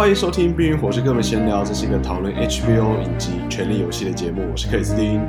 [0.00, 4.40] 欢迎收听《冰与火之歌们闲聊》，这是一个讨论 HBO 影集《权力游戏》的节目。
[4.50, 5.20] 我是克里斯汀，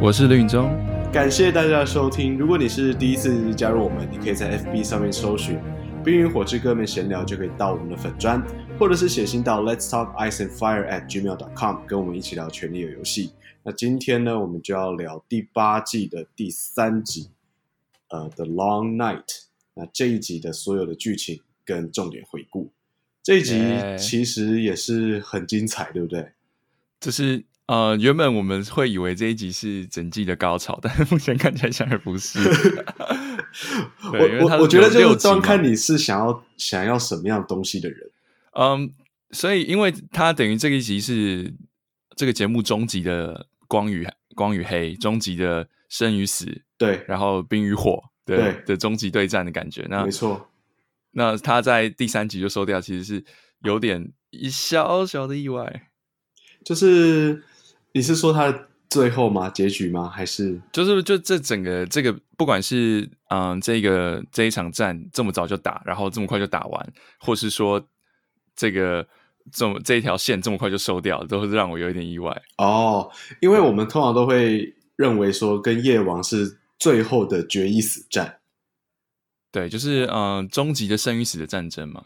[0.00, 0.70] 我是刘允中。
[1.12, 2.38] 感谢大家的收听。
[2.38, 5.58] 如果你是第一次加入我们，你可以在 FB 上面搜寻
[6.04, 8.40] “冰与火之歌们闲聊”，就可以到我们的粉专，
[8.78, 13.26] 或者是写信到 Let's Talk Ice and Fire at gmail.com，跟我们一起聊《权力游戏》。
[13.64, 17.30] 那今天呢，我们就要聊第八季的第三集，
[18.10, 19.24] 呃，《The Long Night》。
[19.74, 22.61] 那这一集的所有的剧情跟重点回顾，
[23.22, 23.62] 这一集
[23.98, 26.32] 其实也是很精彩，对不对？
[27.00, 27.44] 就是。
[27.66, 32.38] 呃，原本我们会以为这一集是整季的高潮，但是目前看起来像是不是。
[34.12, 38.10] 我我我觉得就是端看你是想要想要什么样东西的人。
[38.58, 38.92] 嗯，
[39.30, 41.54] 所以因为它等于这一集是
[42.16, 49.86] 这个节目终极的光与光与黑，终极的生与死，对，然后冰与火的对的终极对战的感觉。
[49.88, 50.50] 那没错，
[51.12, 53.24] 那他在第三集就收掉，其实是
[53.64, 55.90] 有点一小小的意外，
[56.64, 57.42] 就是。
[57.94, 58.50] 你是说他
[58.88, 59.50] 最后吗？
[59.50, 60.08] 结局吗？
[60.08, 67.86] 还是就是就这整个这个，不管是嗯这个这一场战这么早就打，然后这么快就打完，或是说
[68.56, 69.06] 这个
[69.52, 73.10] 这么这一条线这么快就收掉，都是让我有一点意外哦。
[73.42, 78.38] 因为我们通常都会认为说，跟夜王是最后的决一死战，
[79.52, 82.02] 对，就是嗯终极的生与死的战争嘛。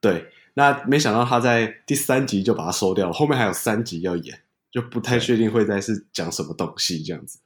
[0.00, 4.40] 对，那没想到他在第三集就把它收掉了，后面还有三集要演。
[4.72, 7.40] 就不太确定会在是讲什么东西这样子，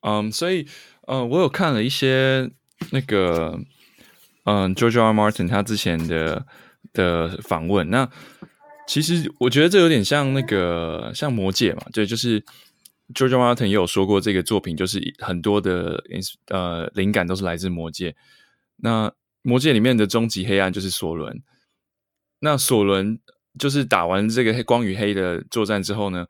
[0.00, 0.66] 嗯，所以，
[1.06, 2.50] 嗯，我有看了一些
[2.90, 3.56] 那个，
[4.42, 5.12] 嗯，George R.
[5.12, 6.44] Martin 他之前的
[6.92, 8.10] 的访问，那
[8.88, 12.40] 其实我觉得这有点像那个像魔戒嘛，对，就是
[13.14, 13.54] George R.
[13.54, 16.02] Martin 也有说过这个作品就是很多的
[16.48, 18.16] 呃灵感都是来自魔戒，
[18.78, 21.42] 那魔戒里面的终极黑暗就是索伦，
[22.40, 23.18] 那索伦
[23.58, 26.26] 就是打完这个黑光与黑的作战之后呢，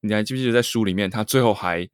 [0.00, 1.88] 你还记不记得在书里面，他最后还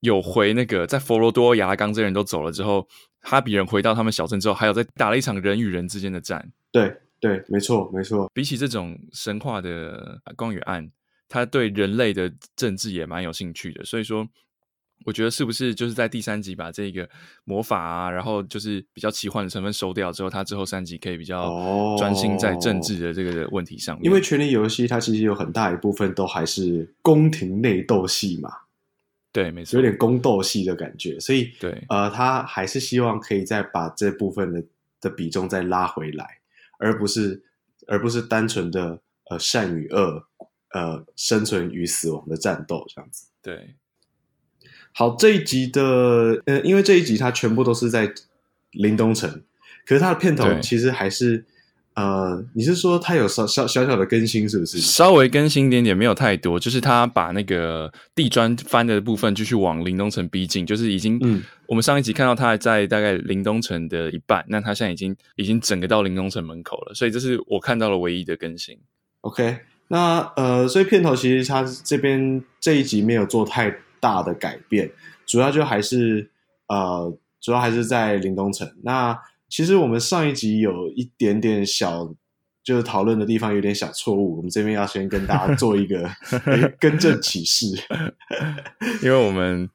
[0.00, 2.86] 有回那个在佛罗多亚拉冈这些人都走了之后，
[3.20, 6.52] 哈比人回到他们小镇之后，还有在打了一场人与人之间的战。
[6.70, 8.30] 对对，没错没错。
[8.34, 10.90] 比起这种神话的光与暗，
[11.28, 14.28] 他对人类的政治也蛮有兴趣的，所以说。
[15.04, 17.08] 我觉得是不是就是在第三集把这个
[17.44, 24.02] 魔法啊，然后就是比较奇幻的成分收掉之后，他之后三集可以比较专心在政治的这个问题上面。
[24.02, 28.50] 哦，因为《权力游戏》它其实有很大一部分都还是宫廷内斗戏嘛，
[29.32, 34.64] 对，没错，有点宫斗戏的感觉，所以对，呃，他还是希望可以再把这部分的
[35.00, 36.38] 的比重再拉回来，
[36.78, 37.42] 而不是
[37.86, 40.24] 而不是单纯的呃善与恶，
[40.72, 43.74] 呃生存与死亡的战斗这样子，对。
[44.92, 48.12] 好，这一集的呃，因为这一集它全部都是在
[48.72, 49.42] 林东城，
[49.86, 51.44] 可是它的片头其实还是
[51.94, 54.78] 呃，你是说它有小小小小的更新是不是？
[54.78, 68.78] 稍微更新一点点，没有太多，就是它把那个地砖翻的部分继续往林东城逼近，就是已经，嗯，我们上一集看到他在大概林东城的一半，那它现在已经已经整个到林东城门口了，所以这是我看到了唯一的更新。
[69.22, 69.58] OK，
[69.88, 74.90] 那呃，所以片头其实它这边这一集没有做太大的改变，
[75.24, 76.28] 主要就还是
[76.66, 78.68] 呃，主要还是在林东城。
[78.82, 79.16] 那
[79.48, 82.12] 其实我们上一集有一点点小，
[82.64, 86.10] 就是讨论的地方有点小错误，我们这边要先跟大家做一个
[86.80, 87.66] 更正启示。
[89.04, 89.70] 因为我们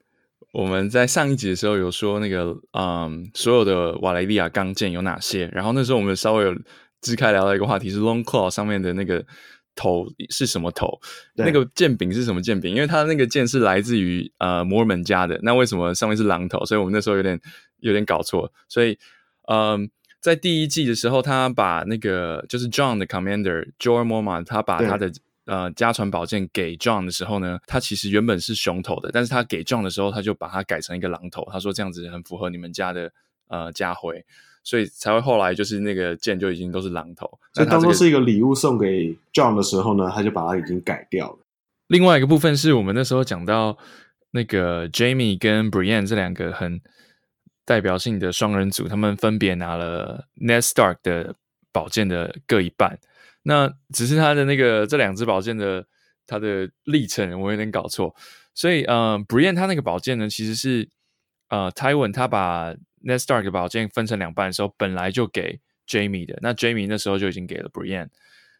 [0.52, 6.54] 我们在上一集的时候有说那个嗯，所有的瓦雷利亚钢剑有哪些，然后那时候我们稍微有
[7.00, 9.24] 支开聊到一个话题是 Longclaw 上面的那个。
[9.78, 11.00] 头是什么头？
[11.34, 12.74] 那个剑柄是什么剑柄？
[12.74, 16.64] 因为它那个剑是来自于呃摩尔门家的，那为什么上面是狼头？
[16.64, 17.40] 所以我们那时候有点
[17.78, 18.52] 有点搞错。
[18.68, 18.98] 所以，
[19.46, 19.88] 嗯、呃，
[20.20, 25.12] 在第一季的时候，他把那个就是 John 的 Commander Jorah Mormont，他把他的
[25.46, 31.48] 呃家传宝剑给 John 的时候呢，他其实原本是熊头的，但是他给 John 的时候，他就把它改成一个狼头。
[31.52, 33.12] 他说这样子很符合你们家的
[33.46, 34.24] 呃家徽。
[34.68, 41.38] 所以才会后来就是那个剑就已经都是榔头，所以当做是一个礼物送给 John 的时候呢，他就把它已经改掉了。
[41.86, 43.78] 另外一个部分是我们那时候讲到
[44.32, 46.82] 那个 Jaime 跟 Brienne 这两个很
[47.64, 51.34] 代表性的双人组，他们分别拿了 Ned Stark 的
[51.72, 52.98] 宝剑的各一半。
[53.44, 55.86] 那只是他的那个这两支宝剑的
[56.26, 58.14] 他的历程，我有点搞错。
[58.54, 60.86] 所以，嗯、呃、Brienne 他那个宝剑呢，其实是
[61.48, 62.74] 呃 Tywin 他把
[63.04, 66.38] Ned Stark 的宝剑分成两半的时候，本来就给 Jamie 的。
[66.42, 68.08] 那 Jamie 那时候就已经给了 Brienne。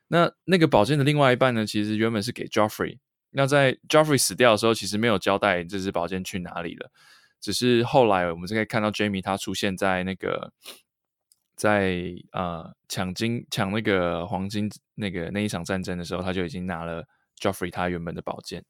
[0.09, 2.99] 那那个宝剑的另外一半呢，其实原本是给 Joffrey。
[3.31, 6.91] 那在 Joffrey 死掉的时候，其实没有交代这支宝剑去哪里了。
[7.41, 10.53] 只是后来我们就可以看到，Jamie 他出现在那个
[11.55, 17.07] 在呃抢金抢那个黄金那个那一场战争的时候，他就已经拿了
[17.39, 18.65] Joffrey 他原本的宝剑，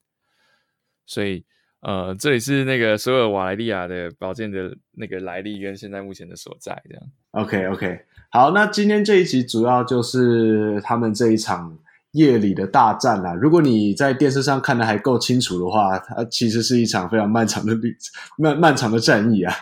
[1.06, 1.46] 所以
[1.80, 7.02] 呃这里是那个所有瓦莱利亚的宝剑的那个来历跟现在目前的所在这样。
[7.32, 11.78] OK OK，好，那今天这一集主要就是他们这一场
[12.12, 13.34] 夜里的大战啦。
[13.34, 17.96] 如果你在电视上看的还够清楚的话，它其实是一场非常漫长的旅
[18.36, 19.54] 漫漫长的战役啊。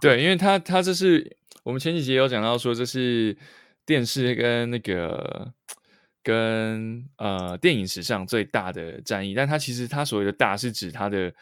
[0.00, 1.36] 对，因为他他这是。
[1.66, 3.36] 我们前几集有讲到说，这是
[3.84, 5.52] 电视跟那个
[6.26, 11.32] 跟呃电影史上最大的战役，但它其实它所谓的大是指它的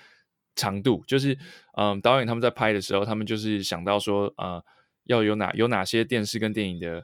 [0.54, 1.32] 长度，就是
[1.78, 4.62] 嗯、呃、导演他们在拍的时候，他们就是想到说呃
[5.04, 7.02] 要有哪有哪些电视跟电影的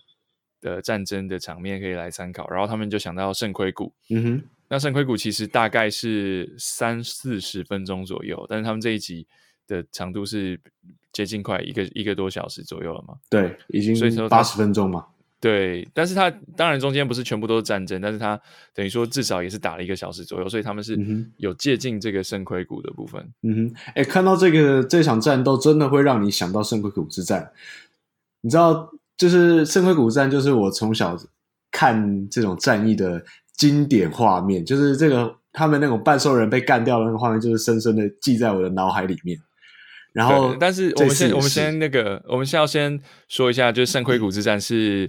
[0.60, 9.26] 的战争的场面可以来参考，然后他们就想到圣盔谷，嗯哼，那圣盔谷其实大概是三四十分钟左右，但是他们这一集
[9.66, 10.60] 的长度是。
[11.12, 13.16] 接近快一个一个多小时左右了嘛？
[13.28, 15.04] 对，已经所以说八十分钟嘛。
[15.40, 18.38] 对，但是他当然中间不是全部都是战争，但是他
[18.74, 20.98] 等于说至少也是打了一个小时左右，所以他们是
[21.38, 23.26] 有接近这个圣盔谷的部分。
[23.42, 27.50] 嗯哼，哎、欸，看到这个这场战斗，真的会让你想到圣盔谷之战。
[28.42, 31.16] 你知道，就是圣盔谷战，就是我从小
[31.70, 39.40] 看这种战役的经典画面，就是这个他们那种半兽人被干掉的那个画面，就是深深的记在我的脑海里面。
[40.12, 45.06] 然后，但是我们先，我们先那个，我们先要先说一下，就是圣盔谷之战是，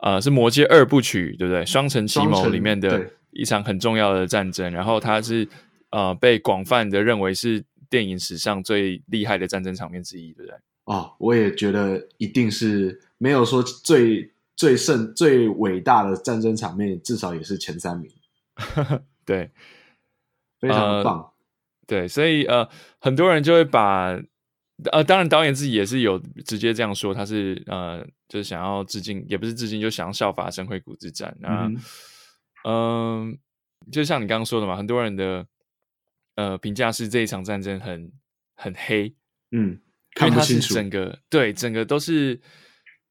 [0.00, 1.64] 嗯、呃，是魔戒二部曲，对不对？
[1.64, 4.70] 双城奇谋里面的一场很重要的战争。
[4.70, 5.48] 然后它是
[5.90, 10.58] 呃被广泛的认为是电影史上最厉害的战争场面之一，对不对？
[10.84, 18.10] 哦，我也觉得一定是没有说最最盛最伟大的战争场面，至少也是前三名。
[19.24, 19.50] 对，
[20.60, 21.20] 非常棒。
[21.20, 21.32] 呃、
[21.86, 22.68] 对，所以呃，
[23.00, 24.20] 很多人就会把。
[24.90, 31.66] 呃，当然，导演自己也是有直接这样说，他是呃，就是想要致敬，也不是致敬，就想要效法圣盔谷之战那。
[31.66, 31.76] 嗯，
[32.64, 33.32] 呃，
[33.92, 35.46] 就像你刚刚说的嘛，很多人的
[36.34, 38.12] 呃评价是这一场战争很
[38.54, 39.14] 很黑，
[39.52, 39.78] 嗯，
[40.14, 42.40] 看不清楚，整个对整个都是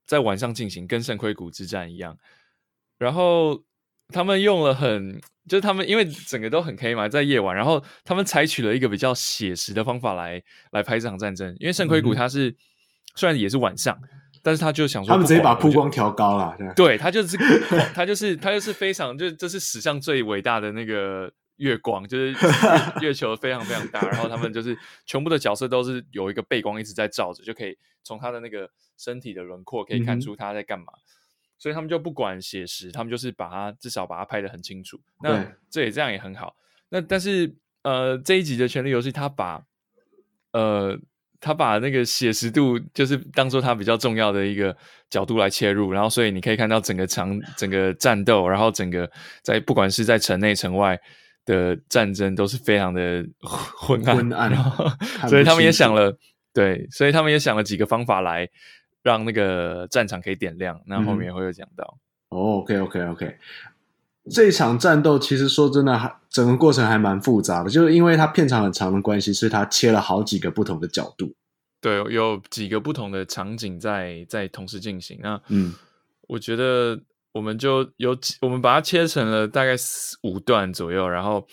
[0.06, 2.18] 在晚上进行，跟圣盔谷之战一样，
[2.98, 3.64] 然后。
[4.14, 10.42] 他们用了很，就是他们因为整个都很黑嘛，在夜晚，然后他们采取了一个比较写实的方法来
[10.72, 11.56] 来拍这场战争。
[11.60, 12.56] 因为圣盔谷它是、嗯、
[13.16, 13.98] 虽然也是晚上，
[14.44, 17.38] 但是他就想说，他们直接把曝光调高了，对，他就是
[17.94, 22.38] 他就是他就是非常，就这是史上最伟大的那个月光，就是月，
[23.02, 30.86] 月球非常非常大，然后他们就是全部的角色都是有一个背光一直在照着，就可以从他的那个身体的轮廓可以看出他在干嘛。
[30.86, 31.12] 嗯
[31.62, 35.00] 所以他们就不管写实，他们就是把它至少把它拍得很清楚。
[35.22, 36.56] 那这也这样也很好。
[36.90, 39.62] 那但是呃这一集的《权力游戏》，他把
[40.54, 40.98] 呃
[41.40, 44.76] 他把那个写实度就是当做他比较重要的一个
[45.08, 49.08] 角度来切入，然后所以你可以看到整个场整个战斗，然后整个
[49.44, 51.00] 在不管是在城内城外
[51.46, 54.18] 的战争都是非常的昏暗。
[54.18, 54.52] 昏暗。
[55.30, 56.18] 所以他们也想了，
[56.56, 58.50] 对，所以他们也想了几个方法来。
[59.04, 61.98] 让那个战场可以点亮，那后面也会有讲到。
[62.30, 63.38] 嗯 oh, OK OK OK，
[64.30, 71.34] 这一场战斗其实说真的，还整个过程还蛮复杂的，就是因为它片长很长的关系，所以它切了好几个不同的角度。
[71.82, 75.20] 对，有几个不同的场景在在同时进行。
[75.22, 75.74] 那嗯，
[76.28, 76.98] 我觉得
[77.34, 79.76] 我们就有我们把它切成了大概
[80.24, 81.46] 五段左右，然后。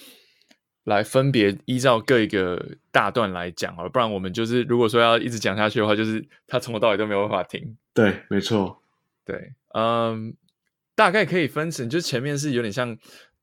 [0.88, 7.76] 来分别依照各一个大段来讲好了，不然我们就是如果说要一直讲下去的话，就是他从头到尾都没有办法停。
[7.92, 8.83] 对，没错，
[9.23, 10.35] 对，嗯，
[10.95, 12.97] 大概可以分成，就是前面是有点像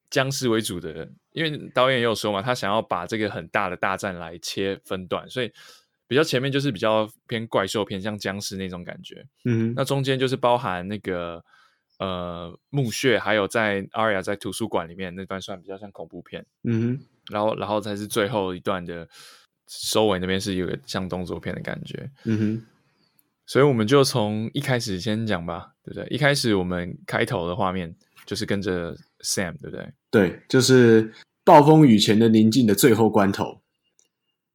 [0.10, 5.52] 僵尸为主的，因为导演也有说嘛，他想要把这个很大的大战来切分段，所以
[6.08, 9.24] 比较前面就是比较偏怪兽偏，像僵尸那种感觉。
[9.44, 11.44] 嗯，那中间就是包含那个
[12.00, 16.44] 呃墓穴，还有在 Arya 在图书馆里面那段算比较像恐怖片。
[16.64, 17.00] 嗯。
[17.32, 19.08] 然后，然后才是最后一段的
[19.67, 22.10] 收尾，那边是有个像动作片的感觉。
[22.24, 22.65] 嗯哼，
[23.46, 26.08] 所以我们就从一开始先讲吧，对不对？
[26.13, 29.91] 一开始我们开头的画面就是跟着 Sam，对不对？
[30.12, 31.12] 对，就是
[31.44, 33.62] 暴风雨前的宁静的最后关头，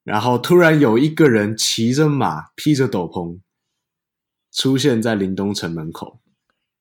[0.05, 3.41] 然后突然有一个人骑着马，披着斗篷，
[4.53, 6.21] 出现在林东城门口。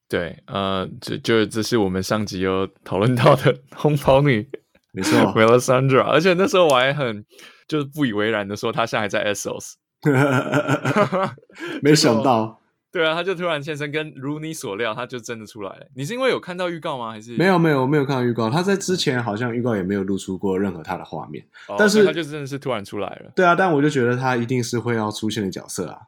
[0.08, 4.50] 对，呃，这就这是我们上集有讨论到的 红袍女。
[4.92, 7.24] 没错，Melisandre，而且那时候我还很
[7.68, 9.74] 就是不以为然的说，他现在还在 Essos，
[11.84, 12.60] 没想到，
[12.92, 15.86] 对啊，他就突然现身，跟如你所料，他就真的出来了。
[15.96, 17.12] 你是因为有看到预告吗？
[17.12, 18.50] 还是没有没有没有看到预告？
[18.50, 23.32] 他在之前好像预告也没有露出过任何他的画面，哦、但是他就真的是突然出来了。
[23.36, 26.00] 对啊，但我就觉得他一定是会要出现的角色啊。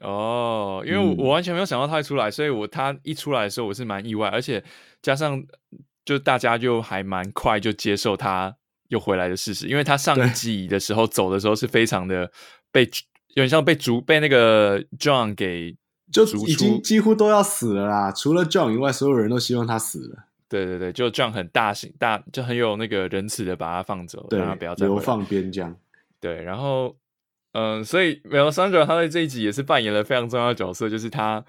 [0.00, 4.64] 哦，因为我，我完全没有想到他会出来，所以我他一出来的时候我是蛮意外，而且
[5.00, 5.40] 加上
[6.04, 8.54] 就大家就还蛮快就接受他
[8.88, 12.30] 又回来的事实，因为他上一季的时候走的时候是非常的
[12.70, 12.82] 被
[13.34, 15.76] 有点像被逐被那个 John 给
[16.12, 20.24] 就已经几乎都要死了啦，除了 John 以外，所有人都希望他死了。
[20.48, 25.76] 对对对，就 John 很大型大就很有那个仁慈的把他放走，让他不要再流放边疆。
[26.20, 26.96] 对，然后。
[27.54, 31.44] 嗯，所以 Melisandre 他在这一集也是扮演了非常重要的角色，就是他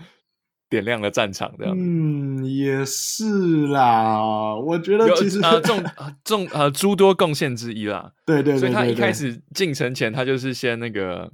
[0.69, 1.75] 点亮了战场这样。
[1.77, 5.83] 嗯，也是啦，我觉得其实呃众
[6.23, 8.11] 众呃诸多贡献之一啦。
[8.25, 11.31] 对对，对对对，所以他一开始进城前，他就是先那个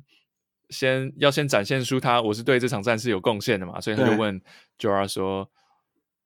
[0.70, 4.42] 先要先展现出他我是对这场战事有贡献的嘛，所以他就问
[4.78, 5.50] Jorah 说：“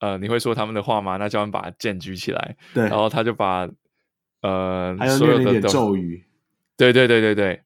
[0.02, 1.18] 呃，你会说他们的话吗？
[1.18, 3.70] 那叫他们把剑举起来。”对，然后他就把
[4.42, 6.26] 呃所有的咒语，
[6.76, 7.62] 对对对对对。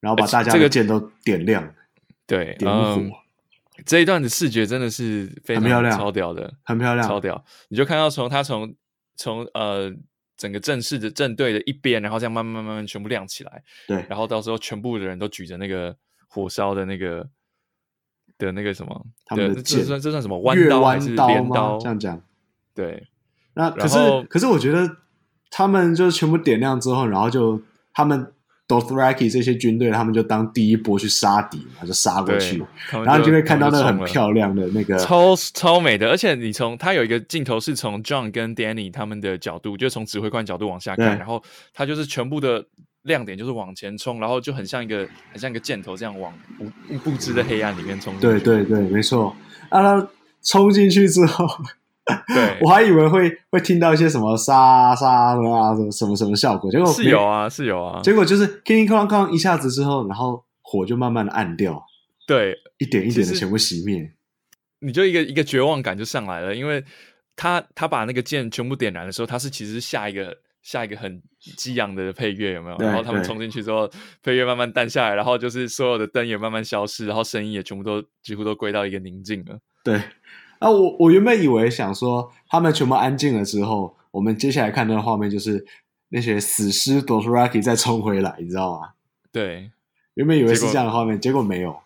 [0.00, 1.74] 然后把大家这个剑都点亮，
[2.24, 3.10] 对，点火、嗯。
[3.86, 7.44] 这一段的视觉真的是非常漂亮，超屌的，很漂亮，超屌。
[7.68, 8.74] 你就看到从他从
[9.16, 9.92] 从呃
[10.36, 14.04] 整个正式的正队的一边，然后这样慢慢慢慢全部亮起来，对。
[14.08, 15.96] 然后到时候全部的人都举着那个
[16.28, 17.28] 火烧的那个
[18.36, 21.78] 的那个什么，他们的，这算这算什么弯刀还是镰刀？
[21.78, 22.22] 这样讲，
[22.74, 23.08] 对。
[23.54, 24.98] 那可是可是我觉得
[25.50, 28.32] 他们就是全部点亮之后，然后就他们。
[28.68, 42.62] Dothraki 这些军队，他们就当第一波去杀敌嘛，就杀过去，然后你就会看到那个很漂亮的那个超超美的，而且你从他有一个镜头是从 John 跟 Danny 他们的角度，就从指挥官角度往下看，然后他就是全部的
[43.04, 46.30] 亮点就是往前冲，然后就很像一个很像一个箭头这样往
[46.86, 48.14] 不不知的黑暗里面冲。
[48.20, 49.34] 对对对，没错。
[49.70, 50.08] 啊，他
[50.42, 51.46] 冲进去之后。
[52.32, 58.00] 对，我还以为会会听到一些什么沙沙的啊，什么什么什么效果，结果是有啊，是有啊。
[58.02, 61.84] 结果就是叮哐哐一下子之后，然后火就慢慢的暗掉，
[62.26, 64.10] 对，一点一点的全部熄灭，
[64.80, 66.82] 你就一个一个绝望感就上来了，因为
[67.36, 71.22] 他他把那个剑全部点燃的时候，他是其实下一个下一个很
[71.58, 72.78] 激昂的配乐有没有？
[72.78, 73.90] 然后他们冲进去之后，
[74.22, 80.00] 配乐慢慢淡下来，然后就是所有的灯也慢慢消失，然后声音也全部都几乎都归到一个宁静了，对。
[80.58, 85.64] 啊，我我原本以为想说他们全部安静了之后，我们接下来看到的画面就是
[86.08, 88.88] 那些死尸 Dothraki 再冲回来，你知道吗？
[89.30, 89.70] 对，
[90.14, 91.76] 原本以为是这样的画面，结果，没有。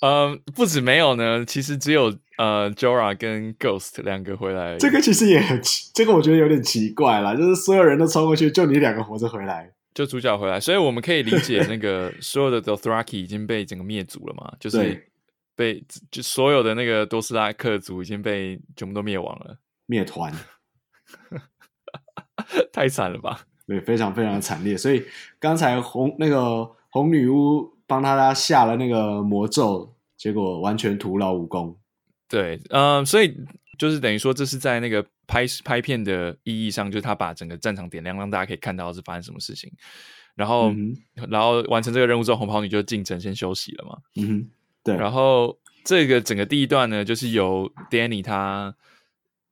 [0.00, 4.78] 呃，不止没有呢，其实只有呃 Jorah 跟 Ghost 两个回来。
[4.78, 15.07] 这个其实也很奇，这个我觉得有点奇怪啦，就是所有人都冲过去，就你两个活着回来，就主角回来，所以我们可以理解那个 所有的 Dothraki 已经被整个灭族了嘛，就是。
[15.58, 20.32] 被就所有的那个多斯拉克族已经被全部都灭亡了，灭团，
[22.72, 23.44] 太惨了吧？
[23.66, 24.76] 对，非常非常的惨烈。
[24.76, 25.04] 所以
[25.40, 31.76] 刚才红那个红女巫帮他下了那个魔咒，结果完全徒劳无功。
[32.28, 33.36] 对，嗯、呃，所以
[33.76, 39.72] 就是等于说，这是在那个拍拍片的意义上，就是他把整个战场点亮，让大家可以看到是发生什么事情。
[40.36, 40.96] 然后，嗯、
[41.28, 43.98] 然后完成这个任务之后，红袍女就进城先休息了嘛。
[44.14, 44.50] 嗯哼。
[44.88, 48.74] 对，然后这个整个第一段呢，就是由 Danny 他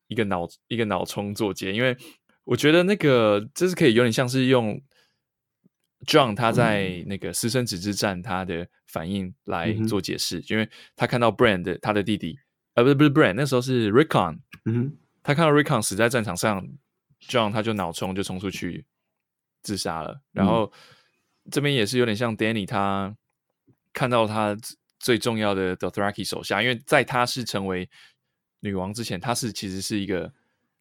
[0.07, 1.95] 一个脑一个脑冲作结，因为
[2.45, 4.81] 我觉得那个这是可以有点像是用
[6.07, 12.39] John 他在那个私生子之战他的反应来做解释，嗯、因为他看到 Brand 他的弟弟，
[12.75, 16.67] 呃，不是不是 Brand，那时候是 Rickon，嗯，他看到 Rickon 死在战场上
[17.21, 18.87] ，John 他就脑冲就冲出去
[19.63, 20.73] 自杀了，然后、
[21.45, 23.15] 嗯、这边也是有点像 Danny，他
[23.93, 24.57] 看到他。
[24.99, 27.89] 最重要的 Dothraki 手下，因为在她是成为
[28.61, 30.33] 女王之前，她是其实是一个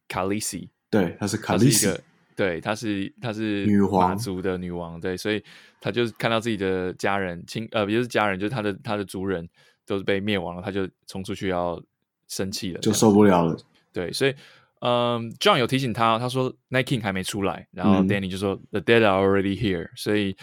[0.08, 1.98] Khaleesi，对，她是 Khaleesi，
[2.34, 5.42] 对，她是她是女皇族的女王，对，所以
[5.80, 9.46] 她就看到自己的家人亲呃，不是家人，就是她的她的族人
[9.84, 11.80] 都是被灭亡了，她就冲出去要
[12.28, 13.56] 生气了，就受不了了，
[13.92, 14.34] 对，所以
[14.80, 20.36] 嗯，John 有提醒他，他说 Night King 还没出来，然后 Dany 就说、嗯、The dead are already here，所以。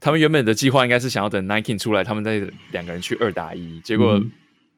[0.00, 2.38] 他们原本的计划应该是想要等 King 出来，他们再
[2.70, 4.20] 两个人去二打一，结果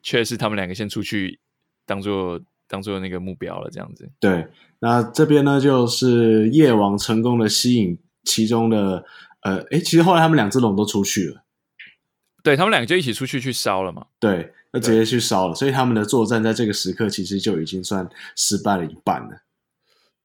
[0.03, 1.39] 却是他们两个先出去
[1.85, 4.11] 当做当做那个目标了，这样子。
[4.19, 4.47] 对，
[4.79, 9.05] 那这边呢，就是夜王成功的吸引其中的
[9.43, 11.43] 呃，诶，其实后来他们两只龙都出去了，
[12.43, 19.43] 对，他们两个就一起出去去烧了嘛，对，那直接去烧了，所以他们的作战在这个时刻其实就已经算失败了一半了，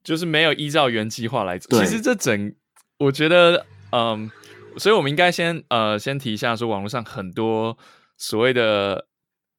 [0.04, 1.78] 就是没有依照原计划来走。
[1.80, 2.56] 其实这整，
[3.00, 4.32] 我觉得，嗯。
[4.78, 7.78] 所以，我们应该先呃，先提一下，说网络上很多
[8.18, 9.08] 所谓的，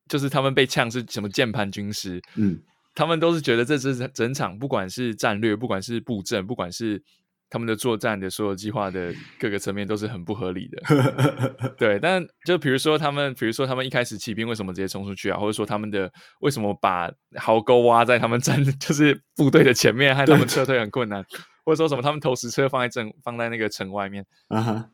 [0.09, 2.61] 就是他们被呛是什么键盘军师，嗯，
[2.95, 7.03] 他们都是觉得这是整场，不管是战略，不管是布阵，不管是
[7.49, 10.83] 他们的作战的所有计划的各个层面都是很不合理的。
[11.79, 15.39] 对，但就比如说他们，比如说他们一开始骑兵为什么直接冲出去啊？
[15.39, 21.25] 或者说他们的为什么把壕沟挖在他们战 就是部队的前面，害他们撤退很困难？
[21.65, 24.25] 或者说什么他们投石车放在城放在那个城外面？
[24.49, 24.89] 啊哈，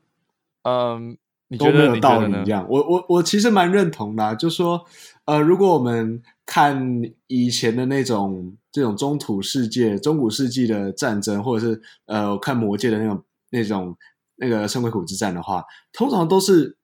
[0.63, 1.17] 嗯。
[1.49, 4.83] 你觉得都没有道理这样，我我我其实蛮认同的啊，就说，
[5.27, 13.95] 呃，如果我们看以前的那种这种中土世界、中古世纪的战争，或者是呃看魔界的那种那种
[14.37, 16.79] 那个圣盔谷之战的话，通常都是，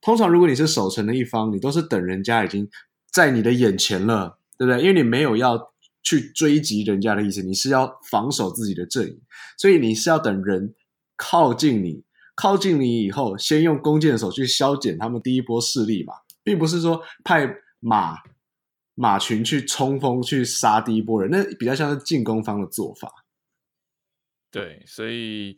[0.00, 2.66] 通常如果你是守城的一方，你都是等人家已经
[3.12, 4.80] 在你的眼前了，对不对？
[4.80, 9.20] 因为你没有要去追击人家的意思，你是要防守自己的阵营，
[9.58, 10.74] 所以你是要等人
[11.14, 12.06] 靠近你。
[12.36, 16.12] 靠近你以后，先用弓箭手去削减他们第一波势力嘛，
[16.44, 17.48] 并不是说派
[17.80, 18.18] 马
[18.94, 23.10] 马群去冲锋去杀第一波人，那比较像是进攻方的做法。
[24.50, 25.56] 对，所以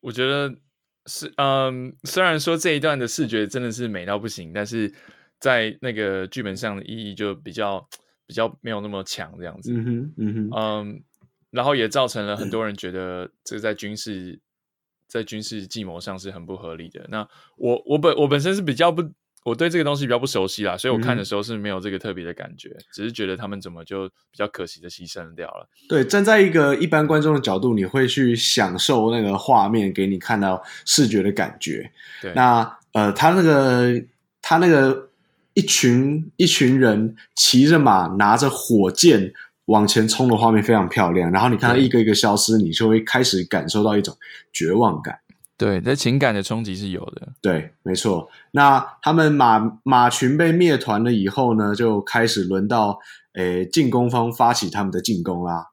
[0.00, 0.52] 我觉得
[1.06, 4.92] 是，嗯，虽然说这一段的视觉真的是美到不行，但是
[5.38, 7.88] 在那个剧本上的意义就比较
[8.26, 9.72] 比较没有那么强，这样子。
[9.72, 11.02] 嗯哼，嗯哼，嗯，
[11.50, 14.40] 然后也造成了很多人觉得这个在军事。
[15.08, 17.06] 在军事计谋上是很不合理的。
[17.08, 19.02] 那我我本我本身是比较不，
[19.44, 25.66] 我对这个东西比较不熟悉啦，所以我看的时候是没有这个特别的感觉，嗯、只是觉得他们怎么就比较可惜的牺牲掉了。
[25.88, 31.90] 对，站在一个一般观众的角度，你会去享受那个画面给你看到视觉的感觉。
[32.20, 34.02] 对，那呃，他那个
[34.42, 35.08] 他那个
[35.54, 39.32] 一群一群人骑着马，拿着火箭。
[39.68, 44.16] 往前冲的画面非常漂亮，然后你看它一个一个消失，你就会开始感受到一种
[44.50, 45.18] 绝望感。
[45.58, 47.28] 对，这情感的冲击是有的。
[47.42, 48.30] 对，没错。
[48.52, 52.98] 那他们马马群被灭团了以后呢，就开始轮到
[53.34, 55.66] 诶进攻方发起他们的进攻啦。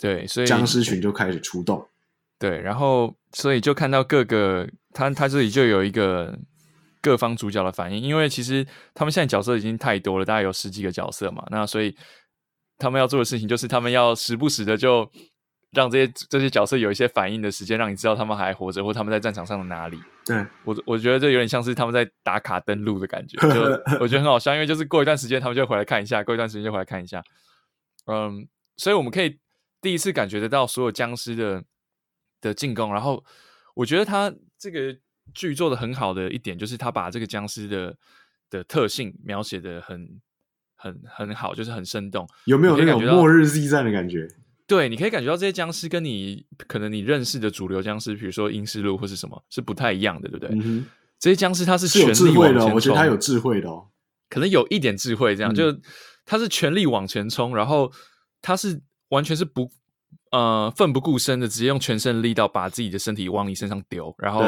[0.00, 1.86] 对，所以僵尸群就开始出动。
[2.38, 6.38] 对，然后所以就看到各个他他这里就有一个
[7.02, 11.94] 各方主角的反应，因为其实他们现在角色已经太多了，大概有十几个角色嘛，那所以。
[12.78, 15.10] 他们要做的事情就是，他们要时不时的就
[15.72, 19.98] 让这些这些角色有一些反应的时间，让你知道他们还活着，或他们在战场上的哪里。
[20.24, 23.60] 对，我我觉得这有点像是他们在打卡登录的感觉， 就
[24.00, 27.22] 我觉得很好笑，因为就是过一段时间他们就回来看一下，过一段时间就回来看一下。
[28.06, 29.38] 嗯，所以我们可以
[29.80, 31.64] 第一次感觉得到所有僵尸的
[32.40, 33.24] 的进攻，然后
[33.74, 34.96] 我觉得他这个
[35.34, 37.96] 剧做的很好的一点，就是他把这个僵尸的
[38.50, 40.20] 的特性描写的很。
[40.86, 42.28] 很很好，就是很生动。
[42.44, 44.26] 有没有那种末日 Z 战的感觉？
[44.66, 50.50] 对，你可以感觉到这些僵尸跟你可能你认识的主流僵尸，比如说阴尸路或是什么，是不太一样的，对不对？
[50.54, 50.84] 嗯、
[51.20, 53.86] 这些僵尸它是全力往前冲，我觉得他有智慧的哦，
[54.28, 55.80] 可能有一点智慧，这样、嗯、就
[56.24, 57.92] 他是全力往前冲，然后
[58.42, 59.70] 他是完全是不
[60.32, 64.42] 呃奋不顾身的，直接用全身力道把自己的身体往你身上丢，然后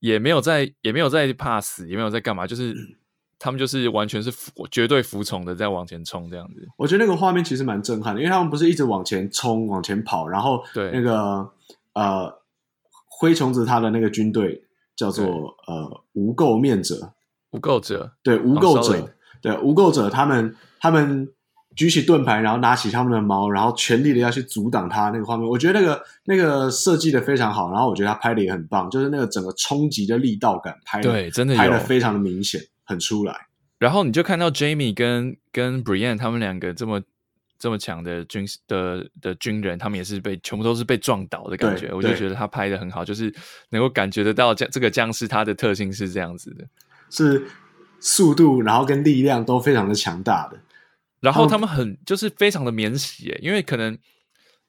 [0.00, 2.74] 也没有在也没有在怕死，也没有在干嘛，就是。
[3.38, 6.66] 嗯他们就是完全是服绝对服从的，在往前冲这样子。
[6.76, 11.48] 我觉得那个画面其实蛮震撼的，因为他们不是一直往前冲、往前跑，然后对那个
[11.92, 12.34] 呃
[13.06, 14.64] 灰虫子他的那个军队
[14.96, 15.24] 叫做
[15.68, 17.12] 呃无垢面者，
[17.52, 19.08] 无垢者对无垢者
[19.40, 21.28] 对无垢者，他们他们
[21.76, 25.48] 举起盾牌，然后拿起他们的矛，然后全力的要去阻挡他那个画面。
[25.48, 32.60] 我觉得那个那个设计的非常好，然后我觉得他拍的也很棒，就是那个整个冲击的力道感拍的对真的拍的非常的明显。
[32.88, 33.46] 很出来，
[33.78, 37.02] 然后你就看到 Jamie 跟跟 Brienne 他们两个这么
[37.58, 43.32] 这么强的军的的军人，他们也是被全部都是被撞倒的感觉，我就觉得他拍的很好，就是
[43.68, 46.64] 能够感觉得到这这个僵尸他的特性是这样子的，
[47.10, 47.46] 是
[48.00, 50.58] 速度，然后跟力量都非常的强大的，
[51.20, 53.98] 然后他们很就是非常的免洗，因为可能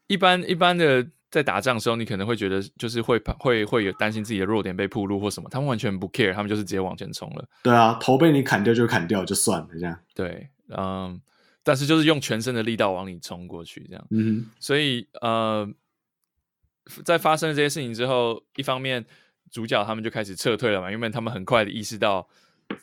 [0.08, 1.08] 一般一般的。
[1.32, 7.48] 在打仗的时候，你可能会觉得就是会会会有担心自己的弱点被暴露或什么，他们完全不 care，他们就是直接往前冲了。
[7.62, 10.00] 对啊，头被你砍掉就砍掉就算了，这样。
[10.16, 11.22] 对，嗯，
[11.62, 14.08] 但是就是用全身的力道往里冲过去，这样。
[14.10, 14.52] 嗯哼。
[14.60, 15.72] 所以呃，
[17.06, 19.06] 在发生了这些事情之后，一方面
[19.52, 22.28] 主角他们就开始撤退了嘛，因为他们很快的意识到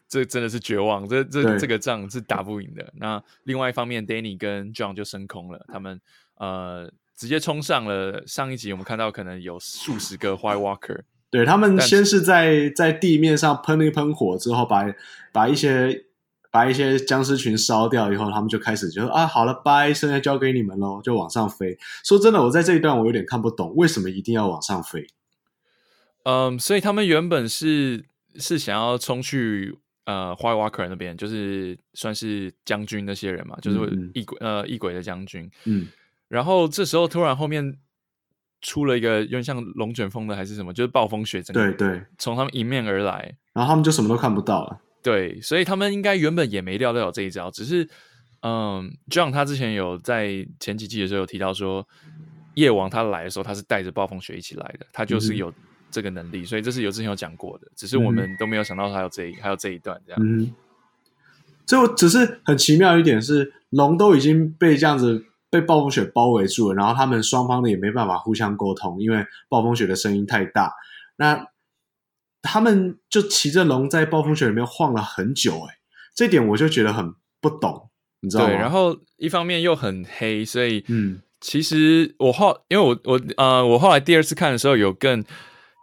[0.06, 2.92] 这真的是绝望，这这这个仗是打不赢的。
[2.96, 6.00] 那另外一方面，Danny 跟 John 就升空了，他们
[6.36, 6.88] 呃。
[7.16, 11.00] 直接冲上了上一集，我们看到可能有数十个 White Walker，
[11.30, 14.84] 对，他们先是在在地面上喷一喷火之后，把
[15.32, 16.04] 把一些
[16.50, 21.78] 把一些僵尸群烧掉以后，他们就开始就说啊，好了，拜，现在交给你们喽，就往上飞。
[22.04, 25.06] 说真的，我在这一段我有点看不懂，为什么一定要往上飞？
[26.24, 28.04] 嗯，所以他们原本是
[28.36, 35.86] 是想要冲去呃 White Walker 那边，就是算是将军那些人嘛，就是异鬼、嗯、呃异鬼的将军，嗯。
[36.28, 37.78] 然后这时候突然后面
[38.60, 44.80] 出了一个有点像龙卷风的还是什么，就是暴风雪，对对，从他们迎面而来，然后他们就什么都看不到了。
[45.02, 47.88] 对，所以他们应该原本也没料到有这一招，只是
[48.42, 51.86] 嗯，John 他之前有在前几季的时候有提到说，
[52.54, 55.52] 夜王他来的时候他是带着暴风雪一起来的，他就是有
[55.92, 60.20] 这个能力，嗯、所以这是有之前有讲过的，只是我们都没有想到他有这一还有这一段这样。
[60.20, 60.52] 嗯，
[61.64, 65.24] 就只是很奇妙一点是，龙都已经被这样子。
[65.48, 70.72] 被暴风雪包围住了，然后他们双方呢也没办法互相沟通，因为暴风雪的声音太大。
[71.16, 71.46] 那
[72.42, 75.74] 他们就骑着龙在暴风雪里面晃了很久，诶，
[76.14, 78.50] 这点我就觉得很不懂，你知道吗？
[78.50, 85.24] 对，然后一方面又很黑，所以嗯，其实我后因为我我呃我后来第二次看的时候有更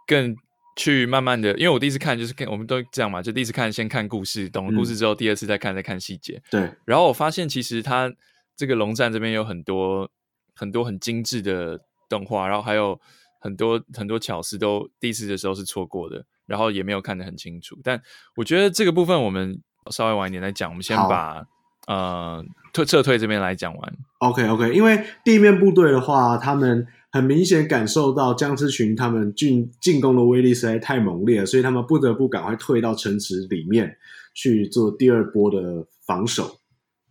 [0.06, 0.36] 更
[0.76, 6.42] 去慢慢的，因为我第一次看就是看我们都这样嘛，就第一次看先看故事，懂了故事之后，嗯、第二次再看再看细节。
[6.50, 8.12] 对，然后我发现其实他。
[8.56, 10.08] 这个龙战这边有很多
[10.54, 12.98] 很多很精致的动画，然后还有
[13.40, 17.76] 很多很多巧思都第一次的时候是错过的，然后也没有看得很清楚。
[17.82, 18.00] 但
[18.36, 21.44] 我觉得这个部分我们稍微晚一点再讲，我们先把
[21.86, 23.96] 呃退撤退这边来讲完。
[24.18, 33.96] OK OK，因为地面部队的话，他们很明显感受到僵尸群他们进进攻的威力实在太猛烈了，所以他们不得不赶快退到城池里面
[34.32, 36.60] 去做第二波的防守。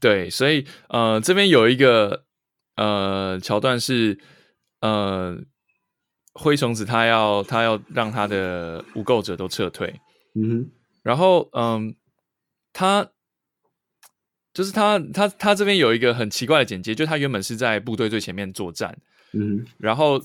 [0.04, 2.26] 对，所以呃，这边有一个
[2.76, 4.20] 呃桥段是
[4.82, 5.38] 呃
[6.34, 10.02] 灰虫子他要他要让他的无垢者都撤退，
[10.36, 10.72] 嗯哼，
[11.04, 11.96] 然后嗯、呃，
[12.74, 13.12] 他
[14.54, 18.94] 就是他他他这边有一个很奇怪的简介，就他原本是在部队最前面作战，
[19.32, 20.22] 嗯哼，然后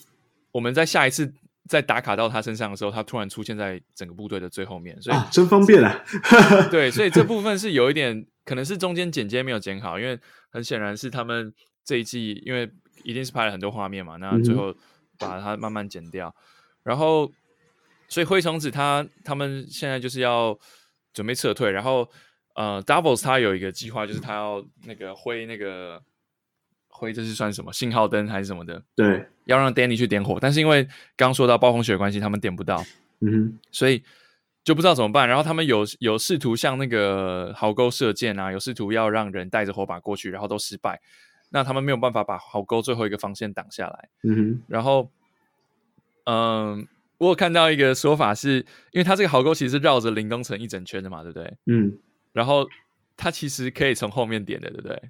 [0.50, 1.32] 我们在下一次
[1.68, 6.04] 再打卡到他身上的时候，他突然出现在整个部队的最后面，所以、啊、真方便啊，
[6.70, 8.26] 对，所以这部分是有一点。
[8.48, 10.18] 可能是中间剪接没有剪好，因为
[10.50, 11.52] 很显然是他们
[11.84, 12.66] 这一季，因为
[13.04, 14.74] 一定是拍了很多画面嘛，那最后
[15.18, 16.40] 把它慢慢剪掉，嗯、
[16.84, 17.30] 然后
[18.08, 20.58] 所以灰虫子他他们现在就是要
[21.12, 22.08] 准备撤退，然后
[22.54, 26.02] 呃，Davos 他有一个计划，就是他要那个挥那个
[26.98, 28.82] 挥，这是算什么信号灯还是什么的？
[28.96, 32.84] 对，要让 Danny 去点火，但是因为刚说到暴风雪的关系，他们点不到，
[33.20, 34.02] 嗯哼，所以。
[34.64, 41.00] 就不知道怎么办，然后他们有有试图向那个壕沟射箭啊，有试图要让人带着火把过去，然后都失败。
[41.48, 44.08] 那他们没有办法把壕沟最后一个防线挡下来。
[44.24, 44.62] 嗯哼。
[44.68, 45.10] 然后，
[46.24, 48.58] 嗯，我有看到一个说法是，
[48.90, 51.56] 因为他这个壕沟其实是绕着林东城一整圈的嘛，对不对？
[51.64, 51.98] 嗯。
[52.34, 52.68] 然后
[53.16, 55.00] 他其实可以从后面点的，对不对？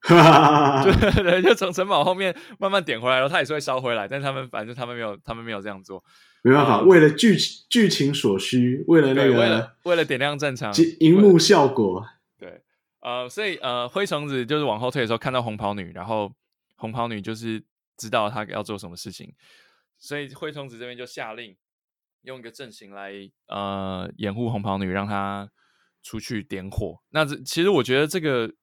[0.00, 1.12] 哈哈哈！
[1.22, 6.02] 对，就从城堡后面慢慢点回来，然后他也是会烧回来，但是他们反正他们没有，他们没有这样做。
[6.42, 7.36] 没办法，嗯、为了剧
[7.68, 12.06] 剧情所需，为了那个，为了为了点亮战场，荧幕效果。
[12.38, 12.62] 对，
[13.00, 16.32] 呃，所以呃，灰虫子就是往后退的时候看到红袍女，然后
[16.76, 17.60] 红袍女就是
[17.96, 19.34] 知道他要做什么事情，
[19.98, 21.56] 所以灰虫子这边就下令
[22.22, 23.12] 用一个阵型来
[23.48, 25.50] 呃掩护红袍女，让她
[26.04, 27.00] 出去点火。
[27.10, 28.54] 那这其实我觉得这个。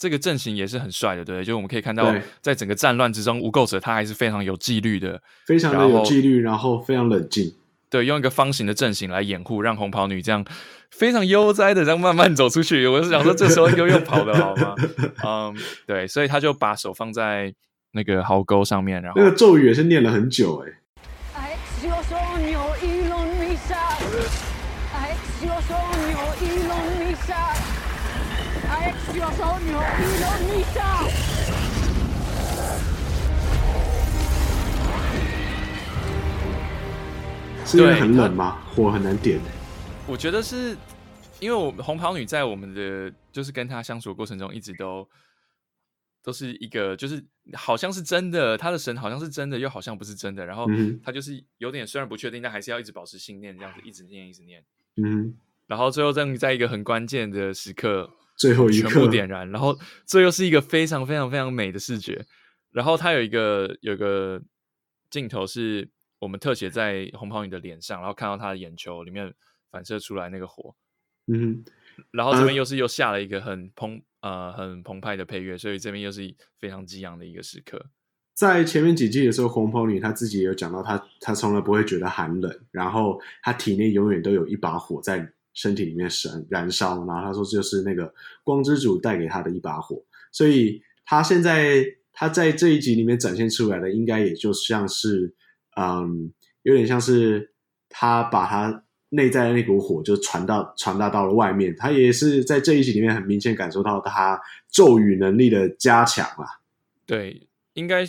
[0.00, 2.10] 这个阵型也是很帅的，对，就我们可以看到，
[2.40, 7.54] 在整个战乱之中，无垢者他还是非常有纪律的，非常的有纪律，然后非常冷静，
[7.90, 10.42] 对，用一个方形的阵型来掩护，让红袍女这样
[10.90, 12.86] 非常悠哉的这样慢慢走出去。
[12.86, 14.74] 我是想说，这时候又用跑的好吗？
[15.22, 15.54] 嗯，
[15.86, 17.52] 对，所以他就把手放在
[17.92, 20.79] 那个壕沟上面，然后那个咒语也是念了很久，哎。
[37.70, 38.60] 是因为很冷吗？
[38.74, 39.40] 火很难点。
[40.08, 40.76] 我觉得是
[41.38, 45.08] 因为我红袍女在我们的就是跟她相处的过程中，一直都
[46.22, 50.44] 都是一个就是好像是真的，她的神好像是真的，又好像不是真的。
[50.44, 50.66] 然后
[51.04, 54.64] 她就是有点虽然不确定，但还是要一直保持信念，这样子一直念一直念。
[54.96, 55.34] 嗯，
[55.66, 58.10] 然后最后在在一个很关键的时刻。
[58.36, 62.24] 最后一刻全部点燃，然后这又是一个非常非常非常美的视觉。
[62.70, 64.40] 然后它有一个有一个
[65.10, 65.86] 镜头是
[66.20, 69.34] 我们特写在红袍女的脸上，然后看到她的眼球里面
[69.72, 70.76] 反射出来那个火。
[71.26, 71.64] 嗯，
[72.12, 77.84] 然后这边又是又下了一个很澎呃很澎湃的配乐，所以这边又是非常激昂的一个时刻。
[78.34, 85.32] 在前面几季的时候，红袍女她自己也有讲到她，她她从来不会觉得寒冷，然后她体内永远都有一把火在。
[85.52, 95.34] 身体里面燃燃烧，然后她说这就是那个光之主带给她的一把火，所以她现在她在这一集里面展现出来的，应该也就像是，
[95.76, 97.52] 嗯，有点像是
[97.88, 106.46] 他把他内在的那股火就传到传达到了外面，他也是在这一集里面很明显感受到他咒语能力的加强啊。
[107.06, 108.08] 对，应该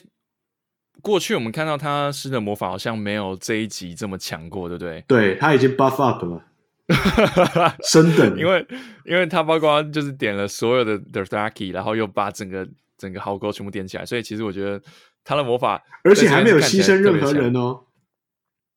[1.01, 5.03] 过去我们看到他施的魔法好像没有这一集这么强过，对不对？
[5.07, 6.45] 对，他已经 buff up 了，
[7.83, 8.37] 升等。
[8.37, 8.63] 因为
[9.05, 14.79] 因为他包括就是点了所有的 Dothraki，然后又把整个整个壕沟全部点起来，所以其实我觉得
[15.23, 17.85] 他的魔法，而且还没有牺牲任何人哦。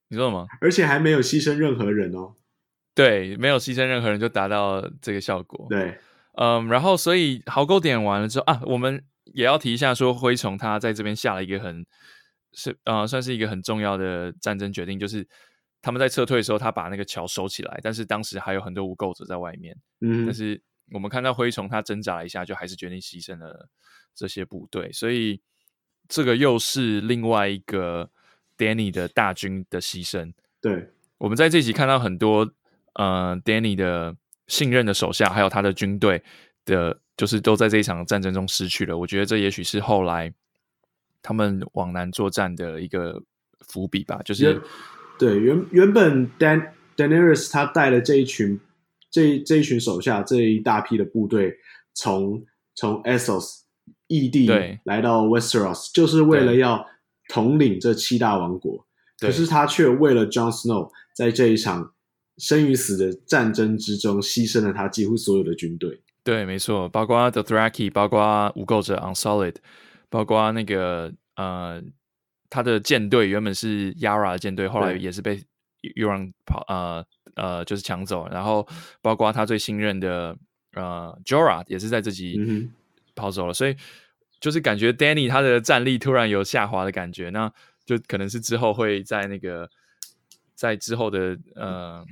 [0.09, 0.47] 你说什么？
[0.61, 2.35] 而且还没有牺牲任何人哦。
[2.95, 5.67] 对，没有牺牲任何人就达到这个效果。
[5.69, 5.99] 对，
[6.35, 11.85] 嗯，然后所以壕沟点完了之后啊，我们也要提一下说，灰虫他在这边下了一个很
[12.53, 15.27] 是呃，算是一个很重要的战争决定，就是
[15.83, 19.77] 他们在撤退的时候，他把那个桥收起来，但是当时还有很多无垢者在外面。
[20.01, 23.69] 嗯，但是我们看到灰虫他挣扎了一下，就还是决定牺牲了
[24.15, 25.41] 这些部队，所以
[26.09, 28.11] 这个又是另外一个
[28.59, 30.33] Danny 的大军的牺牲。
[30.61, 32.53] 对，我们在这集看到很多。
[32.97, 34.15] 呃，Danny 的
[34.47, 36.23] 信任的手下，还有他的军队
[36.65, 38.97] 的，就是都在这一场战争中失去了。
[38.97, 40.33] 我觉得这也许是后来
[41.21, 43.21] 他们往南作战的一个
[43.67, 44.21] 伏笔吧。
[44.25, 44.63] 就是
[45.19, 48.61] 对原原本 Dan Daenerys 他带了这一群
[49.11, 51.59] 这这一群手下这一大批的部队，
[51.95, 52.45] 从
[52.77, 53.63] 从 Essos
[54.17, 54.49] 异地
[54.85, 56.87] 来到 Westeros，就是为了要
[57.29, 58.87] 统领这七大王国。
[59.19, 61.91] 可是他却为了 Jon Snow 在这一场。
[62.37, 66.03] 生与死的战争之中，牺牲了他几乎所有的军队。
[66.25, 69.55] 对，没错，包括 The Thraki，包括无垢者 Unsullied，
[70.11, 71.81] 包括那个呃，
[72.51, 75.45] 他的舰队原本是 Yara 的舰队，后来也是被
[75.95, 77.05] Euron 跑呃
[77.37, 78.27] 呃，就是抢走。
[78.29, 78.67] 然后
[79.01, 80.37] 包括他最信任的
[80.73, 82.69] 呃 Jorah 也是在这集
[83.15, 83.53] 跑走了。
[83.53, 83.77] 嗯、所以
[84.45, 87.51] 就是感觉 Danny 他的战力突然有下滑的感觉，那
[87.87, 89.71] 就可能是之后会在那个
[90.55, 92.05] 在之后的呃。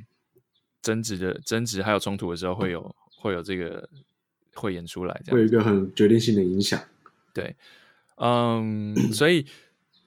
[0.82, 3.88] 争执的争执还有冲突的时候，会有会有这个
[4.52, 6.76] 会演出来，这样会有一个很决定性的影响。
[7.32, 7.54] 对，
[8.16, 9.46] 嗯，所以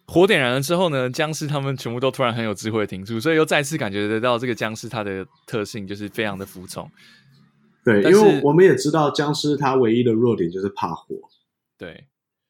[0.05, 6.91] 火点燃了之后呢，僵尸他们全部都突然很有智慧的停住，所以又再次感觉得到这个僵尸它的特性就是非常的服从。
[7.85, 11.15] 对，因为我们也知道僵尸它唯一的弱点就是怕火。
[11.77, 12.05] 对，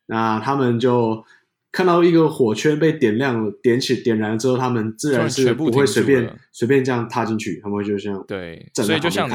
[0.07, 1.25] 那他们就。
[1.71, 9.33] 看到一个火圈被点亮了，点起点燃了之后，他们自然是不会随便随便这样踏进去，他们会就像对，所以就像你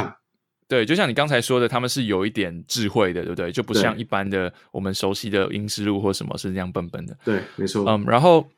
[0.66, 3.52] 对，就像你刚才说的，他们是有一点智慧的，对不对？
[3.52, 7.14] 就不像一般的我们熟悉的阴尸路或什么是那样笨笨的。
[7.22, 7.85] 对，没错。
[7.87, 8.48] 嗯，然后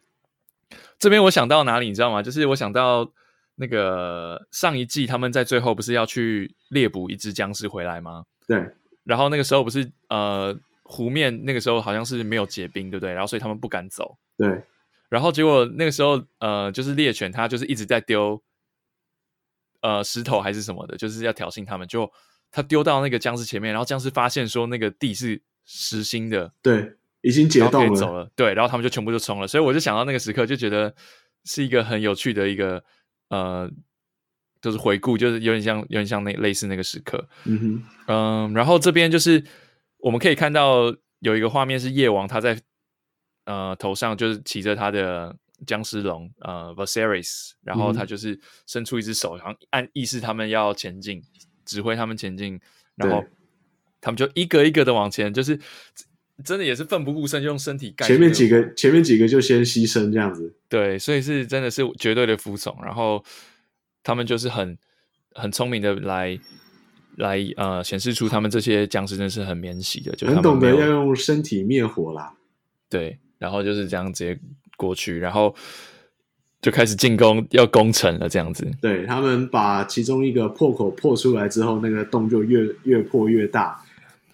[1.00, 2.22] 这边我想到哪里，你知道吗？
[2.22, 3.10] 就是我想到
[3.56, 8.22] 那个上一季他们在最后不是要去猎捕一只僵尸回来吗？
[8.46, 8.64] 对。
[9.02, 10.56] 然后那个时候不是呃。
[10.92, 13.10] 湖面那个时候好像是没有结冰，对不对？
[13.14, 14.18] 然后所以他们不敢走。
[14.36, 14.62] 对。
[15.08, 18.42] 然后结果那个时候，呃，就是猎犬，它就是一直在丢，
[19.80, 21.88] 呃，石头还是什么的，就是要挑衅他们。
[21.88, 22.10] 就
[22.50, 28.30] 他丢到那个僵尸前面，然后僵尸发现说那个地是实心的，对，已经解冻了，走了。
[28.36, 29.46] 对，然后他们就全部就冲了。
[29.46, 30.94] 所以我就想到那个时刻，就觉得
[31.44, 32.82] 是一个很有趣的一个，
[33.28, 33.70] 呃，
[34.60, 37.28] 就是回顾，就是有点像，有点像那类似那个时刻。
[37.44, 39.42] 嗯哼，嗯，然后这边就是。
[40.02, 42.60] 我们可以看到有一个画面是夜王他在
[43.44, 45.34] 呃头上就是骑着他的
[45.64, 51.22] 僵尸龙呃 Viserys，然后他就是伸出一只手，然后按意示他们要前进，
[51.64, 52.60] 指挥他们前进，
[52.96, 53.24] 然后
[54.00, 55.56] 他们就一个一个的往前，就是
[56.44, 58.04] 真的也是奋不顾身，用身体盖。
[58.04, 63.24] 前面几个前面几个就先牺牲这样子，对，所以是真的是绝对的服从，然后
[64.02, 64.76] 他们就是很
[65.32, 66.36] 很聪明的来。
[67.16, 72.32] 来呃，显示出他们这些僵尸真的是很免洗的，就很懂得要用身体灭火啦。
[72.88, 74.38] 对，然后就是这样直接
[74.76, 75.54] 过去，然后
[76.60, 78.70] 就开始进攻，要攻城了这样子。
[78.80, 83.82] 对，他们把其中一个破口破出来之后，那个洞就越越破越大，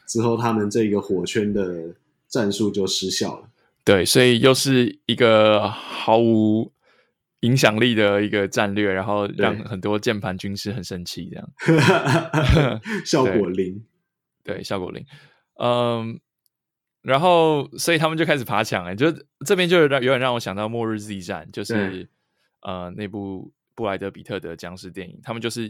[0.07, 1.95] 之后他们这个火圈的
[2.29, 3.49] 战术就失效了。
[3.85, 6.71] 对，所以又是一个毫无。
[7.41, 13.85] 影响力的一个战略，然后让很多键盘军师很生气，这样 效果零，
[14.43, 15.07] 对，效果零。
[15.61, 16.19] 嗯，
[17.03, 19.07] 然后所以他们就开始爬墙，哎，就
[19.47, 22.09] 这边就有点有点让我想到《末日 Z 战》，就是
[22.63, 25.67] 呃那部布莱德比特的僵尸电影，他们就是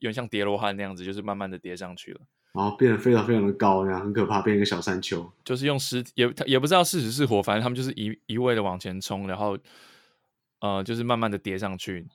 [0.00, 2.20] 有点像叠罗汉那样子，就是慢慢的叠上去了，
[2.52, 9.56] 然后变得非常非常的高，然后很可怕，变一个小山丘，就是用尸也也不知道是死是活，反正他们就是一一味的往前冲，然后。
[10.60, 12.06] 呃，就是慢慢的叠上去，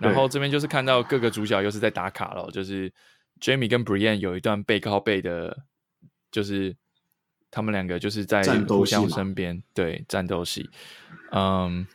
[0.00, 2.92] 然后这边就是看到各个主角又是在打卡了，就是
[3.40, 5.56] Jaime 跟 Brienne 有一段背靠背的，
[6.32, 6.76] 就是
[7.52, 10.68] 他们两个就是在互相身边，对，战斗戏，
[11.30, 11.86] 嗯，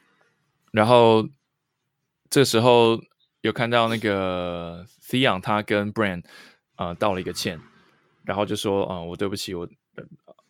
[0.71, 1.27] 然后
[2.29, 2.97] 这时候
[3.41, 6.23] 有看到那个 Theon 他跟 Bran
[6.77, 7.59] 呃道了一个歉，
[8.23, 9.67] 然后就说，嗯、呃，我对不起我，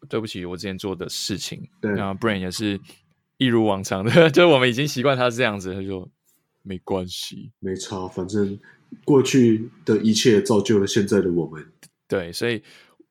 [0.07, 2.79] 对不起我之前做的事情，对，然后 Bran 也是。
[3.39, 6.08] 一如往常的， 就是我们已经习惯他是这样子，他就
[6.62, 8.60] 没关系，没差，反正
[9.04, 11.65] 过去的一切造就了现在的我们。
[12.08, 12.62] 对，所以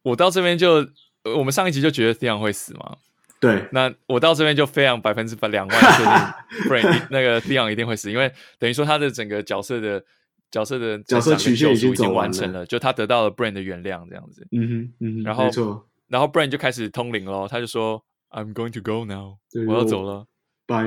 [0.02, 0.86] 我到这边就，
[1.24, 2.96] 我们上一集就觉得 Theon 会死嘛。
[3.40, 6.12] 对，那我到这边就非常百分之百两万确定，
[6.68, 10.04] Bran 那个 Theon 一定会死，因为等于说他的整个角色的
[10.50, 14.46] 角色的角色曲线已经已经完成了，就他得到了 Bran 的原谅这样子。
[14.50, 20.26] 嗯哼，嗯哼，然后没错，然后 Bran 就开始通灵咯，他就说 I'm going to go now，我要走了，
[20.66, 20.82] 拜，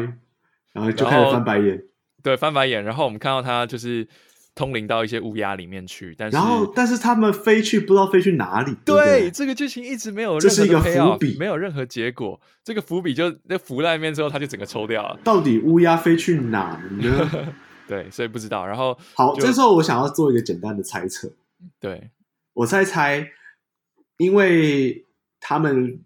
[0.74, 1.84] 然后就开始翻白眼，
[2.24, 4.08] 对，翻白眼，然后我们看到他就是。
[4.54, 8.76] 通灵到一些乌鸦里面去，但是然后但是他们飞去不知道飞去哪里。
[8.84, 12.38] 对，对，这个剧情一直没有任何，这是一个伏笔，没有任何结果。
[12.62, 15.18] 这个伏笔就那浮在那边之后，他就整个抽掉了。
[15.24, 17.54] 到底乌鸦飞去哪呢？
[17.88, 18.68] 对，所以不知道。
[18.68, 21.32] 然后 好，这时候我想要做一个简单的猜测。
[21.80, 22.12] 对，
[22.52, 23.26] 我在猜，
[24.18, 25.06] 因为
[25.40, 26.02] 他们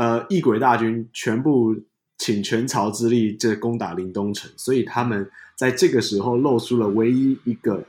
[0.00, 1.76] 呃异鬼大军全部
[2.16, 5.30] 请全朝之力这攻打临东城，所以他们。
[5.60, 7.84] 在这个时候露出了唯一一个、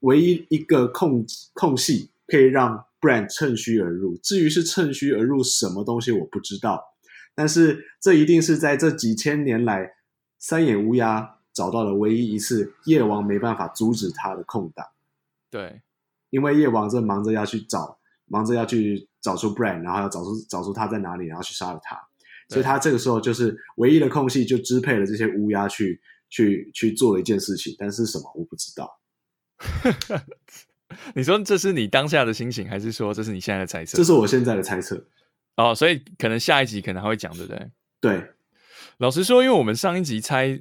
[0.00, 4.16] 唯一一个空空隙，可以让 Bran 趁虚而入。
[4.22, 6.82] 至于是趁虚而入什么东西，我不知道。
[7.34, 9.96] 但是这一定是在这几千年来，
[10.38, 14.86] 三眼乌鸦找到了唯一一次夜王没办法阻止他的空档。
[15.50, 15.82] 对，
[16.30, 22.00] 因为夜王正忙着要去找，忙着要去找出 Bran，然后要找出找出他在哪里，然后去杀了他。
[22.48, 26.00] 所以他这个时候就是唯一的空隙，就支配了这些乌鸦去。
[26.28, 28.98] 去去做了一件事情，但是什么我不知道。
[31.14, 33.96] 你说这是你当下的心情，还是说这是你现在的猜测？
[33.96, 35.06] 这是我现在的猜测。
[35.54, 37.70] 哦，所以可能下一集可能还会讲，对不对？
[38.00, 38.30] 对。
[38.98, 40.60] 老实说，因为我们上一集猜，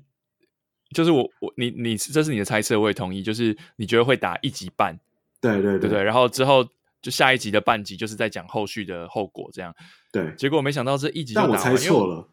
[0.93, 3.23] 就是我我你你这是你的猜测，我也同意。
[3.23, 4.99] 就是你觉得会打一集半，
[5.41, 6.04] 对对对，对对。
[6.04, 6.63] 然后之后
[7.06, 9.72] 就下一集的半集，就是在讲后续的后果，这样。
[10.12, 10.34] 对。
[10.36, 12.28] 结果没想到这一集就打完，但我猜错了。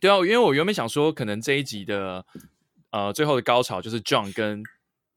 [0.00, 2.24] 对啊，因为我原本想说，可能这一集的。
[2.90, 4.62] 呃，最后的高潮就是 John 跟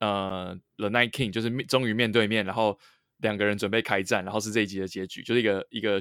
[0.02, 2.78] 呃 The Night King 就是终于面对面，然后
[3.20, 5.98] 两个人准备开战，然后是这一集的结局，就是一个一个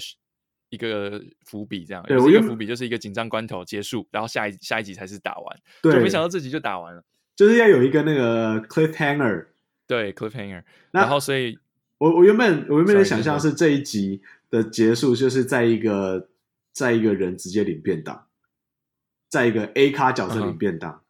[0.70, 7.04] 一个伏笔这样，对，一个伏笔就是一个紧张关头结束，然后下一下一集才是打完，对，就没想到这集就打完了，
[7.36, 9.46] 就是要有一个那个 cliffhanger，
[9.86, 11.56] 对 cliffhanger，然后所以
[12.00, 16.30] 我我原本我原本的想象是这一集的结束就是在一个
[16.72, 18.26] 在一个人直接领便当，
[19.28, 20.90] 在一个 A 咖角色领便当。
[20.92, 21.00] Uh-huh.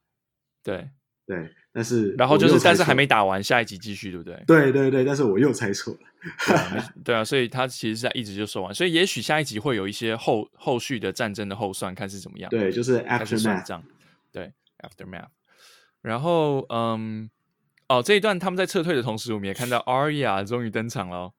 [0.64, 0.90] 对
[1.26, 4.42] 对，但是然后就是，但是还没打完，下一集继续，对不对？
[4.48, 6.00] 对对对，但是我又猜错了。
[6.44, 12.50] 对啊，对啊，所以他其实是在一直就说完，所以也许下一集会有一些后后续的战争的后算，看是怎么样。
[12.50, 13.80] 对，就是 aftermath。
[14.32, 15.28] 对，aftermath。
[16.02, 17.30] 然后，嗯，
[17.90, 21.32] 哦，这一段他们在撤退的同时，我们也看到 Arya 终于登场了。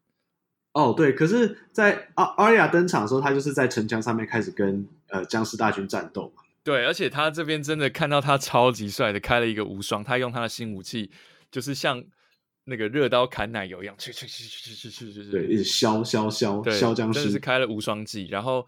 [0.73, 6.43] 哦，对，可是在，在 Arya 登场的时候，他就是在城墙上面开始跟呃僵尸大军战斗嘛。
[6.61, 11.09] 对，而且他这边真的看到他超级帅的，开了一个无双，他用他的新武器，
[11.49, 12.03] 就是像
[12.65, 18.27] 那个热刀砍奶油一样，去去去去去去去去，对，一直削削削削僵尸，真的是开了无双技。
[18.27, 18.67] 然后，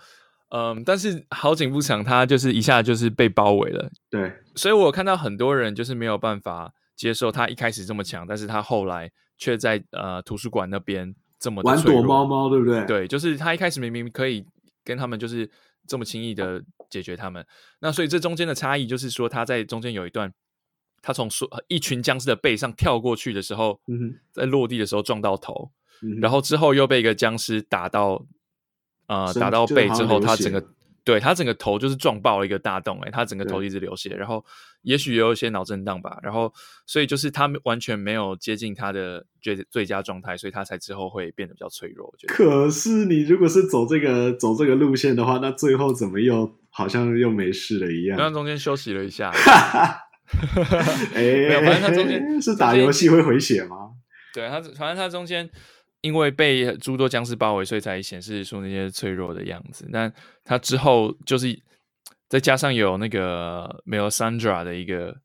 [0.51, 3.91] 嗯，但是好景不长，他就是一下就是被包围了。
[4.09, 12.85] 对，所以我看到很多人就是没有办法接受他一开始这么强，但是他后来却在呃图书馆那边这么玩躲猫猫，对不对？
[12.85, 14.45] 对，就是他一开始明明可以
[14.83, 15.49] 跟他们就是。
[15.85, 17.45] 这么轻易的解决他们，
[17.81, 20.33] 那所以这中间的差异就是说，他在中间有一段，
[21.01, 28.25] 他从说一群僵尸的背上跳过去的时候，嗯、在落地的时候撞到头，嗯，然后之后又被一个僵尸打到，
[29.07, 30.65] 呃，打到背之后，他整个。
[31.03, 34.41] 对，他整个头就是撞爆了一个大洞，欸，诶他整个头一直流血，然后
[34.83, 36.53] 也许也有一些脑震荡吧，然后
[36.85, 42.05] 所以就是他完全没有接近他的最最佳状态，所以他才之后会变得比较脆弱。
[42.07, 42.33] 我觉得。
[42.33, 48.17] 可是你如果是走这个走这个路线的话，那最后怎么又好像又没事了一样？
[48.17, 49.29] 刚刚中间休息了一下，
[51.15, 53.91] 哎，反正他中间是打游戏会回血吗？
[54.33, 55.49] 对他，反正他中间。
[56.01, 59.87] 因为被诸多僵尸包围，所以才显示出那些脆弱的样子。
[59.89, 60.13] 但
[60.43, 61.57] 他之后就是
[62.29, 65.17] 再加上有那个 Melisandre 的一个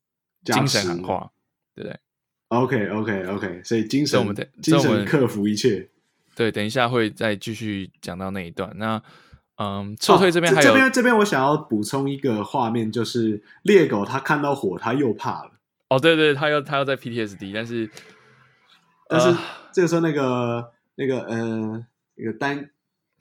[0.45, 1.31] 精神喊话，
[1.75, 1.99] 对不对
[2.49, 5.89] ？OK，OK，OK，所以精神，我们的精神克服一切。
[6.35, 8.73] 对，等一下会再继续讲到那一段。
[8.77, 9.03] 那
[9.57, 15.53] 嗯，撤退这边还有、哦、这边这边，我想要补充一个画面，就是猎狗它看到火，它又怕了。
[15.89, 17.91] 哦，对对，它又它又在 PTSD，但是。
[19.11, 19.35] 但是
[19.73, 21.83] 这个时候，那个那个呃，
[22.17, 22.69] 那个单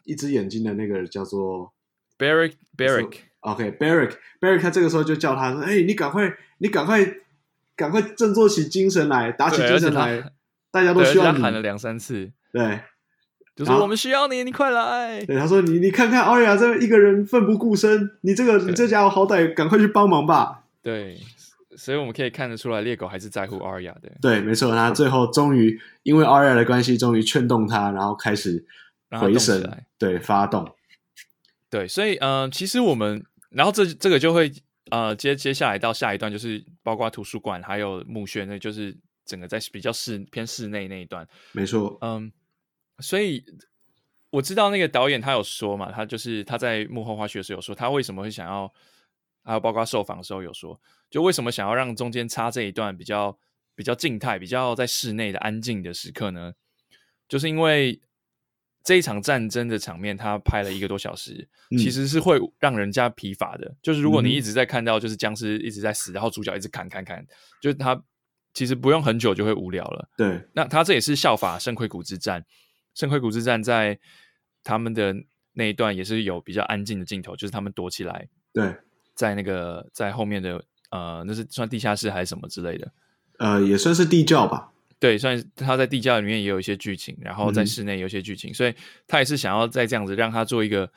[0.03, 1.73] 一只眼睛的那个叫做
[2.17, 2.55] Beric
[3.41, 6.99] 他这个时候就叫他说：“哎，你赶快，你赶快，
[7.75, 10.31] 赶快振作起精神来，打起精神来，
[10.71, 12.79] 大家都需要你。”喊了两三次，对。
[13.55, 15.25] 就说我们需要你，你快来。
[15.25, 20.65] 对，他说你你看看奥雅这一个人奋不顾身，你这个你这家伙好歹赶快去帮忙吧。
[20.83, 21.17] 对，
[21.75, 24.11] 所以我们可以看得出来，猎狗还是在乎奥雅的。
[24.21, 28.63] 对，没错，他最后终于因为奥雅的关系，终于劝动他，然后开始
[29.19, 30.71] 回神，对，发动。
[31.69, 34.51] 对，所以嗯、呃，其实我们，然后这这个就会
[34.91, 41.27] 呃接接下来到下一段，就是包括图书馆还有墓穴，那就是整个在比较室偏室内那一段。
[41.51, 42.31] 没错，嗯。
[42.99, 43.45] 所以
[44.31, 48.73] 我知道那个导演他有说嘛，他就是他在幕后花絮的时候有说，他为什么会想要，
[49.43, 53.37] 还有包括受访的时候有说，就为什么想要让中间插这一段比较
[53.75, 56.53] 比较静态、比较在室内的安静的时刻呢？
[57.27, 58.01] 就是因为
[58.87, 63.75] 这一场战争的场面，他拍了一个多小时，嗯、其实是会让人家疲乏的。
[63.81, 67.21] 就是如果你一直在看到就是僵尸一直在死，然后主角一直砍砍砍，
[67.61, 68.01] 就是他
[68.53, 70.07] 其实不用很久就会无聊了。
[70.15, 72.45] 对，那他这也是效法圣盔谷之战。
[72.93, 73.99] 圣盔谷之战在
[74.63, 75.13] 他们的
[75.51, 78.73] 那一段也是有比较安静的镜头，就是他们躲起来，对，
[79.13, 82.89] 在那个在后面的呃，那是算地下室还是什么之类的，
[83.39, 84.71] 呃，也算是地窖吧。
[84.99, 88.73] 对，算是他在地窖里面也有一些剧情，然后在室内有一些剧情，嗯、所以
[89.07, 90.89] 他也是想要再这样子让他做一个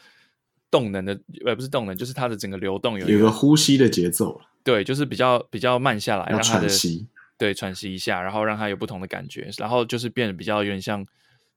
[0.70, 4.40] 动能的，呃，不是动能，就是他的整个流动有一个，有一个呼吸的节奏。
[4.64, 7.06] 对，就是比较比较慢下来，让他的喘息，
[7.38, 11.06] 对，喘息一下，然后让他有不同的感觉，然后就是变得比较有点像。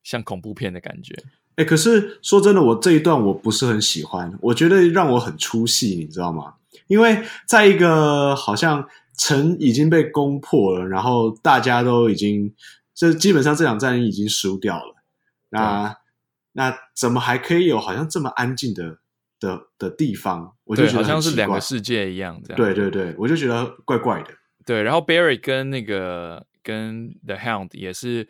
[0.04, 1.16] 像恐怖片的感觉，
[1.56, 6.56] 哎、欸，可是说真的，我这一段我不是很喜欢，我觉得让我很出戏，你知道吗？
[6.88, 8.86] 因为在一个好像
[9.18, 12.54] 城已经被攻破了，然后大家都已经，
[12.94, 14.96] 这基本上这场战役已经输掉了，
[15.50, 15.96] 那、嗯、
[16.54, 18.98] 那怎么还可以有好像这么安静的
[19.40, 20.56] 的的地方？
[20.64, 22.58] 我就觉得好像是两个世界一样，这样。
[22.58, 24.30] 对对对，我就觉得怪怪的。
[24.66, 28.28] 对，然后 Barry 跟那个跟 The Hound 也是。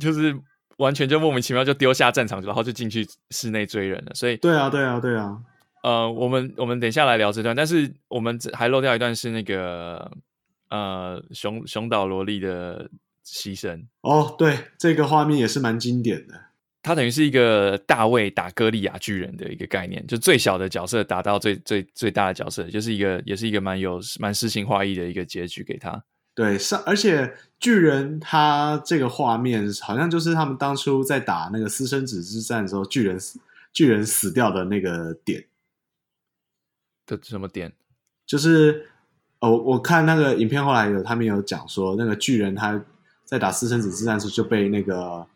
[0.00, 0.32] 就是
[0.76, 4.14] 完全就莫名其妙就丢下战场，然后就进去室内追人了。
[4.14, 5.36] 所以对啊，对啊，对啊。
[5.82, 10.10] 呃，我们我们等一下来聊这段，但是我们还漏掉一段是那个
[10.70, 12.90] 呃熊熊岛萝莉的
[13.24, 13.84] 牺牲。
[14.00, 16.34] 哦，对，这个画面也是蛮经典的。
[16.80, 26.02] 他等于是一个大卫打歌利亚巨人的一个概念，就最小的角色打到最最最大的角色，就是一个也是一个蛮有蛮诗情画意的一个结局给他。
[26.34, 33.40] 对，上而且巨人他这个画面好像就是他们当初在打那个私生子之战的时候，巨人死
[33.72, 35.44] 巨人死掉的那个点
[37.16, 37.72] 的什么点？
[38.26, 38.86] 就是
[39.40, 42.84] 哦，我看那个影片后来有他们有讲说，那个巨人他
[43.24, 45.26] 在打私生子之战的时候就被那个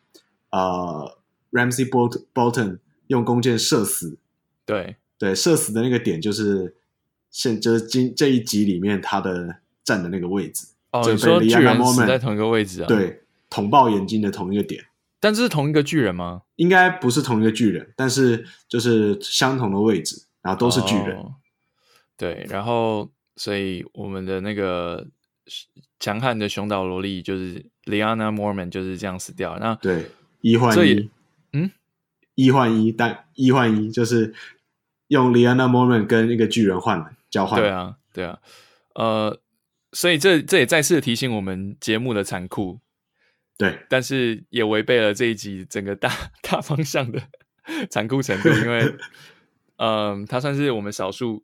[0.50, 1.18] 呃
[1.50, 4.18] Ramsey Bolton 用弓箭射死。
[4.64, 6.76] 对对，射死的那个点就是
[7.30, 10.66] 现就是今这一集里面他的站的那个位置。
[10.92, 12.86] 哦，你说巨人死在同一个位置啊？
[12.86, 14.84] 对，捅爆眼睛的同一个点。
[15.18, 16.42] 但这是同一个巨人吗？
[16.56, 21.16] 应该不是同一个巨人，但是就是相同的位置，然后都是巨人。
[21.16, 21.36] 哦、
[22.16, 25.06] 对，然后所以我们的那个
[25.98, 29.58] 强悍的熊岛萝莉就是 Lyanna Mormont 就是这样死掉。
[29.58, 30.06] 那对，
[30.40, 31.10] 一换一，
[31.52, 31.70] 嗯，
[32.34, 34.34] 一换一，但一换一就是
[35.08, 37.60] 用 Lyanna Mormont 跟一个巨人换交换。
[37.60, 38.38] 对啊，对啊，
[38.94, 39.38] 呃。
[39.94, 42.80] 所以这这也再次提醒我们节目的残酷，
[43.58, 46.10] 对，但是也违背了这一集整个大
[46.40, 47.20] 大方向的
[47.92, 48.80] 残酷程度，因为，
[49.76, 51.42] 嗯、呃，他算是我们少数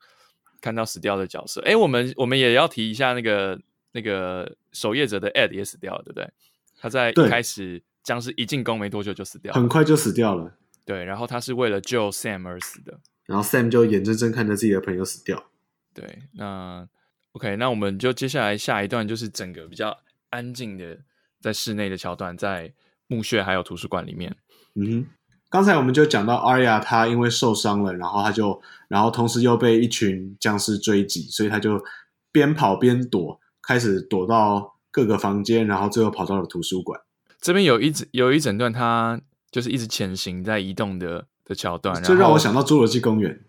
[0.61, 1.61] 看到死掉的角色。
[1.63, 3.61] 哎，我们我们也要提一下那个
[3.93, 6.31] 那个守夜者的 Ed 也死掉了，对不对？
[6.79, 10.55] 他在一开始僵尸一进攻没多久就死掉了，很快就死掉了。
[10.85, 15.51] 对，然后他是为了救 Sam 而死的，然后 Sam 就眼睁睁看着自己的朋友死掉。
[15.95, 16.89] 对，那。
[17.33, 19.97] OK，那我们就接下来下一段就是整个比较
[20.31, 20.99] 安静的
[21.41, 22.73] 在室内的桥段，在
[23.07, 24.35] 墓穴还有图书馆里面。
[24.75, 25.07] 嗯哼，
[25.51, 31.83] 刚才我们就讲到 Arya 她因为受伤了，然后她就，然后同时又被一群僵尸追击，所以她就
[32.31, 37.01] 边跑边躲，开始躲到各个房间，然后最后跑到了图书馆。
[37.41, 39.21] 这边有一整有一整段，他
[39.51, 43.41] 就是一直潜行在移动的的桥段，这让我想到侏罗纪公园。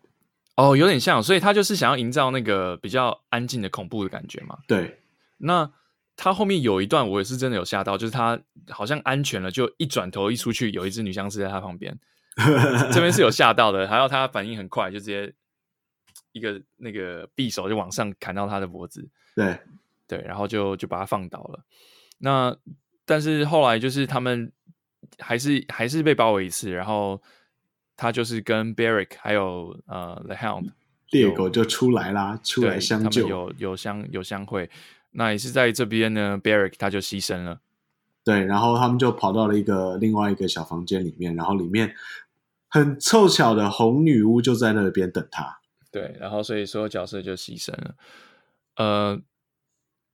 [0.56, 4.58] 哦，有点像，所以他就是想要营造那个比较安静的恐怖的感觉嘛。
[4.68, 5.00] 对，
[5.38, 5.72] 那
[6.22, 11.98] 他后面有一段，我也是真的有吓到，就是他好像安全了，就一转头一出去，有一只女僵尸在他旁边，
[12.92, 13.88] 这边是有吓到的。
[13.88, 15.34] 还有他反应很快，就直接
[16.34, 19.08] 一个那个匕首就往上砍到他的脖子。
[19.36, 19.58] 对
[20.08, 21.64] 对，然后就就把他放倒了。
[22.18, 22.54] 那
[23.06, 24.52] 但是后来就是他们
[25.20, 27.22] 还是还是被包围一次，然后。
[28.02, 30.70] 他就是跟 Beric 还有呃 The Hound
[31.12, 34.70] 猎狗就出来啦，出来相救，有有相有相会。
[35.12, 37.60] 那也是在这边呢，Beric 他就牺牲了。
[38.24, 41.96] 对，然后他们就跑到了一个另外一个小房间里面，然后里面
[42.68, 45.60] 很凑巧的红女巫就在那边等他。
[45.92, 47.96] 对，然后所以所有角色就牺牲了。
[48.76, 49.20] 呃，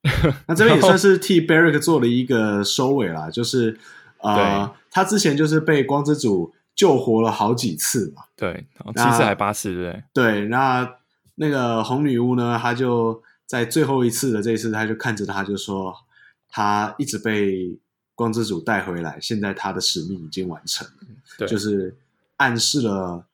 [0.47, 3.77] 那这边也算是替 Beric 做了一个收尾啦，就是
[4.19, 8.65] 呃，他之前就是被光之主救活了好几次嘛，对，
[8.95, 10.03] 七次还八次，对不对？
[10.13, 10.95] 对，那
[11.35, 15.95] 那个红女巫呢，她就在最后一次的这一次，他就看着他就说，
[16.49, 17.77] 他一直被
[18.13, 20.87] 光之主带回来，现在他的使命已经完成
[21.47, 21.95] 就是
[22.37, 23.27] 暗示了。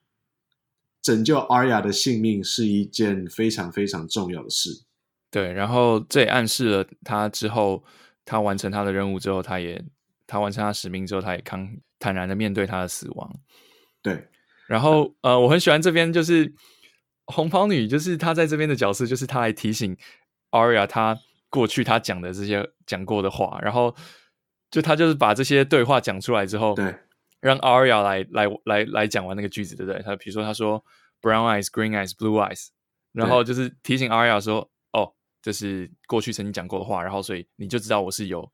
[1.00, 4.84] 拯救 Arya 的性命是一件非常非常重要的事。
[5.32, 7.82] 对，然后这也暗示了他之后，
[8.24, 9.84] 他完成他的任务之后，他也
[10.28, 13.34] 他完成他使命之后，他也康坦然的面对他的死亡。
[14.00, 14.28] 对，
[14.68, 16.54] 然后呃，我很喜欢这边就是
[17.26, 19.96] 红袍女，就是她在这边的角色，就是她来提醒
[20.50, 21.18] Aria 她
[21.50, 23.94] 过去她讲的这些讲过的话，然后
[24.70, 26.94] 就她就是把这些对话讲出来之后，对。
[27.40, 30.00] 让 Aria 来来来来讲完那个句子，对不对？
[30.02, 30.80] 她比如说她说
[31.20, 32.68] brown eyes, green eyes, blue eyes，
[33.12, 35.12] 然后就是提醒 Aria 说，哦，
[35.42, 38.48] 这是过去曾经讲过的话，然后所以你就知道我是有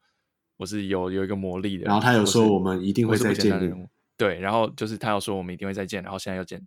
[0.56, 1.84] 我是有有一个魔力的。
[1.84, 3.88] 然后他有说我们一定会再见。
[4.16, 6.66] 对，然后就是他有说我们一定会再见，然后现在又见。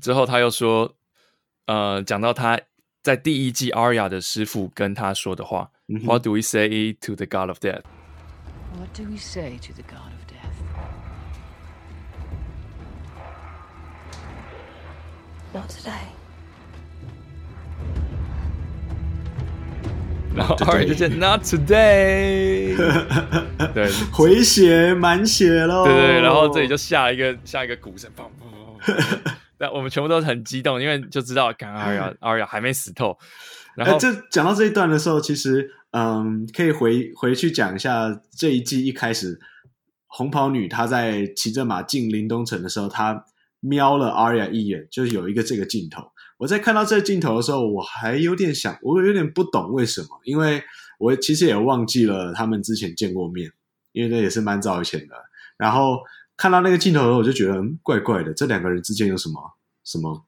[0.00, 0.96] 之后他又说，
[1.66, 2.60] 呃，讲到他
[3.02, 7.82] 在第一季 Arya 的师傅跟他说的话、嗯、What do we say to the God of Death?
[8.76, 10.58] What do we say to the God of Death?
[15.52, 16.08] Not today.
[20.32, 22.76] 然后 Arya 就讲 Not today。
[23.74, 25.84] 对，回血满血喽。
[25.84, 29.32] 对对，然后这里就下一个下一个鼓声，砰砰砰。
[29.60, 33.16] 但我们全部都很激动，因为就知道刚刚 Arya Arya 还没死透。
[33.76, 39.38] 然后，这讲到这一段的时候，其实嗯，可以回回去讲一下这一季一开始，
[40.06, 43.26] 红袍女她在骑着马进临冬城的时候，她。
[43.62, 46.02] 瞄了 Arya 一眼，就是有一个这个镜头。
[46.38, 50.62] 我在看到这个镜头的时候，我还有点想，我有点不懂为什么，因为
[50.98, 53.52] 我其实也忘记了他们之前见过面，
[53.92, 55.14] 因为那也是蛮早以前的。
[55.58, 55.98] 然后
[56.40, 59.38] 看到那个镜头，我就觉得，怪怪的，这两个人之间有什么
[59.84, 60.24] 什么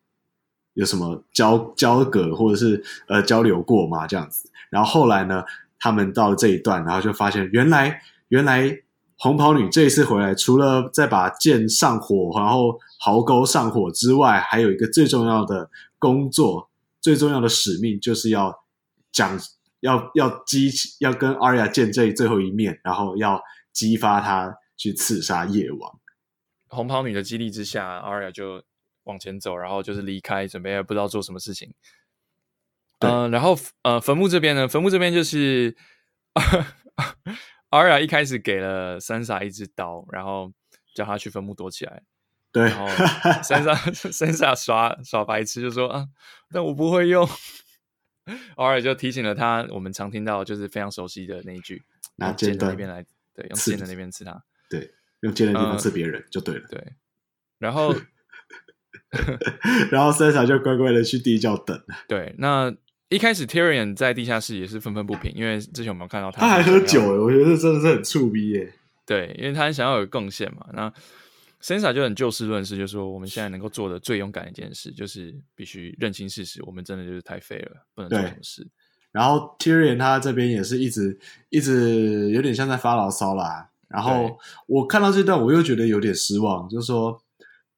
[0.74, 4.06] 有什么交交葛，或者是呃交流过吗？
[4.06, 4.50] 这样子。
[4.68, 5.42] 然后后来呢，
[5.78, 8.82] 他们到了这一段，然后就发现原来原来。
[9.18, 16.68] 红袍女这一次回来，除了再把剑上火，然后壕沟上火之外，还有一个最重要的工作，
[17.00, 18.64] 最重要的使命，就是要
[19.12, 19.38] 讲，
[19.78, 23.40] 要要激起，要跟阿雅见这最后一面，然后要
[23.72, 26.00] 激发他去刺杀夜王。
[26.72, 28.64] 红袍女的激励之下，Arya 就
[29.04, 31.72] 往前走，然后就是离开，准备不知道做什么事情。
[32.98, 35.76] 嗯、呃，然后呃，坟墓这边呢，坟墓这边就是。
[37.68, 40.50] Arya 一开始给了 Sansa 一支刀，然后
[40.94, 42.02] 叫他去坟墓躲起来。
[42.50, 42.86] 对，然后
[43.44, 43.74] Sansa
[44.12, 46.08] Sansa 耍耍白痴，就说啊，
[46.50, 47.28] 但我不会用。
[48.56, 51.82] Arya 就提醒了他，我们常听到就是非常熟悉的那一句：
[52.16, 53.04] 拿剑的那边来，
[53.34, 54.42] 对，用剑的那边刺他。
[54.70, 54.92] 对，
[55.22, 56.68] 用尖的地方刺别人、嗯、就对了。
[56.70, 56.92] 对，
[57.58, 57.92] 然后
[59.90, 61.82] 然后 Sansa 就乖乖的去地窖等。
[62.06, 62.72] 对，那。
[63.08, 68.72] 一开始 Tyrion 在地下室也是愤愤不平，因为之前我们有看到他，他还喝酒，我觉得真的是很触逼耶。
[69.04, 70.66] 对，因为他很想要有贡献嘛。
[70.72, 70.90] 那
[71.60, 78.66] Sansa 就很就事论事，就说我们现在能够做的最勇敢的一件事，就是必须认清事实，我们真的就是太废了，不能做什么事。
[79.10, 81.18] 然后 Tyrion 他这边也是一直
[81.50, 83.71] 一直有点像在发牢骚啦。
[83.93, 87.22] 然后我看到这段，我又觉得有点失望，就是说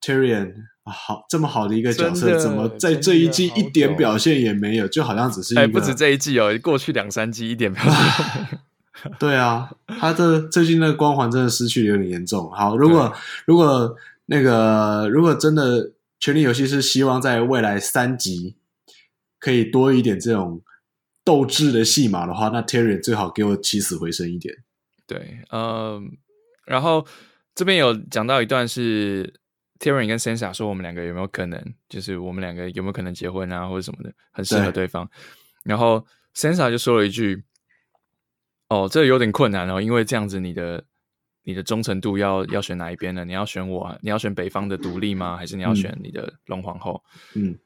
[0.00, 0.52] Tyrion。
[0.86, 4.86] 好，这么好的一个角色，怎么在这一季一点表现也没有？
[4.86, 8.60] 就好像只是哎，不止这一季哦，过去两三季一点表现。
[9.18, 12.50] 对啊，他的最近那个光环真的失去的有点严重。
[12.50, 13.10] 好，如果
[13.46, 13.96] 如果
[14.26, 15.88] 那个如果真的
[16.20, 18.56] 《权力游戏》是希望在未来三集
[19.40, 20.60] 可以多一点这种
[21.24, 24.54] 斗志的戏码的话，那 Terry 最好给我起死回生一点。
[25.06, 26.10] 对，嗯，
[26.66, 27.06] 然后
[27.54, 29.40] 这边有讲到一段是。
[29.80, 35.06] Tyrion 跟 Sansa 说：“我们两个有没有可能，就是我们两个有没有可能结婚啊，或者什么的，很适合对方。”
[35.64, 37.42] 然后 Sansa 就说了一句
[38.70, 40.82] ：“哦，这有点困难哦，因为这样子，你的
[41.42, 43.24] 你的忠诚度要要选哪一边呢？
[43.24, 45.36] 你要选我，你要选北方的独立吗？
[45.36, 47.02] 还是你要选你的龙皇后？”
[47.34, 47.58] 嗯，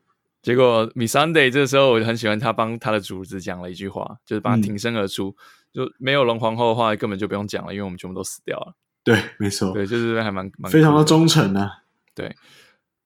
[0.43, 5.37] 结果 Missandei 这时候，我就很喜欢他帮他的主子讲了一句话，就是把他挺身而出，嗯、
[5.79, 8.75] 就没有龙皇后的话，根本就不用讲了，因为我们全部都死掉了。
[9.05, 11.71] 对，没错，对，就是还蛮蛮非常的忠诚呢、啊。
[12.17, 12.35] 对，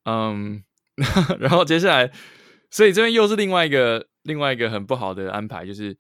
[0.07, 0.65] 嗯，
[1.39, 2.11] 然后接下来，
[2.71, 5.95] 所以这边又是另外一个另外一个很不好的安排，就是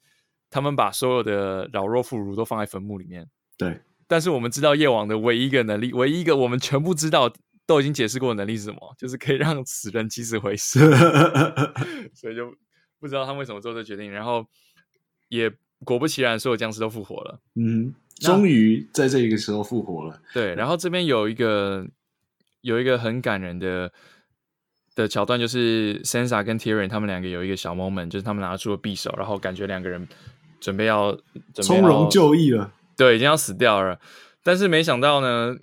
[0.48, 3.28] 他们把所有的老弱妇孺都放在坟墓里面。
[3.58, 7.30] 对，但是我们知道夜王的唯一一个能力，唯一一个我们全部知道
[7.66, 8.94] 都已经解释过的能力是什么？
[8.96, 10.90] 就是可以让死人起死回生。
[12.16, 12.50] 所以就
[12.98, 14.10] 不知道他们为什么做这决定。
[14.10, 14.44] 然后
[15.28, 15.52] 也
[15.84, 17.40] 果不其然，所有僵尸都复活了。
[17.54, 20.20] 嗯，终于在这个时候复活了。
[20.32, 21.86] 对，然后这边有一个
[22.60, 23.92] 有一个很感人的
[24.94, 30.06] 的桥段，就是 Sansa 跟 Tyrion 他们两个有一个小 moment，就是他们拿出了匕首，然后感觉两个人
[30.60, 31.18] 准备要
[31.54, 32.72] 从容就义了。
[32.96, 33.98] 对，已经要死掉了，
[34.42, 35.56] 但是没想到呢，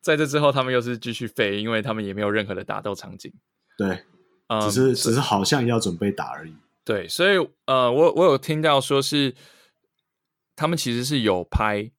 [0.00, 3.32] 在这之后他们又是继续废，因为他们也没有任何的打斗场景。
[3.76, 4.00] 对，
[4.48, 6.54] 嗯、只是只是好像要准备打而已。
[6.82, 9.32] 对，所以呃，我我有听到说是
[10.60, 11.90] 他们其实是有拍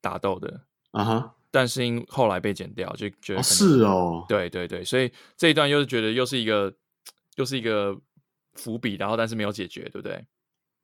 [0.00, 0.62] 打斗的
[0.92, 1.30] 啊哈，uh-huh.
[1.50, 6.72] 但是因后来被剪掉，就觉得、哦、是哦，对对对，所以这一段又是觉得又是一个
[7.36, 7.94] 又是一个
[8.54, 10.24] 伏笔，然后但是没有解决，对不对？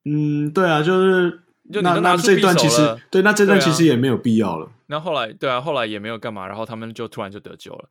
[0.04, 1.40] 嗯，对啊，就是。
[1.72, 4.68] 就你拿那那这段其实对，那这段其实也没有必要了。
[4.86, 7.88] 那后来对啊，后来也没有干嘛，然后他们就突然就得救了。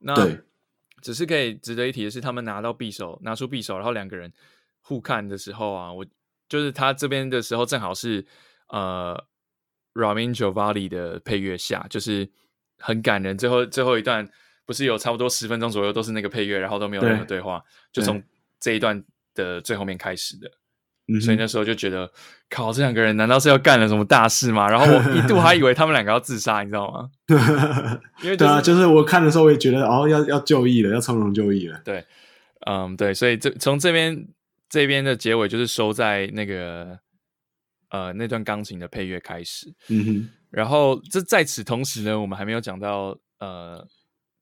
[0.00, 0.38] 那对，
[1.00, 4.30] 只是可以值得一提的是，他们拿到匕首，拿出匕首，然后两个人
[4.82, 6.04] 互看的时候啊，我
[6.50, 8.22] 就是他这边的时候，正好是
[8.68, 9.24] 呃
[9.94, 12.28] ，Ramin Djawadi 的配乐下，就是
[12.78, 13.36] 很感人。
[13.36, 14.28] 最后最后一段
[14.64, 17.62] 不是有差不多十分钟左右都是那个配乐，然后都没有任何对话，
[17.92, 18.22] 对就从
[18.58, 19.02] 这一段
[19.34, 20.50] 的最后面开始的。
[21.20, 22.10] 所以那时候就觉得，
[22.48, 24.66] 靠，这两个人难道是要干了什么大事吗？
[24.70, 27.10] 然后我一度还以为他们两个要自杀，你知道吗？
[28.24, 31.78] 因为、就是、对啊，就是我看的时候，我也觉得哦，要要就义了，要从容就义了。
[31.84, 32.02] 对，
[32.64, 34.26] 嗯，对，所以这从这边
[34.70, 36.98] 这边的结尾就是收在那个
[37.96, 39.72] 呃那段钢琴的配乐开始。
[39.88, 43.86] 嗯哼，然后这在此同时呢，我们还没有讲到呃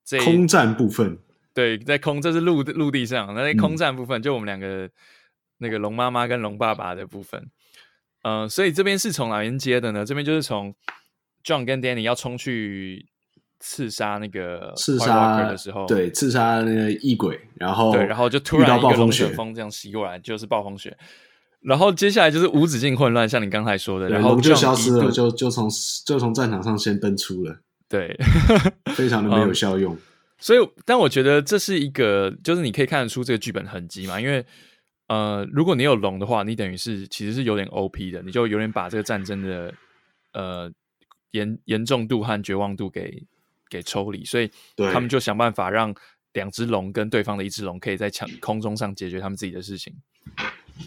[0.05, 1.19] 这空战部分。
[1.53, 4.89] 对，在空，这是陆陆地上，那在空战部分，嗯、就我们两个。
[5.59, 7.41] 那个龙妈妈跟龙爸爸的部分，
[8.25, 10.05] 嗯、呃，所以这边是从哪边接的呢？
[10.05, 10.75] 这边就是从
[11.45, 13.07] John 跟 Danny 要冲去
[13.61, 20.99] 刺杀那个刺杀的时候，对，刺杀那个异鬼，然后对，然后就突然一个龙卷风这样袭过来，就是暴风雪，
[21.63, 25.69] 然后接下来就是无止境混乱，像你刚才说的，然后就消失了，就就从
[26.05, 27.57] 就从战场上先登出了，
[27.89, 28.17] 对，
[28.95, 29.95] 非常的没有效用。
[29.95, 29.99] 嗯、
[30.39, 34.45] 所以，但我觉得这是一个，就是你可以看得出这个剧本痕迹嘛，因为。
[35.09, 39.75] 呃，如果你有龙的话，你等于是其实是有点 OP 的，你就有点把这个战争的
[40.33, 40.73] 呃
[41.33, 43.23] 严严重度和绝望度给
[43.69, 44.51] 给抽离，所以
[44.91, 45.95] 他们就想办法让
[46.33, 49.93] 两只龙跟对方的一只龙可以在抢空中上解决他们自己的事情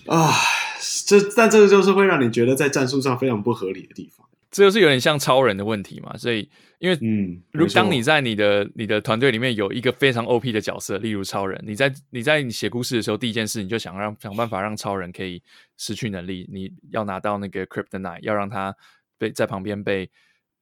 [0.07, 0.31] 啊。
[1.05, 4.27] 这但这个就是会让你觉得在战术上非常不合理的地方。
[4.51, 6.49] 这就是有点像超人的问题嘛，所以
[6.79, 15.43] 因为嗯，如当你在你的你的团队里面有一个非常 OP 的角色，例如超人，你在你在你写故事的时候，第一件事你就想让想办法让超人可以
[15.75, 18.73] 失去能力，你要拿到那个 Kryptonite，要让他
[19.17, 20.09] 被在旁边被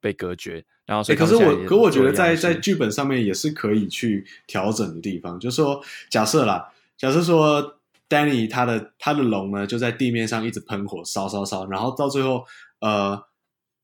[0.02, 7.78] 被隔绝，然后所以、欸、可是我可我觉得在在剧本上面也是可以去调整的地方，就是说假设啦，假设说
[8.14, 12.44] Dany 他的他的龙呢就在地面上一直喷火烧烧烧，然后到最后
[12.82, 13.20] 呃。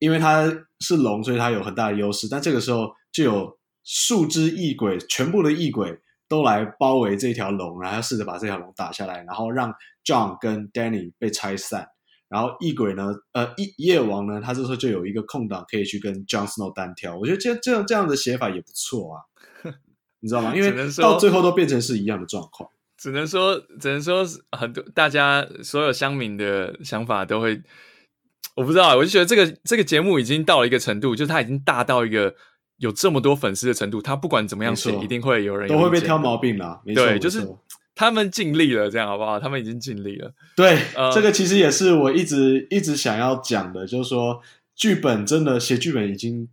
[0.01, 0.45] 因为他
[0.80, 2.30] 是龙，所以他有很大的优势。
[2.32, 5.99] 但这个时候就有数只异鬼，全部的异鬼
[6.30, 9.73] 都来包围这条龙，然后试着把这条龙打下来，然后让
[10.05, 11.86] John 跟 Danny 被拆散。
[12.30, 17.17] 然后异鬼呢，呃，夜夜王呢，他这时候就有一个空档可以去跟 John Snow 单挑。
[17.17, 19.19] 我觉得这这样这样的写法也不错啊，
[20.21, 20.55] 你知道吗？
[20.55, 22.69] 因为到最后都变成是一样的状况。
[23.00, 27.62] 只能说，只能说很多大家所有乡民的想法都会。
[28.56, 32.36] 我不知道，我就觉得这个这个节目已经到了一个程度，就是它已经大到一个
[32.78, 36.82] 有这么多粉丝的程度，它不管怎么样写，一定会有人有都会被挑毛病啦。
[36.93, 37.47] 对，就是
[37.95, 39.39] 他们尽力了，这样好不好？
[39.39, 40.34] 他们已经尽力了。
[40.58, 44.41] 对，呃，这个其实也是我一直一直想要讲的，就是说
[44.76, 46.50] 剧本真的写剧本已经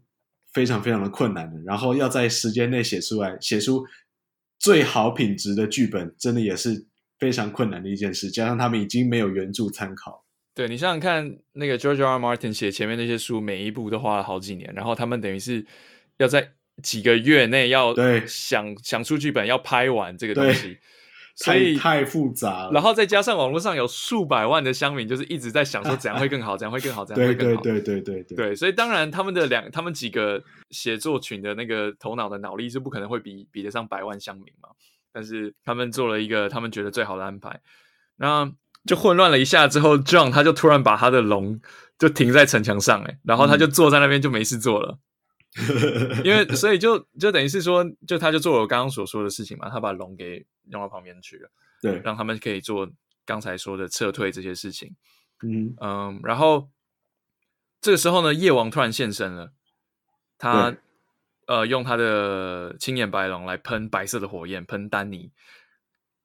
[0.53, 3.85] 非常非常的困难了，然后要在时间内写出来，写出
[4.59, 6.87] 最好品质的剧本，真的也是
[7.19, 8.31] 非常困难的一件事。
[8.31, 10.25] 加上他们已经没有原著参考。
[10.55, 12.07] 对，你想想看，那个 George R.
[12.07, 12.19] R.
[12.19, 15.67] Martin 写前面那些书，每一部都花了好几年，然后他们等于是
[16.17, 16.53] 要在
[16.83, 17.95] 几个月内要
[18.27, 20.79] 想想出剧本，要拍完这个东西，
[21.37, 22.71] 所以太，太复杂了。
[22.73, 27.63] 然后再加上网络上有数百万的乡民，就是一直在想说怎样会更好， 怎样会更好，怎样会更好。
[27.63, 34.71] 对对对对对对，对，所以当然他们的两，他们几个写作群的那个头脑的脑力是不可能会比比得上百万乡民嘛，
[35.13, 37.61] 但是他们做了一个他们觉得最好的安排，
[38.17, 38.53] 那。
[38.87, 41.61] 就混乱了一下之后，John 他就突然把他的龙
[41.99, 44.99] 就停在城墙上，诶，然后他就坐在那边就没事做了，嗯、
[46.23, 51.51] 因为所以就就等于是说，就他就做了我刚刚所说的事情嘛，他把龙给弄到旁边去了，
[51.81, 52.89] 对，让他们可以做
[53.25, 54.95] 刚才说的撤退这些事情，
[55.43, 56.69] 嗯嗯，然后
[57.81, 59.53] 这个时候呢，夜王突然现身了，
[60.39, 60.77] 他
[61.47, 65.31] 呃用他的青眼白龙来喷白色的火焰，喷丹尼，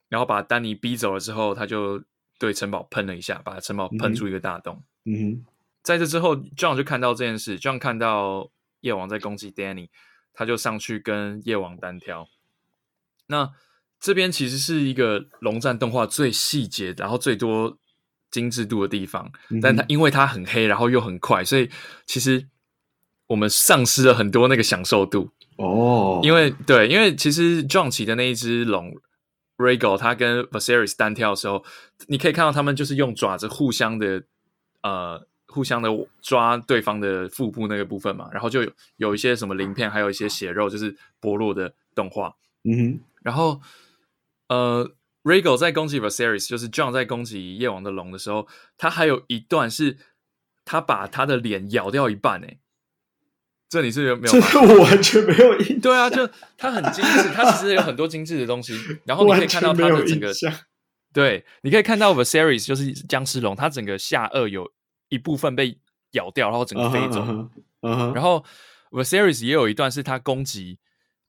[0.09, 2.03] 然后把丹尼逼走了之后，他就
[2.37, 4.83] 对城堡喷了一下，把城堡喷出一个大洞。
[5.05, 5.45] 嗯哼，
[5.83, 8.51] 在这之后，John 就看到这件事，John 看到
[8.81, 9.89] 夜王在攻击 Danny，
[10.33, 12.27] 他就上去跟夜王单挑。
[13.27, 13.49] 那
[13.99, 17.77] 这边其实是一个龙战动画最细节，然后最多
[18.29, 21.69] 精致度的地方，但它因为它很黑，然后又很快，所以
[22.05, 22.47] 其实
[23.27, 26.19] 我们丧失了很多那个享受度哦。
[26.23, 28.91] 因为对，因为其实 Jon 骑的那一只龙
[29.57, 31.63] Rhaegal，他跟 Viserys 单挑的时候，
[32.07, 34.23] 你可以看到他们就是用爪子互相的
[34.81, 35.89] 呃互相的
[36.21, 42.35] 抓对方的腹部那个部分嘛，然后就有，有一些什么鳞片，还有一些血肉，就是剥落的动画。
[42.63, 43.61] 嗯哼，然后。
[44.47, 44.91] 呃
[45.23, 49.95] ，Rhaegal 在攻击 Viserys，就是 John 在攻击夜王的龙的时候，他还有一段是，
[50.65, 52.59] 他把他的脸咬掉一半，诶，
[53.69, 54.33] 这你是有没有？
[54.33, 55.79] 这个我完全没有印象。
[55.79, 58.77] 对啊，就他很精致，他其实有很多精致的东西。
[59.07, 60.33] 然后你可以看到他的整个，
[61.13, 64.69] 对，你可以看到 Viserys 就是僵尸龙，他整个下颚有
[65.11, 65.77] 一部分被
[66.13, 67.21] 咬掉，然后整个飞走。
[67.21, 67.49] Uh-huh,
[67.81, 68.13] uh-huh.
[68.15, 68.43] 然后
[68.89, 70.79] Viserys 也有一段是他攻击。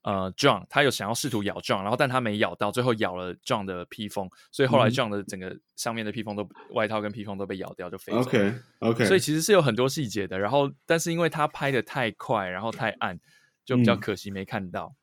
[0.05, 8.25] 呃 John，他有想要试图咬 John，然后但他没咬到，最后咬了 John 的披风，所以后来 John 的整个上面的披风都、嗯、外套跟披风都被咬掉，就飞走了。
[8.25, 10.37] OK OK，所以其实是有很多细节的。
[10.37, 13.17] 然后，但是因为他拍的太快，然后太暗，
[13.63, 14.93] 就比较可惜没看到。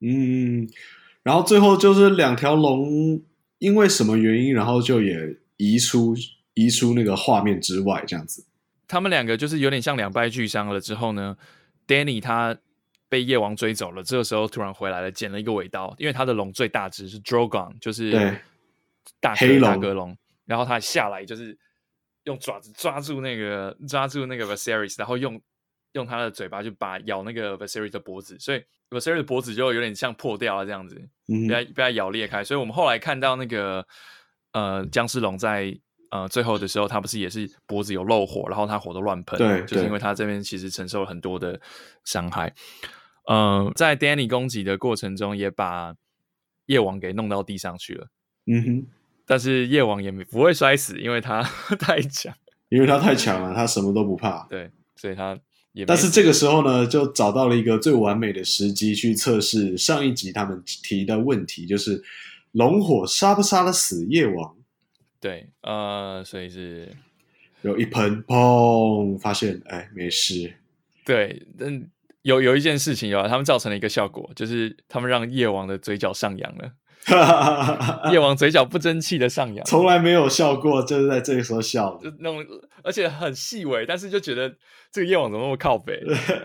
[0.00, 0.68] 嗯，
[1.22, 3.22] 然后最后就是两条龙
[3.58, 6.16] 因为什么原因，然后就也移出
[6.58, 8.44] 移出那个画面之外，这样子。
[8.86, 10.80] 他们两个就是有点像两败俱伤了。
[10.80, 11.36] 之后呢
[11.86, 12.58] ，Danny 他。
[13.10, 18.12] 被夜王追走了，这个时候突然回来了，捡了一个尾刀，因为他的龙最大只是 Drogon，就是
[19.18, 21.56] 大黑大格龙，然后他下来就是
[22.24, 25.40] 用爪子抓住那个抓住那个 Viserys，然后用
[25.92, 33.86] 用他的嘴巴就把咬那个 Viserys 的脖子，所以 Viserys 的脖子就有点像破掉了这样子，嗯、被他被他咬裂开，所以我们后来看到那个
[34.52, 35.74] 呃僵尸龙在。
[36.10, 41.60] 呃，最后的时候，他不是也是脖子有漏火，然后他火都乱喷，对，就是因为他这边其实承受了很多的
[42.04, 42.54] 伤害。
[43.28, 45.94] 嗯、呃，在 Danny 攻击的过程中，也把
[46.66, 48.08] 夜王给弄到地上去了。
[48.46, 48.86] 嗯哼，
[49.26, 51.42] 但是夜王也不会摔死，因为他
[51.78, 52.34] 太强，
[52.70, 54.46] 因为他太强了，他什么都不怕。
[54.48, 55.38] 对，所以他
[55.72, 55.84] 也。
[55.84, 62.02] 但是这个时候呢，就找到了一个最完美的时机去测试上一集他们提的问题，就是
[62.52, 64.56] 龙火杀不杀得死夜王？
[65.20, 66.88] 对，呃，所以是
[67.62, 70.54] 有一喷，砰，发现，哎，没事。
[71.04, 71.88] 对，但
[72.22, 76.72] 有有一件事情有，他们造成了一个效果，就是他们让夜王的嘴角上扬了。
[78.12, 82.44] 夜王嘴角不争气的上扬，从来没有笑过，就是在这个时候笑，就那种，
[82.82, 84.54] 而且很细微，但是就觉得
[84.92, 85.98] 这个夜王怎么那么靠北，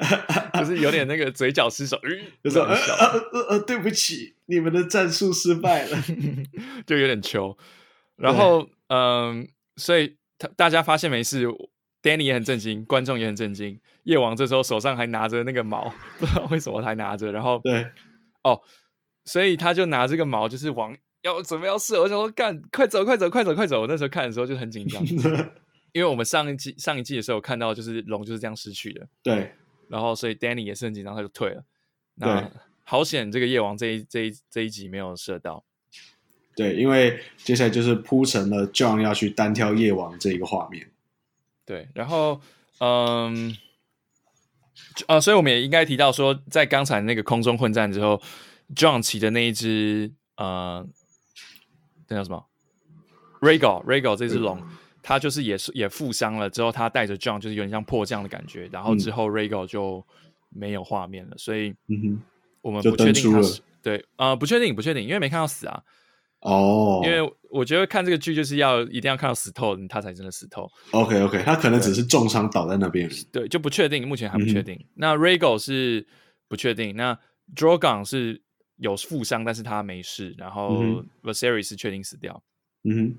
[0.57, 1.99] 就是有点那个嘴角失手，
[2.43, 6.03] 就说呃呃呃呃，对不起，你们的战术失败了，
[6.87, 7.57] 就有点糗。
[8.15, 11.47] 然后，嗯，所以他大家发现没事
[12.01, 13.79] ，Danny 也很震惊，观众也很震惊。
[14.03, 17.31] 夜王这时候手上还拿着那个矛，不知道为什么他还拿着。
[17.31, 17.87] 然后，对，
[18.43, 18.61] 哦，
[19.25, 22.01] 所以他就拿这个矛，就是往要准备要射。
[22.01, 23.81] 我想说，干，快走，快走，快走，快走！
[23.81, 25.01] 我那时候看的时候就很紧张，
[25.93, 29.07] 因为我们上一季上一季的时候看到，就是龙就是这样失去的。
[29.23, 29.53] 对，
[29.87, 31.63] 然后所以 Danny 也是很紧张，他就退了。
[32.15, 32.51] 那
[32.83, 35.63] 好险，这个夜王这一这一这一集没有射到。
[36.55, 40.87] 对，因为接下来就是铺成了 John 要去单挑夜王这一个画面。
[41.65, 42.39] 对，然后
[42.79, 43.57] 嗯，
[45.07, 48.21] 呃，所以我们也应该提到说，在刚才那个空中混战之后
[48.75, 50.85] ，John 骑的那一只呃，
[52.07, 52.45] 那叫什么
[53.41, 54.61] ？Rhaegal，Rhaegal 这只龙，
[55.01, 60.05] 它就是也是也负伤了，之后他带着 John 就是有点像迫降的感觉，然后之后 Rhaegal 就
[60.49, 61.73] 没有画面了，所以
[62.61, 65.83] 我们不确定他是对啊、呃，不确定，不确定，因为没看到死啊。
[66.43, 70.69] 哦、oh，因为我觉得看这个剧就是要一定要看到死透，他才真的死透。
[70.91, 74.75] OK OK，他可能只是重伤倒在那边，对，就不确定，目前还不确定。
[74.75, 76.05] 嗯、那 Rhaegal 是
[76.49, 77.17] 不确定，那
[77.55, 78.41] Drogon 是
[78.75, 80.35] 有负伤，但是他没事。
[80.37, 80.83] 然后
[81.21, 82.43] Viserys 是确定死掉。
[82.83, 83.15] 嗯，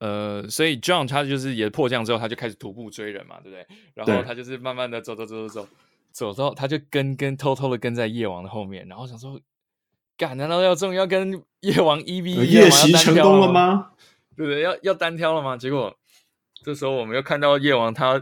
[0.00, 3.66] 呃，所以 John 他就是也迫降之后，他就开始徒步追人嘛，对不对？
[3.94, 5.68] 然后他就是慢慢的走走走走走，
[6.12, 9.40] 走到他就跟跟偷偷的跟在夜王的后面，然后想说。
[10.16, 10.36] 干？
[10.36, 13.88] 难道要终于要跟夜王一 v 一夜袭成功了吗？
[14.36, 14.62] 对不对？
[14.62, 15.56] 要要单挑了吗？
[15.56, 15.96] 结果
[16.64, 18.20] 这时候我们又看到夜王他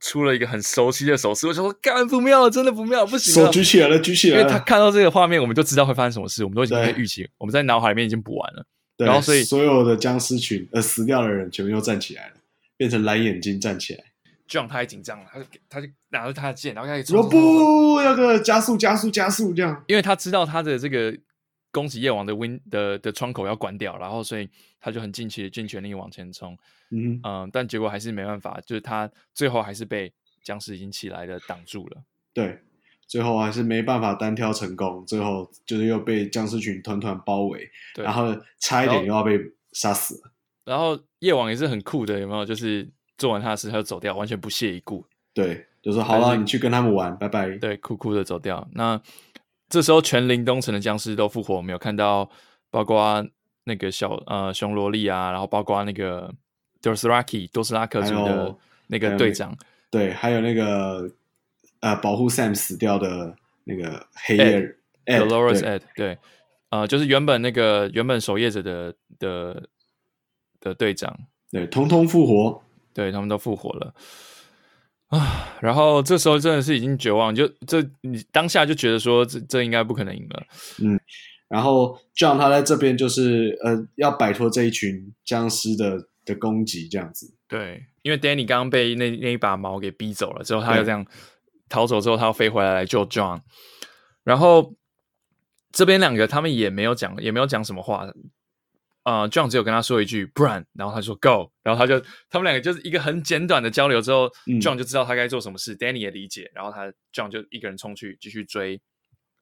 [0.00, 3.32] 出了一个很熟悉的手势，我就说干不妙了，真的不妙，不行！
[3.32, 4.42] 手举起来了，举起来了。
[4.42, 8.66] 因为他看到这个画面，我们就知道会发生什么事，我们都已经可以预期，我们在脑海里面已经补完了。
[8.98, 12.34] 然后所以所有的僵尸群呃死掉的人全部又站起来了，
[12.76, 14.04] 变成蓝眼睛站起来。
[14.48, 21.16] John 他还紧张了，他就他就拿着他的剑，然后开始说不，要个加速加速加速这样，因为他知道他的这个
[21.72, 24.48] 攻击夜王的 win 的的窗口要关掉，然后所以
[24.80, 26.56] 他就很尽其尽全力往前冲，
[26.90, 27.20] 嗯。
[27.24, 30.12] 嗯，但结果还是没办法，就是他最后还是被
[30.44, 32.60] 僵尸已经起来的挡住了，对，
[33.08, 39.40] 最后还是没办法单挑成功，最后就是又被僵尸群团团包围，然后差一点又要被
[39.72, 40.14] 杀死。
[40.22, 40.30] 了，
[40.64, 42.44] 然后夜王也是很酷的，有没有？
[42.44, 42.88] 就是。
[43.18, 45.04] 做完他的事，他就走掉，完全不屑一顾。
[45.34, 47.48] 对，就说好了，你去跟他们玩，拜拜。
[47.58, 48.66] 对，酷酷的走掉。
[48.72, 49.00] 那
[49.68, 52.30] 这时候，全林东城的僵尸都复活，我们有看到，
[52.70, 53.26] 包括
[53.64, 56.32] 那个小呃熊萝莉啊，然后包括那个
[56.80, 58.56] Dothraki 多斯拉克族的
[58.86, 59.56] 那个队长，
[59.90, 61.10] 对，还有那个
[61.80, 66.16] 呃保护 Sam 死掉的那个黑夜 Dolorous Ed，对，
[66.70, 69.68] 呃，就是原本那个原本守夜者的的
[70.60, 71.14] 的队长，
[71.50, 72.62] 对，通通复活。
[72.96, 73.94] 对，他们都复活了
[75.08, 75.58] 啊！
[75.60, 80.42] 然后这时候真的是已经绝望，就这你当下就觉得说这这应该不可能赢了。
[80.82, 80.98] 嗯，
[81.46, 87.34] 然后 John 他在这边就是呃要摆脱这一群僵尸的的攻击，这样子。
[87.46, 91.04] 对，因为 Danny 刚刚被那那一把矛给逼走了，之后他又这样
[91.68, 93.42] 逃走之后，他要飞回来来救 John。
[94.24, 94.74] 然后
[95.70, 98.08] 这边两个他们也没有讲，也没有讲什么话。
[99.06, 108.80] 啊、uh,，John 只有跟他说一句不然，然后他说 Go，然后他就他们两个就是一个很简短的交流之后、嗯、，John 就知道他该做什么事，Danny 也理解，然后他 John 就一个人冲去继续追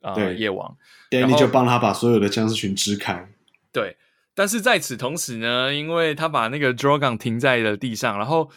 [0.02, 0.76] 啊、呃、夜王
[1.10, 3.26] ，Danny 就帮他把所有的僵尸群支开。
[3.72, 3.96] 对，
[4.34, 8.50] 但是在此同时呢，因为他把那个 Drogon 停在了地上，然后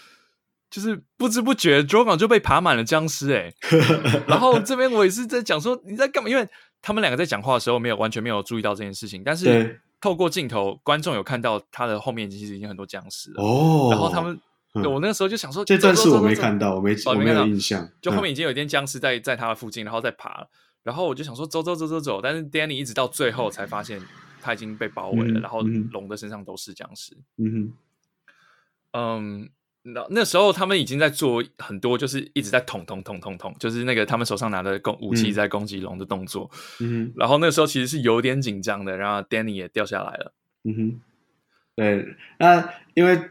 [0.69, 3.53] 就是不知不觉 Drogon 就被爬满了僵尸哎，
[4.27, 6.45] 然后这边我也是在讲说你在干嘛，因为
[6.81, 9.79] 他们两个在讲话的时候没有完全没有注意到这件事情，但是。
[9.99, 13.43] 透过镜头，观众有看到他的后面其实已经很多僵尸了。
[13.43, 14.39] 哦，然后他们，
[14.73, 17.89] 嗯、我那个时候就想说，这段是我没看到，我没我没有印象。
[18.01, 20.47] 就后面已经有一点僵尸在在他的附近，然后在爬。
[20.83, 22.21] 然后我就想说，走走走走走。
[22.21, 24.01] 但是 Danny 一直到最后才发现
[24.41, 27.17] 他已经被包围了，嗯、然后龙的身上都是僵尸。
[27.37, 27.73] 嗯
[28.93, 29.49] 哼，嗯。
[29.93, 36.51] 那那时候他们已经在做很多，就是一直在捅捅捅捅捅，就是那个他们手上拿的攻武器在攻击龙的动作。
[36.79, 40.33] 嗯，然后那时候其实是有点紧张的，然后 Danny 也掉下来了。
[40.65, 41.01] 嗯哼，
[41.75, 42.05] 对，
[42.37, 43.29] 那因为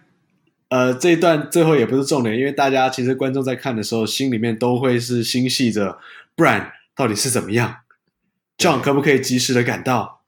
[0.71, 5.99] 呃这一段最后也不是重点，因为大家其实观众在看的时候，心里面都会是心系着
[6.37, 7.81] ，Bran 到底是怎么样
[8.57, 10.23] ？John 可不可以及时的赶到？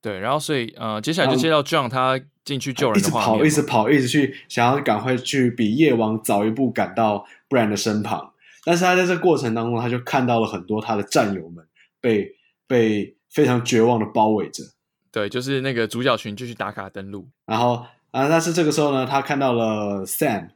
[0.00, 2.20] 对，然后所以呃接下来就接到 John 他。
[2.44, 8.32] 进去救人的话，一直跑，一直跑，一直去，想要赶快去比夜王早一步赶到 Bran 的身旁。
[8.64, 11.64] 但是他在这过程当中，他就看到了很多他的战友们
[12.00, 12.34] 被
[12.66, 14.64] 被非常绝望的包围着。
[15.12, 17.28] 对，就是那个主角群继续打卡登录。
[17.46, 20.48] 然后啊，但是这个时候呢，他看到了 Sam，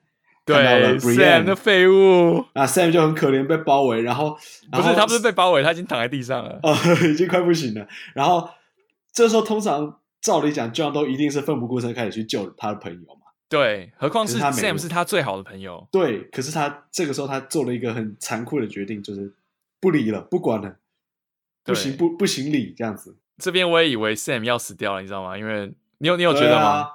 [0.45, 2.45] 对看到了 Brienne 的废物。
[2.55, 4.03] 啊，Sam 就很可怜，被包围。
[4.03, 4.37] 然后，
[4.73, 6.77] 然后不是他不是被包围，他已经躺在地上了， 哦，
[7.09, 7.87] 已经快不行了。
[8.15, 8.49] 然后
[9.13, 10.01] 这时候通常。
[10.21, 13.21] 照理讲，Jon 都一定是奋不顾身开始去救他的朋友嘛。
[13.49, 15.87] 对，何况是 Sam 是他最好的朋友。
[15.93, 19.33] 对，可是他这个时候他做了一个很残酷的决定，就是
[19.79, 20.79] 不理了，不管了，
[21.63, 23.15] 不行不不行理这样子。
[23.39, 25.39] 这边我也以为 Sam 要死掉了，你知道吗？
[25.39, 26.65] 因为你有你有觉得吗？
[26.65, 26.89] 啊、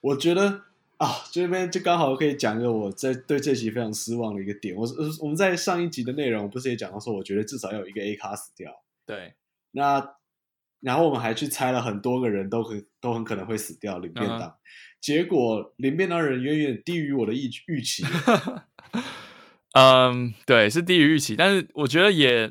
[0.00, 0.62] 我觉得
[0.96, 4.74] 啊，这边就刚好可以讲一个我在对这集非常失望的一个点。
[4.74, 4.88] 我
[5.20, 8.80] 我们在上一集的内容不是也讲到说，我觉得至少要有一个 A 卡死掉。
[9.04, 9.34] 对，
[9.72, 10.14] 那。
[10.80, 14.52] 然后我们还去猜了很多个人都很都很可能会死掉领便当，uh.
[15.00, 18.04] 结果领便当的人远远低于我的预预期。
[19.74, 22.50] 嗯、um,，对，是低于预期，但是我觉得也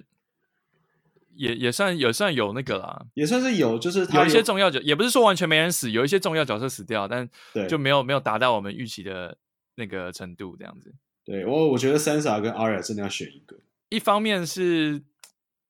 [1.36, 7.28] 也也算也算有那个啦，也算是有，就是他有，有一些重要角，也不是说完全没人死，有一些重要角色死掉，但
[7.68, 9.38] 就没有没有达到我们预期的
[9.76, 10.94] 那个程度，这样子。
[11.26, 13.58] 对，我我觉得 Sansa 跟 Arya 真的要选一个，
[13.90, 15.02] 一方面是。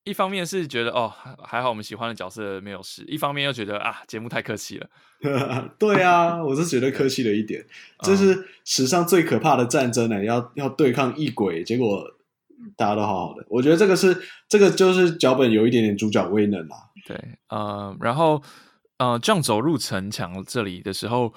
[0.08, 4.90] 一方面是觉得哦还好我们喜欢的角色没有事，一方面又觉得啊节目太客气了。
[5.78, 7.66] 对啊，我是觉得客气了一点。
[8.00, 12.06] 这是史上最可怕的战争呢、欸，要要对抗异鬼，结果
[12.76, 13.46] 大家都好好的。
[13.50, 14.16] 我觉得这个是
[14.48, 16.78] 这个就是脚本有一点点主角威能啦。
[17.06, 18.42] 对，呃，然后
[18.98, 21.34] 呃，这样走入城墙这里的时候，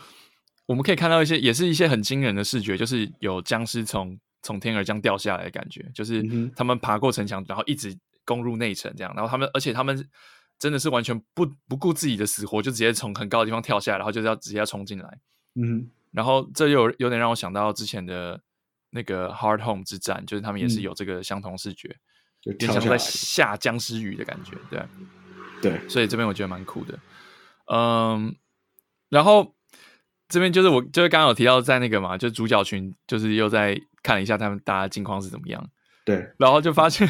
[0.67, 6.23] 我们可以看到一些也是一些很惊人的视觉，就是有僵尸从从天而降掉下来的感觉，就是
[6.55, 7.97] 他们爬过城墙，然后一直。
[8.31, 10.09] 攻入内城，这样，然后他们，而且他们
[10.57, 15.19] 真的是完全不不顾自己的死活，就直接从很高的地方跳下来，然后就是要直接要冲进来。
[15.57, 18.41] 嗯，然后这又有，有点让我想到之前的
[18.91, 21.97] 那个 Hard Home 之战，就是他们也是有这个相同视觉，
[22.57, 24.85] 就像在下僵尸雨的感觉，对，
[25.61, 26.97] 对，所以这边我觉得蛮酷的。
[27.67, 28.37] 嗯，
[29.09, 29.57] 然后
[30.29, 35.71] 这边就是我就是刚刚有提到在那个嘛，就主角群就是又在看了一下他们大家近况是怎么样。
[36.05, 37.07] 对，然后就发现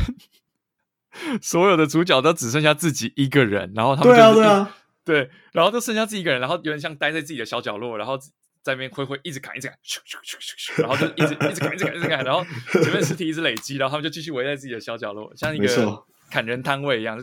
[1.43, 8.17] 所有的主角都只剩下自己一个人，然后他们对啊对啊，对，然后就剩下自己一个人，然后有点像待在自己的小角落，然后
[8.63, 9.77] 在那边挥挥，一直砍，一直砍，
[10.79, 12.45] 然后就一直一直砍，一直砍，一直砍，然后
[12.83, 17.19] 前面尸体一直累积，然后他们就继续围在自己的小角落，像一个砍人摊位一样，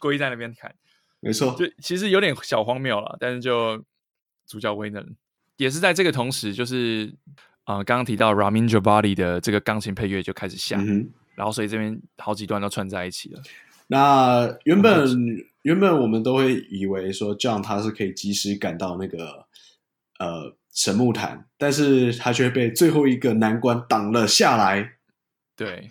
[0.00, 0.74] 归在那边砍。
[1.20, 3.84] 没错，就其实有点小荒谬了，但是就
[4.46, 5.06] 主角威能
[5.58, 7.14] 也是在这个同时，就是
[7.64, 11.10] 啊，刚、呃、刚提到 Ramin Djawadi 的这个钢琴配乐就开始下，嗯、
[11.40, 13.40] 然后所以这边好几段都串在一起了。
[13.86, 15.08] 那原本
[15.62, 19.46] 原本我们都会以为说 John 他是可以及时赶到那个
[20.18, 24.96] 呃神木坛，但是他却被最后一个难关挡了下来。
[25.56, 25.88] 对，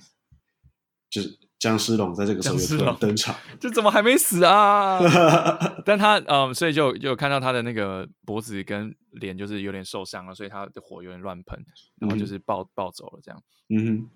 [1.10, 1.40] 就是。
[1.60, 4.98] 僵尸龙在这个时候登场， 这怎么还没死啊？
[5.84, 11.60] 但他嗯，所以就就看到他的那个脖子跟脸就是有点受伤了，所以他的火有点乱喷，
[12.00, 13.44] 然后就是暴、嗯、暴走了这样。
[13.68, 14.10] 嗯哼，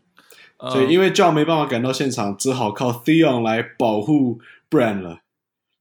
[0.59, 4.39] 所以因为 John 没办法赶到现场，只好靠 Theon 来保护
[4.69, 5.19] Bran 了。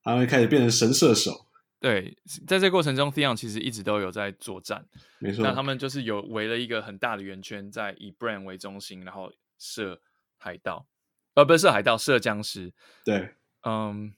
[0.03, 1.47] 他会开始变成神射手。
[1.79, 2.17] 对，
[2.47, 4.85] 在这个过程中，Theon 其实一直都有在作战。
[5.21, 10.01] 没错，那他们就是有围了一个很大的圆圈，在以 Bran 为中心，然后射
[10.39, 10.87] 海盗。
[11.35, 12.73] 呃，不是射海盗，射僵尸。
[13.05, 13.31] 对，
[13.65, 14.13] 嗯，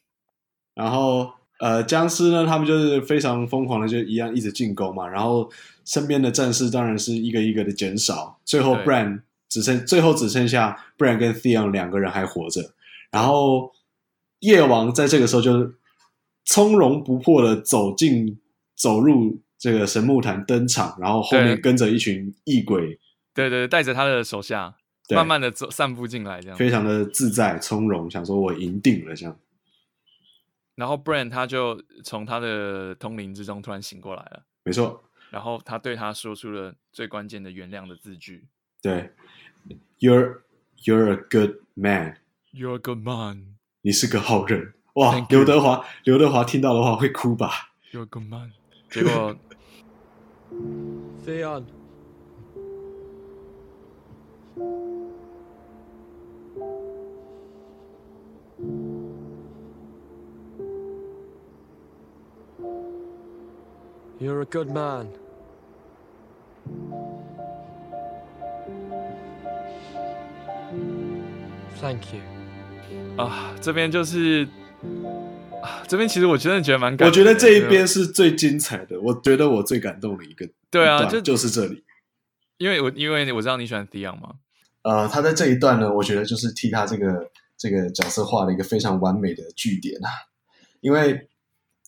[0.74, 5.06] 然后呃，僵尸呢，他们就是非常疯狂的，就一样一直进攻嘛。
[5.06, 5.50] 然后
[5.84, 9.22] 身边的战士当然是一个一个的减少，最后 Bran
[9.54, 12.74] 只剩最后只剩下 Bran 跟 Theon 两个人还活着。
[13.12, 13.70] 然后
[14.40, 15.74] 夜王在这个时候就
[16.44, 18.40] 从容不迫的走进
[18.74, 22.98] 走入这个神木坛登场，然后后面跟着一群异鬼，
[23.32, 24.74] 对对，带着他的手下。
[25.10, 29.38] 慢慢的走，散步进来，这样非常的自在从容，想说我赢定了这样。
[30.74, 35.04] 然后 Bran 他就从他的通灵之中突然醒过来了，没错。
[35.30, 38.48] 然后他对他说出了最关键的原谅的字句，
[38.80, 39.10] 对
[40.04, 40.44] You're
[40.84, 42.16] you're a good man.
[42.52, 43.54] You're a good man.
[43.80, 44.74] 你是个好人。
[44.96, 48.50] 哇，刘德华，刘德华听到的话会哭吧？You're a good man。
[48.90, 49.34] 结果
[51.24, 51.64] ，Theon。
[64.20, 65.08] You're a good man.
[71.84, 73.22] Thank you.
[73.22, 74.48] 啊，这边就是
[75.62, 77.08] 啊，这边其实我真的觉得蛮感动。
[77.08, 80.48] 我觉得这一边是最精彩的，我觉得我最感动的一个。
[80.70, 81.84] 对啊，就就是这里，
[82.56, 84.36] 因为我因为我知道你喜欢 Dion 嘛。
[84.80, 90.08] 呃，他在这一段呢，我觉得就是替他这个这个角色画了一个非常完美的句点啊，
[90.80, 91.28] 因为。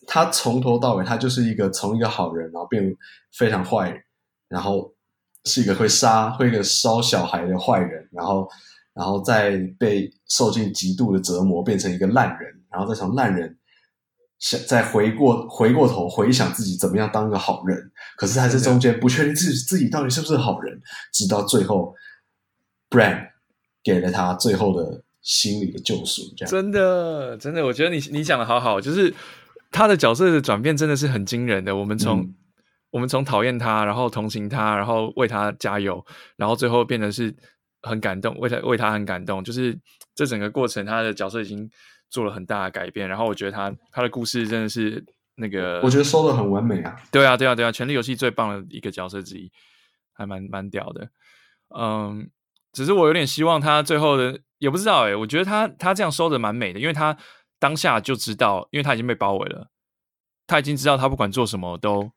[0.09, 2.95] 他从头到尾，他就是一个从一个好人，然后变
[3.33, 3.93] 非常坏，
[4.47, 4.93] 然后
[5.43, 8.47] 是一个会杀、会一个烧小孩的坏人，然后，
[8.97, 13.57] 然后再被受尽极度的折磨，变成一个烂人，然后再从烂人
[14.39, 20.81] 想再回过回过头回想自己怎么样当个好人，可是在这中间不确定自己自己到底是不是好人，
[21.13, 21.93] 直到最后
[22.89, 23.27] ，Bran
[23.83, 26.23] 给了他最后的心理的救赎。
[26.35, 29.13] 这样真的，真的，我觉得你你讲的好好，就是。
[29.69, 31.75] 他的角色的转变真的是很惊人的。
[31.75, 32.35] 我们从、嗯、
[32.89, 36.03] 我们从讨厌他，然后同情他，然后为他加油，
[36.37, 37.35] 然后最后变成是
[37.87, 39.43] 很感动，为他为他很感动。
[39.43, 39.75] 就是
[40.13, 41.67] 这整个过程，他的角色已经
[42.09, 43.07] 做了很大的改变。
[43.07, 45.03] 然后我觉得他他的故事真的是
[45.35, 46.95] 那个，我觉得收的很完美啊。
[47.11, 49.51] 对啊，对啊，对啊，《权力游戏》最棒的一个角色之一，
[50.13, 51.09] 还蛮蛮屌的。
[51.75, 52.29] 嗯，
[52.73, 57.17] 只是我有点希望他最后的也不知道哎、欸，我觉得他他这样收的蛮美的，因为他。
[57.59, 59.71] 当下就知道，因为他已经被包围了，
[60.45, 62.11] 他已经知道他不管做什么都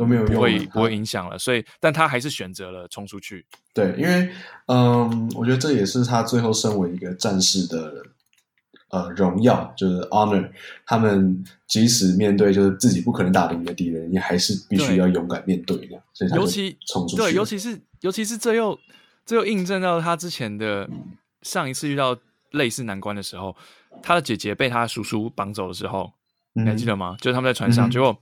[0.00, 3.44] 都没有用，不会不会影响了，所以，但他还是选择了冲出去。
[3.74, 4.30] 对，因为
[4.68, 8.02] 嗯，我觉得这也是他最后身为一个战士的
[8.88, 10.50] 呃荣耀，就是 honor。
[10.86, 16.02] 他们即使面对就是自己不可能打赢的敌人，也还是必须要勇敢面对的。
[16.14, 16.46] 所以他就
[16.86, 18.78] 冲出去，对，尤其是尤其是这又
[19.26, 20.88] 这又印证到他之前的
[21.42, 22.16] 上一次遇到
[22.52, 23.54] 类似难关的时候。
[24.02, 26.10] 他的姐姐被他叔叔绑走的时候，
[26.54, 27.16] 嗯、你还记得吗？
[27.20, 28.16] 就是他们在船上，嗯、结果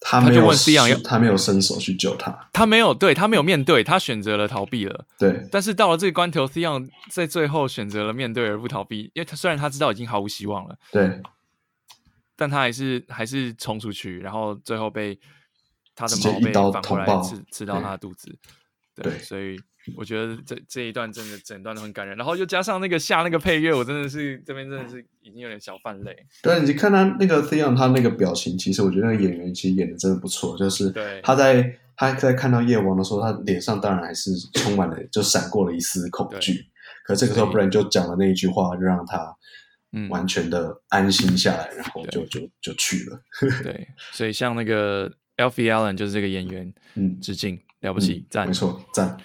[0.00, 5.04] 他没有他就问 Theon，他没有伸手去救他，他没有，对，他没有面对，他选择了逃避了。
[5.18, 11.20] 对，但是到了这个关头，Theon 在最后选择了面对而不逃避，因为他虽然他知道已经毫无希望了，对，
[12.36, 15.18] 但他还是还是冲出去，然后最后被
[15.94, 18.36] 他的毛被反过来刺刺到他的肚子，
[18.94, 19.58] 对，对，所以。
[19.96, 26.16] 我觉得这这一段真的整段都很感人，然后又加上那个下那个配乐，我真的是这边真的是已经有点小泛泪。
[26.42, 36.66] 对，你看他那个 Theon，他那个表情，其实我觉得那个演员其实演的真的不错，就是他在他在看到夜王的时候，他脸上当然还是充满了，就闪过了一丝恐惧。
[37.04, 39.34] 可这个时候，Bran 就讲了那一句话，就让他
[39.92, 43.20] 嗯完全的安心下来，嗯、然后就就就去了。
[43.62, 49.16] 对，所以像那个 Alfie Allen 就是这个演员，嗯，致敬，了不起，赞、嗯，没错，赞，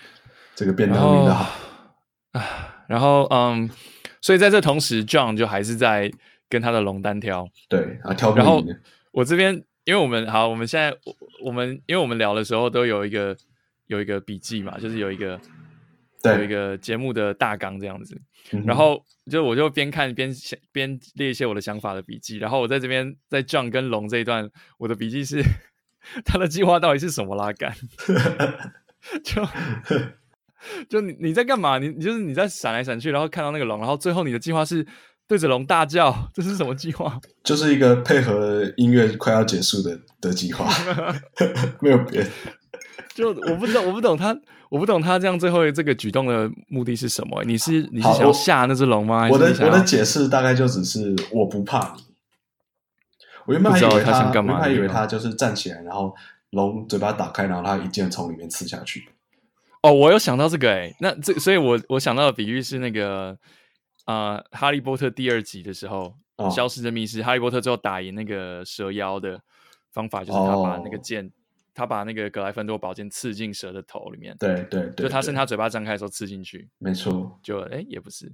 [0.55, 1.51] 这个便当名的好
[2.31, 2.85] 啊。
[2.87, 3.69] 然后，嗯，
[4.21, 6.11] 所以在这同时，John 就还是在
[6.49, 8.35] 跟他的龙单挑，对啊，挑。
[8.35, 8.63] 然后
[9.11, 9.63] 我这边。
[9.85, 11.13] 因为我们好，我们现在我
[11.47, 13.35] 我们因为我们聊的时候都有一个
[13.87, 15.37] 有一个笔记嘛，就是有一个
[16.21, 18.17] 对有一个节目的大纲这样子，
[18.53, 25.43] 嗯、然后就我就边看边想边列一些我的想法的笔记，然后我在这边在 John 跟龙这一段，我的笔记是
[26.23, 27.75] 他的计划到底是什么拉杆？
[29.21, 29.45] 就
[30.89, 31.77] 就你你在干嘛？
[31.79, 34.85] 你你就是你在闪来闪去，然后看到那个龙，然后最后你的计划是。
[35.25, 37.17] 对着龙大叫， 这是什么计划？
[37.45, 40.69] 就是一个配合音乐快要结束的的计划，
[41.79, 42.29] 没有别的。
[43.15, 44.37] 就我不知道，我不懂他，
[44.69, 47.41] 我不懂他这样最后这个举动的目的是什么？
[47.45, 49.29] 你是你是想要吓那只龙吗？
[49.31, 52.03] 我的我的解释大概就只是我不怕你。
[53.45, 54.55] 我原本还以为他，他想干嘛？
[54.55, 56.13] 我还以为他就是站起来，然后
[56.49, 59.07] 龙嘴巴打开，然后他一剑从里面刺下去。
[59.83, 63.37] 哦，我有想到这个哎、欸，那这所以我我想到的比喻是那个。
[64.05, 69.39] 啊，呃《哈利波特》第二集的时候，哦，消失的密室，哈利波特最后打赢那个蛇妖的
[69.93, 71.31] 方法，就是他把那个剑，哦，
[71.73, 74.35] 他把那个格莱芬多宝剑刺进蛇的头里面。
[74.37, 76.67] 对对对，就他趁他嘴巴张开的时候刺进去。
[76.79, 78.29] 没错，就哎也不是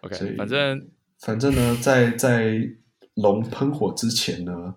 [0.00, 2.68] ，OK，反正反正呢，在在
[3.14, 4.74] 龙喷火之前呢，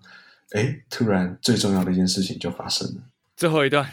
[0.52, 3.02] 哎，突然最重要的一件事情就发生了。
[3.36, 3.90] 最后一段，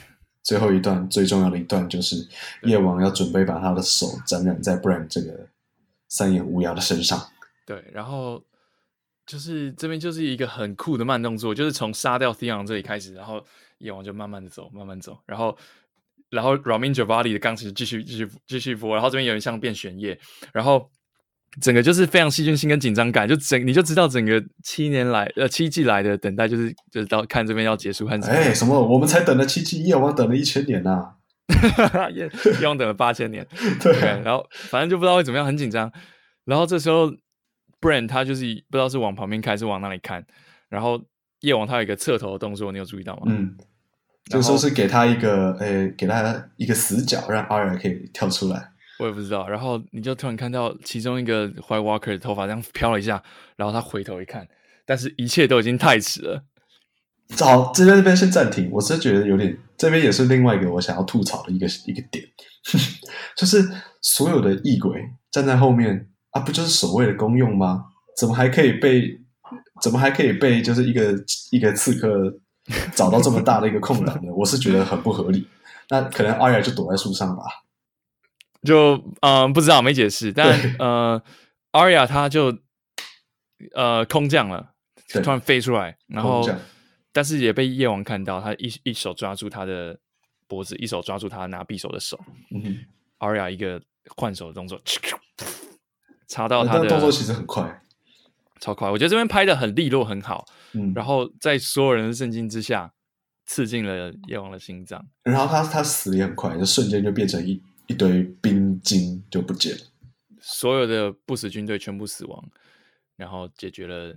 [0.47, 2.17] 最后一段最重要的一段就是
[2.63, 5.47] 夜王要准备把他的手沾染在 Bran 这个。
[6.09, 7.21] 三眼乌鸦的身上，
[7.67, 8.41] 对，然后
[9.27, 13.45] 就是这边就是一个很酷的慢动作，就是从杀掉 Theon 这里开始，然后
[13.79, 15.59] 夜王就慢慢的走，慢慢走，然后
[16.31, 20.17] 然后 Ramin Djawadi 的钢琴继续继续继续播，然后这边有点像变玄夜，
[20.53, 20.89] 然后
[21.61, 31.13] 整个就是非常戏剧性跟紧张感，就整你就知道整个七年来呃七季来的等待就是就是到看这边要结束，看哎什么我们才等了七季，夜王等了一千年呐、啊。
[31.77, 32.29] 哈哈，夜
[32.65, 33.47] 王等了八千年，
[33.81, 33.93] 对、
[34.25, 35.91] 然后反正就不知道会怎么样，很紧张。
[36.45, 37.09] 然后这时候
[37.81, 40.27] ，Bran 他就是不知道是往旁边看，是往哪里看。
[40.69, 41.01] 然后
[41.43, 43.23] 夜王他有一个侧头的动作，你有注意到吗？
[43.27, 43.57] 嗯，
[44.29, 48.73] 就说是给他一个，诶，给他一个死角，让 Arya 可以跳出来。
[48.99, 49.49] 我也不知道。
[49.49, 53.23] 然后你就突然看到其中一个 White Walker 的头发这样飘了一下，
[53.57, 54.47] 然后他回头一看，
[54.85, 56.45] 但是一切都已经太迟了。
[57.39, 58.71] 好，这边这边先暂停。
[58.71, 62.25] 我是觉得有点，这边也是另外一个我想要吐槽的一个一个点，
[63.37, 63.69] 就是
[64.01, 67.87] 所有的异鬼站在后面啊，不就是守卫的功用吗？
[68.17, 69.03] 怎么还可以被，
[69.83, 71.13] 怎么还可以被就是一个
[71.51, 72.33] 一个刺客
[72.95, 74.33] 找到这么大的一个空档呢？
[74.33, 75.47] 我是觉得很不合理。
[75.91, 77.43] 那可能阿雅就躲在树上吧？
[78.63, 80.33] 就嗯、呃，不知道没解释。
[80.33, 81.23] 但呃，
[81.73, 82.59] 阿雅他就
[83.75, 84.75] 呃空降了，
[85.13, 86.49] 突然飞出来，然后。
[87.13, 89.99] 但是也被夜王看到，他一一手抓住他的
[90.47, 92.21] 脖子，一手抓住他拿匕首的手。
[92.51, 92.77] 嗯哼
[93.21, 93.81] ，Arya 一个
[94.15, 94.79] 换手的动作，
[96.29, 97.81] 插到他的动作其实很快，
[98.61, 98.91] 超快。
[98.91, 100.45] 我觉得这边拍的很利落，很好。
[100.75, 102.93] 嗯，然后在所有人的震惊之下，
[103.47, 105.03] 刺进了夜王的心脏。
[105.23, 109.85] 然后他他死的也很快，就瞬间就变成一一堆冰晶就不见了，
[110.41, 112.45] 所有的不死军队全部死亡，
[113.17, 114.17] 然后解决了。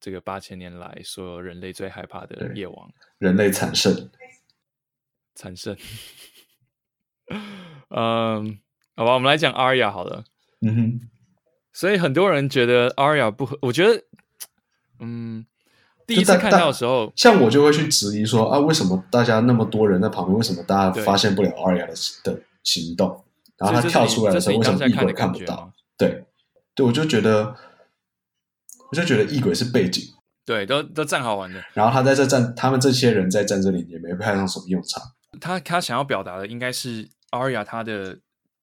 [0.00, 4.10] 这个八千年来，所有人类最害怕的夜王，人类惨胜，
[5.34, 5.74] 惨胜。
[7.88, 8.58] 嗯，
[8.94, 10.24] 好吧，我们来讲 Arya 好了。
[10.60, 11.00] 嗯哼，
[11.72, 14.04] 所以很多人觉得 Arya 不合，我觉得，
[15.00, 15.46] 嗯，
[16.06, 21.94] 第一次看到的时候，像我就会去质疑说啊，为什么大家那么多人在旁边，为什么大家发现不了 Arya 的
[22.34, 23.24] 的行动？
[23.56, 25.72] 然后他跳出来的时候，为什么异鬼看不到？
[25.96, 26.24] 对，
[26.74, 27.54] 对，我就觉得。
[28.90, 30.04] 我就觉得异鬼是背景，
[30.44, 31.60] 对，都都站好玩的。
[31.72, 35.02] 然后他在这站，他们这些人在战这里也没派上什么用场。
[35.40, 38.20] 他他想要表达的应该是 Arya 他的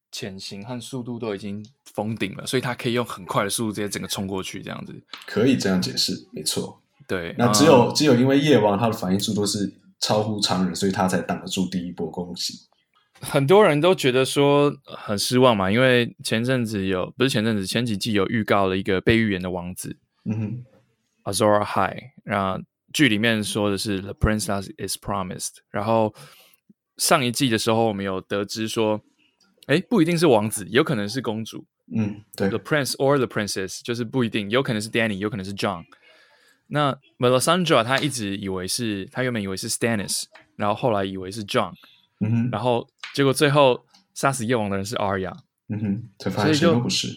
[0.10, 4.94] 潜行和速度都已经封顶了，所以他可以用很快的速度直接整个冲过去，这样子
[5.26, 6.82] 可以这样解释，没错。
[7.08, 12.54] 对，那只有、嗯、只有因为夜王他的反应速度是超乎常人，所以他才挡得住第一波攻击。
[13.22, 19.98] 很多人都觉得说很失望嘛，因为前阵子有不是前阵子前几季有预告了一个被预言的王子。
[20.26, 20.66] 嗯哼
[21.32, 22.62] ，Azor Ahai，然后
[22.94, 25.58] 剧里面说的是 The Princess is promised。
[25.70, 26.14] 然后
[26.98, 29.02] 上一季的时候，我们有得知说，
[29.68, 31.66] 哎，不一定是王子，有可能是公主。
[31.96, 35.84] 嗯，对，The Prince or the Princess，就是不一定，有可能是 Danny，有可能是 John。
[36.68, 40.24] 那 Melisandre 他一直以为是，他原本以为是 Stannis。
[40.58, 41.74] 然后后来以为是 John，
[42.20, 45.34] 嗯哼，然后结果最后杀死夜王的人是 Arya，
[45.70, 47.08] 嗯哼，才发现谁都不是，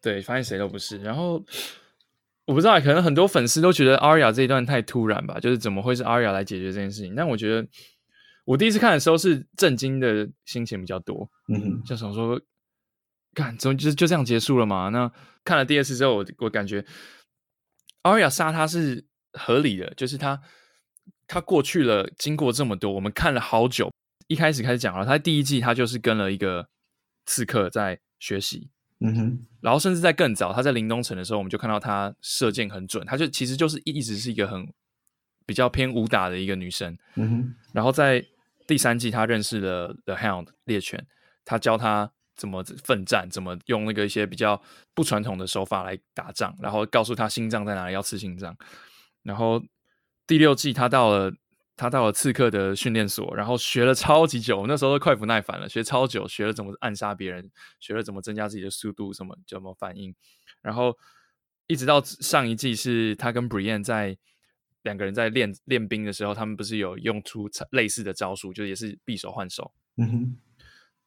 [0.00, 0.98] 对，发现谁都不是。
[0.98, 1.44] 然后
[2.44, 7.14] 我不知道，可能很多粉丝都觉得 Arya 这一段太突然吧，就是怎么会是 Arya 来解决这件事情？
[7.14, 7.66] 但我觉得
[8.44, 12.40] 我第一次看的时候是震惊的心情比较多，嗯哼，就想说，
[13.34, 14.88] 看，怎么就就这样结束了嘛？
[14.90, 15.10] 那
[15.44, 16.84] 看了第二次之后，我我感觉
[18.02, 20.40] Arya 杀他是合理的，就是他。
[21.26, 23.90] 他过去了，经过这么多，我们看了好久。
[24.26, 26.68] 一开始开始讲了，他第一季他就是跟了一个
[27.26, 28.70] 刺客在学习，
[29.00, 29.46] 嗯哼。
[29.60, 33.04] 然后甚至在更早，他在临冬城的时候，我们就看到他射箭很准。
[33.06, 34.66] 他就其实就是一直是一个很
[35.46, 37.54] 比较偏武打的一个女生，嗯哼。
[37.72, 38.24] 然后在
[38.66, 41.06] 第三季，他认识了 The Hound 猎犬，
[41.44, 44.60] 他教他怎么奋战，怎么用那个一些比较
[44.94, 48.56] 不传统的手法来打仗，然后告诉他心脏在哪里，要刺心脏，
[49.22, 49.62] 然后。
[50.26, 51.30] 第六季，他到了，
[51.76, 54.64] 他到了刺客的训练所，然后学了超级久。
[54.66, 60.14] 那时候都快不耐烦了，学超久，学了怎么暗杀别人，学了怎么增加自己的速度，什么怎么反应。
[60.62, 60.96] 然后
[61.66, 64.16] 一直到上一季，是他跟 Brian 在
[64.82, 69.72] 两个人在练练兵的时候，他们不是有用出类似的招数，就也是匕首换手。
[69.96, 70.36] 嗯哼。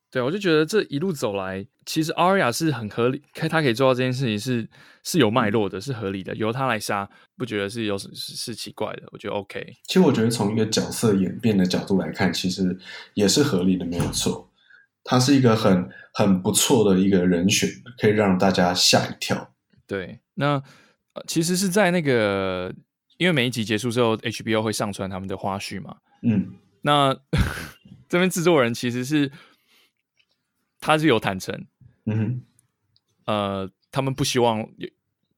[0.09, 4.65] 对，我就觉得这一路走来，其实 Arya 是很合理，他可以做到这件事情是
[5.03, 9.73] 是有脉络的，是合理的，由他来杀，不觉得是有是是奇怪的，我觉得 OK。
[9.85, 12.79] 其实我觉得从一个角色演变的角度来看，其实
[13.15, 14.49] 也是合理的，没有错。
[15.03, 17.69] 他是一个很很不错的一个人选，
[17.99, 19.53] 可以让大家吓一跳。
[19.85, 20.63] 对，那
[21.27, 22.73] 其实是在那个，
[23.17, 25.97] 因为每一集结束之后，HBO 会上传他们的花絮嘛。
[26.23, 27.13] 嗯，那
[28.07, 29.29] 这边制作人其实是。
[30.79, 31.65] 他是有坦诚，
[32.05, 32.41] 嗯，
[33.25, 34.67] 呃，他们不希望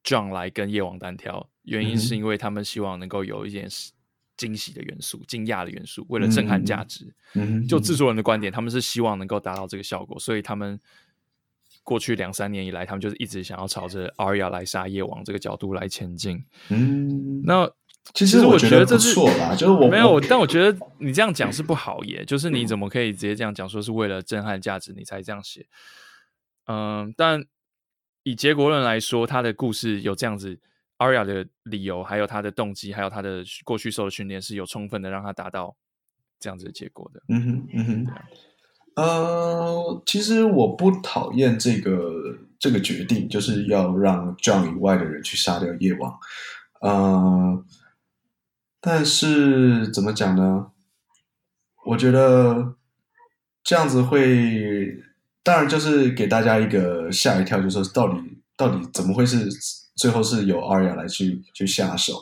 [0.04, 3.68] John 来跟夜王单挑，原因是因为他们希望能够有一点
[4.36, 7.12] 惊喜的元素、惊讶的元素，为了震撼价值。
[7.34, 10.78] 嗯，就制作人的观点，他们是希望能够达到这个效果，所以他们
[11.82, 16.44] 过去两三年以来，他们就是一直想要朝着 Arya 来杀夜王这个角度来前进。
[16.68, 17.70] 嗯，那。
[18.12, 22.24] 其实我觉得这是错啦，就是我没有，但我觉得你这样讲是不好耶。
[22.24, 25.66] 就是你怎么可以直接这样讲，说是为了震撼价值你才这样写？
[26.66, 27.44] 嗯，但
[28.24, 30.58] 以结果论来说，他的故事有这样子
[30.98, 35.76] ，Aria 的理由，还有他的动机，还有他的过去受的训练，是有充分的让他达到
[36.40, 37.22] 这样子的结果的。
[37.28, 38.06] 嗯哼，嗯哼，
[38.96, 46.18] 呃，其实我不讨厌这个这个决定，就是要让 John 以外的人去杀掉夜王。
[46.80, 47.64] 呃。
[48.80, 50.68] 但是怎么讲呢？
[51.86, 52.74] 我觉得
[53.62, 55.02] 这样子会，
[55.42, 58.18] 当然就是给大家一个吓一跳，就是说到底
[58.56, 59.48] 到底怎么会是
[59.96, 62.14] 最后是由阿雅来去去下手？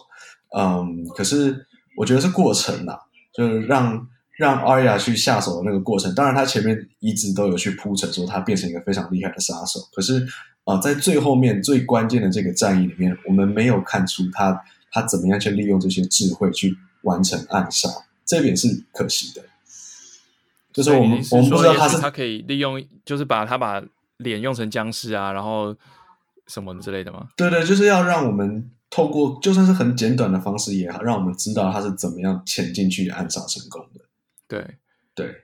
[0.57, 1.67] 嗯，可是
[1.97, 2.99] 我觉得是过程啦，
[3.33, 6.15] 就是让让阿雅去下手的那个过程。
[6.15, 9.81] 当然，他前面一直都有去铺陈，说他变成一个非常厉害的杀手。
[9.93, 10.27] 可是
[10.65, 14.61] 啊，在最后面最关键的这个战役里面，我们没有看出他。
[14.91, 17.89] 他怎么样去利用这些智慧去完成暗杀？
[18.25, 19.43] 这点是可惜的。
[20.71, 23.83] 就是我们我们不知道他是他可以利用，就是把他把
[24.19, 25.75] 脸用成僵尸啊，然后
[26.47, 27.29] 什么之类的吗？
[27.37, 34.05] 对对，就是要让我们透过就算是很简短的方式也好，让我们知道他是怎么样潜进去暗杀成功的。
[34.47, 34.77] 对
[35.15, 35.35] 对，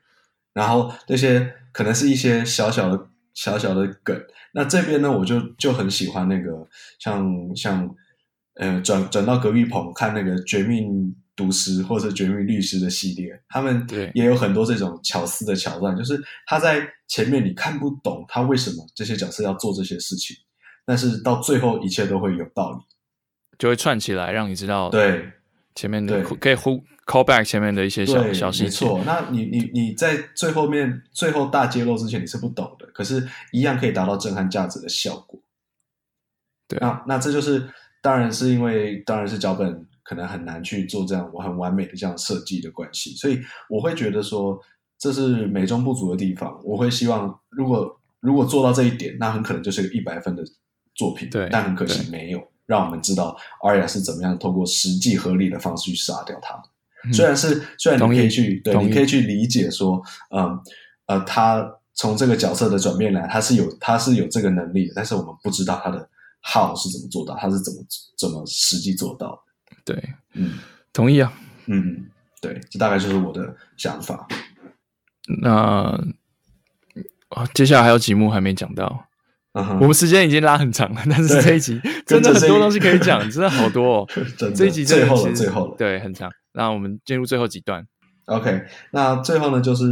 [0.53, 4.23] 然后那些可能是一些小小的小小的梗。
[4.53, 6.69] 那这边呢，我就就很喜欢那个
[6.99, 7.95] 像像。
[8.55, 16.17] 呃，转转到隔壁棚看那个《绝命毒师》或者《绝命律师》的系列，他们也有很多这种巧思的桥段，就是
[16.47, 20.37] 他在前面你看不懂他为什么这些角色要做这些事情，
[20.87, 22.79] 但是到最后一切都会有道理，
[23.59, 24.89] 就会串起来让你知道。
[24.89, 25.33] 对，
[25.75, 28.65] 前面的可以呼 call back 前面的一些小小细节。
[28.67, 35.41] 没错，那你你你在最后面最后大揭露之前你是不懂的，可是一样可以达到震撼价值的效果。
[36.69, 37.69] 对，那那这就是。
[38.05, 43.41] 当然是因为，当然是脚本可能很难去做这样我很完美的这样设计的关系，所以
[43.71, 44.61] 我会觉得说
[44.99, 46.61] 这是美中不足的地方。
[46.63, 50.45] 我会希望，如果如果做到这一点，那很可能就是个一百分的
[50.95, 51.31] 作品。
[51.31, 56.63] 对，但很可惜没有让我们知道 Arya 是怎么样通过实际合理的方式去杀掉他。
[57.07, 60.61] 嗯、虽然是虽然你可以去对，你可以去理解说，嗯
[61.07, 66.07] 呃，他从这个角色的转变来，他是有他是有这个能力的，但是我们不知道他的。
[66.47, 67.35] How 是怎么做到？
[67.37, 67.83] 他是怎么
[68.19, 69.43] 怎么实际做到
[69.85, 69.95] 的？
[69.95, 70.59] 对，嗯，
[70.93, 71.33] 同意啊，
[71.67, 72.07] 嗯，
[72.41, 74.29] 对，这大概就是我的想法。
[75.41, 75.99] 那
[77.55, 79.07] 接下来还有几幕还没讲到，
[79.53, 84.09] 嗯、我们时间已经拉很长了，但是这一集真的很多东西可以讲， 真的好多哦。
[84.55, 86.31] 这一集真的最后了，最后了，对，很长。
[86.53, 87.87] 那我们进入最后几段。
[88.27, 89.85] OK，那最后呢，就是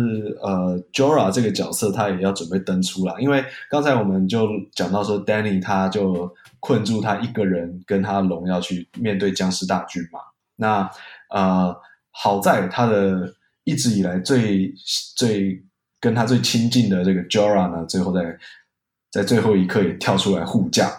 [0.42, 10.18] 呃，Jora 这个角色他也要准备登出了，因为刚才我们就讲到说，Danny 他就困住他一个人跟他龙要去面对僵尸大军嘛。
[10.56, 10.90] 那
[11.28, 11.76] 呃，
[12.10, 13.34] 好在他的
[13.64, 14.72] 一直以来最
[15.16, 15.62] 最
[16.00, 18.38] 跟他最亲近的这个 Jora 呢，最后在
[19.10, 20.90] 在最后一刻也跳出来护驾，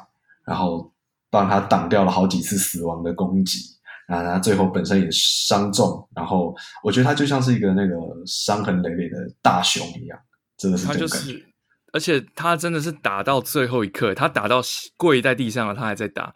[0.45, 0.91] 然后
[1.31, 3.72] 帮他挡掉了好几次死亡的攻击。
[4.07, 10.19] 啊，他最后本身也伤重，然后我觉得他就像是一个那个伤痕累累的大熊一样，
[10.57, 11.15] 真的是这种感觉。
[11.15, 11.53] 他就是，
[11.93, 14.61] 而且他真的是打到最后一刻，他打到
[14.97, 16.33] 跪在地上了，他还在打，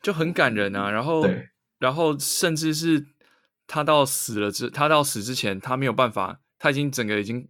[0.00, 0.90] 就很感人啊。
[0.90, 1.48] 然后，对，
[1.78, 3.04] 然后甚至是
[3.66, 7.48] 他到死了之，他到死之前，他没有办法，他已经整个已经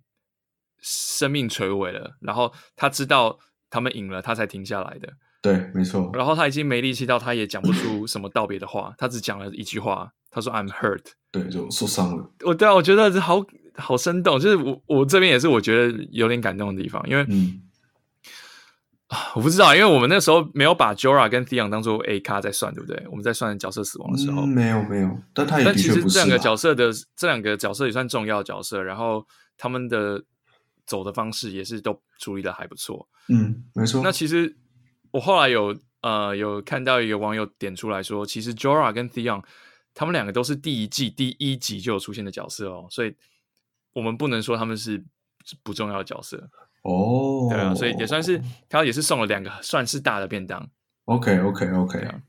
[0.81, 2.17] 生命垂危了。
[2.21, 3.39] 然后他知道
[3.71, 5.13] 他们赢了，他才停下来的。
[5.43, 6.11] 对，没错。
[6.15, 11.03] 然后他已经没力气到，他也讲不出什么道别的话，他只讲了一句话，他说 "I'm hurt"，
[11.33, 12.33] 对，就受伤了。
[12.45, 13.45] 我对啊，我觉得好
[13.75, 17.61] 好生动，就是我我这边也是我觉得有点感动的地方，因为嗯，
[19.35, 23.05] 我不知道，因为我们那时候没有把 Jorah 跟 Theon 当做 A 咖在算，对不对？
[23.11, 29.27] 我们在算角色死亡的时候，嗯、没有没有，但他也但其实这两个角色的这两个角色也算重要角色，然后
[29.59, 30.23] 他们的
[30.87, 34.01] 走的方式也是都处理的还不错，嗯，没错。
[34.03, 34.57] 那其实
[35.13, 35.79] 我后来有。
[36.03, 39.41] 呃，有看到一个网友点出来说，其实 Jorah 跟 Theon
[39.95, 43.15] 他们两个都是第一季第一集就有出现的角色哦，所以
[43.93, 45.01] 我们不能说他们是
[45.63, 46.51] 不重要的角色
[46.83, 47.47] 哦。
[47.49, 50.69] 对啊，所以也算是他也是送了两个算是大的便当。
[51.05, 52.21] OK OK OK，啊，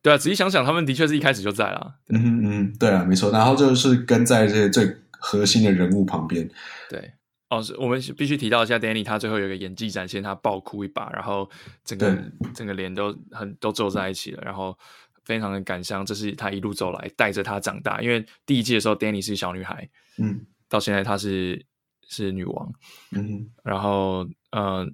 [0.00, 1.96] 对啊，仔细想想，他们的确是一开始就在了。
[2.10, 3.32] 嗯嗯，对啊，没错。
[3.32, 6.48] 然后就是跟在这些最核心的人物旁边。
[6.88, 7.12] 对。
[7.48, 11.48] 哦，是我们必须提到一下，Danny 他最后有一个演技展现，他爆哭一把，然后
[11.84, 12.16] 整个
[12.52, 14.76] 整个脸都很都皱在一起了，然后
[15.24, 16.04] 非常的感伤。
[16.04, 21.64] 这是他一路走来带着他长大，因为第一季的时候，Danny 是小女孩，嗯，到现在她是
[22.08, 22.72] 是女王，
[23.12, 24.84] 嗯，然后呃，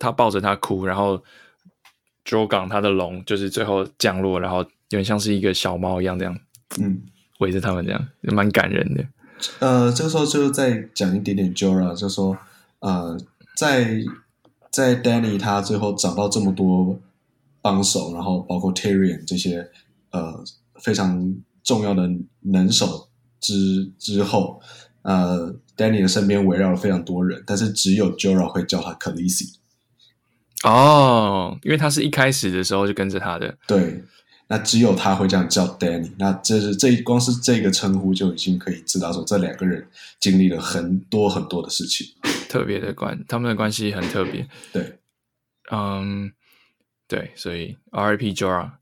[0.00, 1.22] 他抱着她哭，然后
[2.24, 6.36] Drogon 他的龙就是最后降落，然后有点像是一个小猫一样这样，
[6.80, 7.00] 嗯，
[7.38, 9.06] 围着他们这样，蛮感人的。
[9.58, 12.36] 呃，这个时候就再讲一点点 Jorah，就说，
[12.80, 13.18] 呃，
[13.56, 14.02] 在
[14.70, 16.98] 在 Danny 他最后找到这么多
[17.60, 19.70] 帮手，然后包括 Tyrion 这些
[20.10, 20.42] 呃
[20.80, 22.10] 非常重要的
[22.40, 23.08] 能手
[23.40, 24.60] 之之后，
[25.02, 29.54] 呃，Danny 的身边围绕了非常多人，但是只有 Jorah 会叫他 Khaleesi。
[30.64, 33.56] 哦，因为他是一开始的时候就跟着他的。
[33.66, 34.04] 对。
[34.52, 39.88] 那只有他会这样叫 Danny，那这是这光是这个称呼就已经可以知道说这两个人
[40.20, 42.06] 经历了很多很多的事情，
[42.50, 44.46] 特别的关，他们的关系很特别。
[44.70, 44.98] 对，
[45.70, 46.30] 嗯，
[47.08, 48.34] 对，所以 R.I.P.
[48.34, 48.72] Jorah，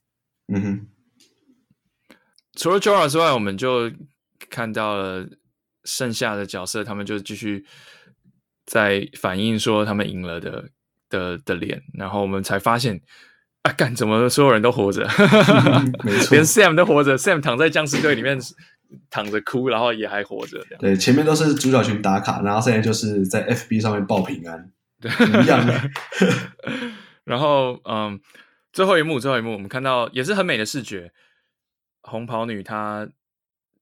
[0.48, 0.86] 嗯哼。
[2.56, 3.92] 除了 Jorah 之外，我们就
[4.48, 5.24] 看到了
[5.84, 7.64] 剩下的角色，他们就继续
[8.66, 10.68] 在反映说他们赢了的
[11.08, 13.00] 的的脸，然后我们才发现。
[13.62, 13.72] 啊！
[13.72, 15.06] 干，怎么所有人都活着？
[15.06, 17.18] 嗯、 没错，连 Sam 都活着。
[17.18, 18.38] Sam 躺在僵尸队里面
[19.10, 20.64] 躺着哭，然后也还活着。
[20.78, 25.10] 对，前面都是主角群打卡，然后现在就是在 FB 上面报平安，对，
[25.42, 25.78] 一样的。
[27.24, 28.18] 然后，嗯，
[28.72, 31.12] 最后一幕，最后一幕，我们看到也是很美的视觉。
[32.02, 33.06] 红袍女她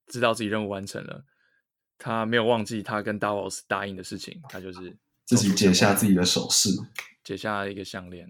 [0.07, 1.23] 知道自己任务完成了，
[1.97, 6.69] 她没有忘记她跟 Davos 答应的事情，她就是自己解下自己的首饰，
[7.23, 8.27] 解下一个项链。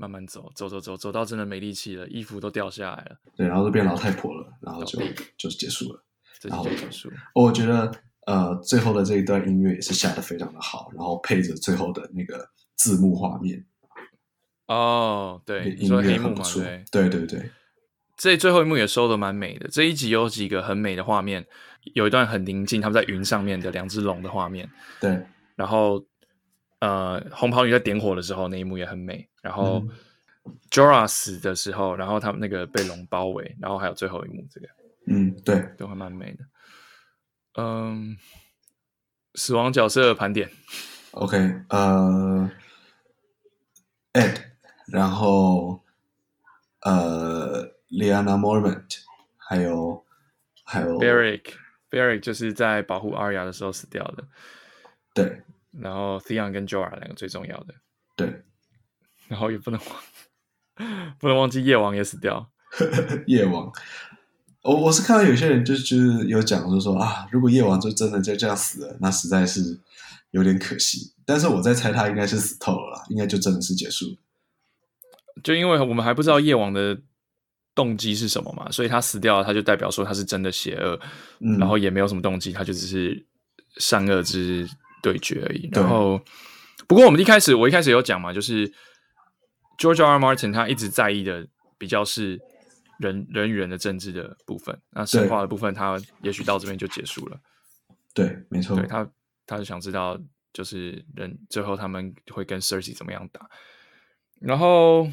[0.00, 3.16] 慢慢走，走走走，走到真的没力气了，衣服都掉下来了。
[3.36, 5.00] 对，然后就变老太婆了，然后就
[5.36, 6.04] 就结束了。
[6.44, 7.10] 然后就结束。
[7.34, 7.90] 我觉得，
[8.26, 13.66] 呃，最后的这一段音乐也是下的非常的好，然后配着最后的那个字幕画面。
[14.68, 16.62] 哦，对，音乐很不错。
[16.92, 17.50] 对对对，
[18.16, 19.66] 这最后一幕也收的蛮美的。
[19.66, 21.44] 这一集有几个很美的画面，
[21.94, 24.70] 有一段很宁静，他们在云上面的两只龙的画面。
[25.00, 25.26] 对，
[25.56, 26.06] 然后。
[26.80, 29.28] 呃，红袍女在点火的时候，那一幕也很美。
[29.42, 29.82] 然后、
[30.44, 34.68] 嗯、Jorah 死的时候，然后他们那个被龙包围，然后还有最后一幕，这个，
[35.06, 36.44] 嗯，对，都还蛮美的。
[37.60, 38.16] 嗯，
[39.34, 40.48] 死亡角色盘点
[41.10, 41.36] ，OK，
[41.70, 42.48] 呃
[44.12, 44.40] ，Ed，
[44.86, 45.82] 然后
[46.82, 49.00] 呃，Lianna Mormont，
[49.36, 50.04] 还有
[50.62, 54.24] 还有 Beric，Beric 就是在保护 Arya 的时候死掉的，
[55.12, 55.42] 对。
[55.80, 57.74] 然后 Theon 跟 Jorah 两个最重要的，
[58.16, 58.42] 对，
[59.28, 62.50] 然后也不能忘， 不能忘记夜王也死掉。
[63.26, 63.72] 夜王，
[64.62, 69.80] 我我是看到有些人就就是有讲，就说啊，如果夜王就真的就这样死了，那实在是
[70.32, 71.14] 有点可惜。
[71.24, 74.18] 但是我在猜他应该是死透了啦，应该就真的是结束。
[75.42, 77.00] 就因为我们还不知道夜王的
[77.74, 81.00] 动机是什么嘛，所以他死掉了，他就代表说他是真的邪恶，
[81.40, 83.24] 嗯，然后也没有什么动机，他就只是
[83.76, 84.68] 善恶之
[85.02, 85.68] 对决而已。
[85.72, 86.20] 然后，
[86.86, 88.68] 不过我们一开始我一开始有讲嘛，就是
[89.78, 90.16] George R.
[90.16, 90.18] R.
[90.18, 91.46] Martin 他一直在意的
[91.78, 92.40] 比较是
[92.98, 97.38] 人人与人的政治的部分，那神话的部分他也许到这边就结束了。
[98.14, 99.08] 对，没错，对他
[99.46, 100.18] 他就想知道
[100.52, 103.48] 就是人最后他们会跟 Cersei 怎么样打，
[104.40, 105.08] 然后。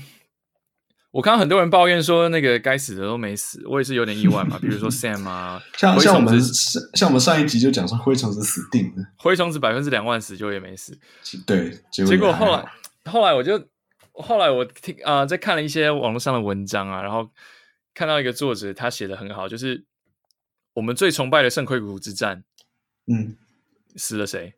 [1.15, 4.59] 我看到很多人抱怨说，那个该死的都没死，我也是有点意外嘛。
[4.59, 10.99] 比如说 Sam 啊，像像我们像我们上一集就讲说灰虫子死定了，灰虫子百分之两万死就也没死。
[11.47, 12.69] 对，结果，后来
[13.05, 13.65] 后来我就
[14.11, 17.31] 后来我听啊、呃，在看了一些网络上的文章啊，然后
[17.93, 19.85] 看到一个作者他写的很好，就是
[20.73, 22.43] 我们最崇拜的圣盔谷之战，
[23.07, 23.37] 嗯，
[23.95, 24.53] 死了谁？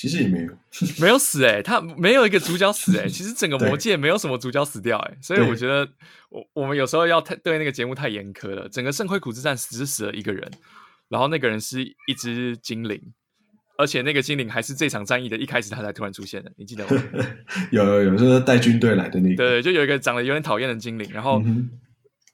[0.00, 0.52] 其实也没有，
[1.02, 5.88] 没有死诶、欸、他没有一个主角死诶、欸、 其实整个魔界没有什么主角死掉诶、欸、所以我觉得
[6.28, 8.68] 我我们有时候要太对那个节目太严苛了。
[8.68, 10.48] 整个圣盔苦之战只死了一个人，
[11.08, 13.02] 然后那个人是一只精灵，
[13.76, 17.02] 而且那个精灵还是这场战役的一开始他才突然出现的，你记得吗？
[17.72, 21.42] 有有有，就是带军队来的那个，对，就有一个长得有点讨厌的精灵，然后。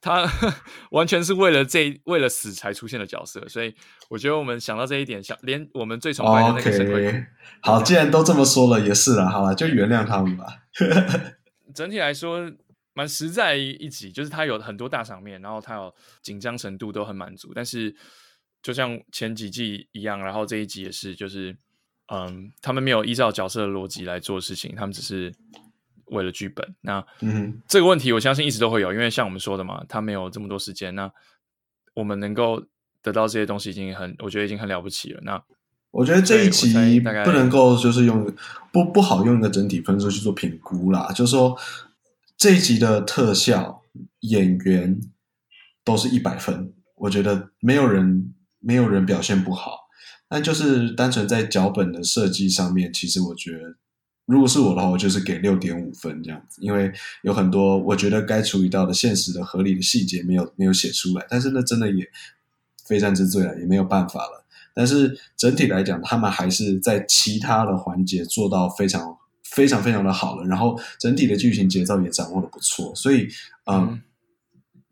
[0.04, 0.30] 嗯他
[0.92, 3.74] 完全是为了这为了死才出现的角色，所以
[4.10, 7.18] 我觉得我们想到这一点，想连我们最崇拜的那个神盔谷，
[7.62, 10.44] 好，既然都这么说了，也是了，好了，就原谅他们吧。
[11.74, 12.52] 整体来说，
[12.92, 17.96] 蛮实在一集，就是他有很多大场面，然后他有紧张程度都很满足，但是
[18.62, 21.56] 就像前几季一样，然后这一集也是，就是
[22.12, 25.34] 嗯，他们没有依照角色的逻辑来做事情，他们只是。
[26.06, 30.94] 为了剧本，那嗯，这个问题我相信一直都会有，因为像我们说的嘛，他没有这么多时间。
[30.94, 31.10] 那
[31.94, 32.62] 我们能够
[33.02, 35.20] 得到这些东西，已经很，我觉得已经很了不起了。
[35.22, 35.42] 那
[35.90, 38.30] 我觉得这一集不能够就是用
[38.72, 41.56] 不不好用一个整体分数去做评估啦，就是说
[42.36, 43.82] 这一集的特效
[44.20, 45.00] 演员
[45.84, 49.88] 都是一百分，我觉得没有人没有人表现不好，
[50.28, 53.76] 但就是单纯在脚本的设计上面，其实我觉得。
[54.26, 56.90] 如果是我的话，我就是给六点五分这样子，因为
[57.22, 62.08] 有很多我觉得该处理到的现实的合理的细节没有没有写出来，但是那真的也
[62.86, 64.46] 非战之罪了，也没有办法了。
[64.72, 73.28] 但是整体来讲，他们还是在其他的环节做到非常非常非常的好了，然后整体的剧情节奏也掌握的不错，所以
[73.66, 74.02] 嗯，嗯，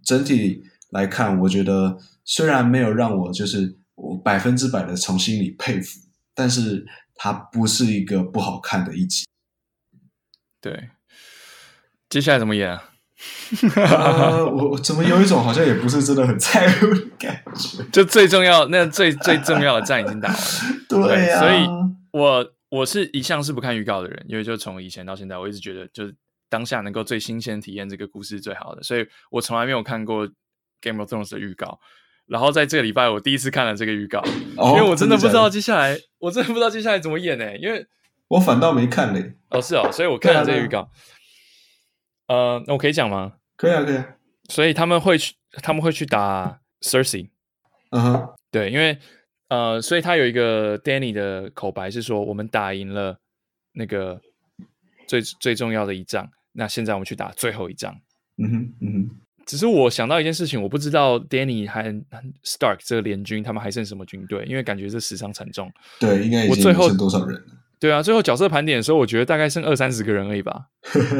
[0.05, 6.01] 整体来看，我觉得虽然没有让我就是我百分之百的从心里佩服，
[6.35, 6.87] 但是。
[7.15, 9.25] 它不是一个不好看的一集，
[10.61, 10.91] 对。
[12.09, 12.91] 接下来怎么演啊？
[13.77, 17.83] 呃、我怎么有一种好像也不是真的很在乎的感觉？
[17.93, 20.45] 就最重要，那最最重要的战已经打完了，
[20.89, 21.41] 对呀、啊。
[21.41, 21.67] 所以
[22.11, 26.15] 我我是一向是不看预告的人，因为就从以前到现在，我一直觉得就是
[26.51, 30.29] 当下能够最新鲜体验这个故事是最好的，所以我从来没有看过
[30.81, 31.81] 《Game of Thrones》的预告。
[32.33, 34.19] 然后在这个礼拜，我第一次看了这个预告，
[34.57, 35.95] 哦、因为我真的不知道接下来？
[36.19, 37.59] 我真的不知道接下来怎么演呢、欸？
[37.59, 37.87] 因为
[38.29, 39.35] 我反倒没看嘞。
[39.51, 40.91] 哦，是哦，所以我看了这个预告。
[42.29, 43.35] 啊、呃，那我可以讲吗？
[43.55, 44.17] 可以啊，可以啊。
[44.49, 47.29] 所以他们会去，他们会去打 Cersei。
[47.91, 48.99] 嗯哼，对，因为
[49.49, 53.19] 呃，所以他有一个 Danny 的口白是说，我们打赢了
[53.75, 54.19] 那个
[55.07, 57.95] 最最重要的一仗，那现在我们去打最后一仗。
[58.39, 59.22] 嗯哼，嗯哼。
[59.45, 61.81] 只是我想到一件事情，我不知道 Danny 和
[62.45, 65.71] Stark 这个联军他们还剩什么军队，因为感觉这死伤惨重。
[65.99, 67.45] 对，应该我最后剩多少人了？
[67.79, 70.67] 对啊，最后角色盘点的时候，我觉得大概剩二三十个人而已吧。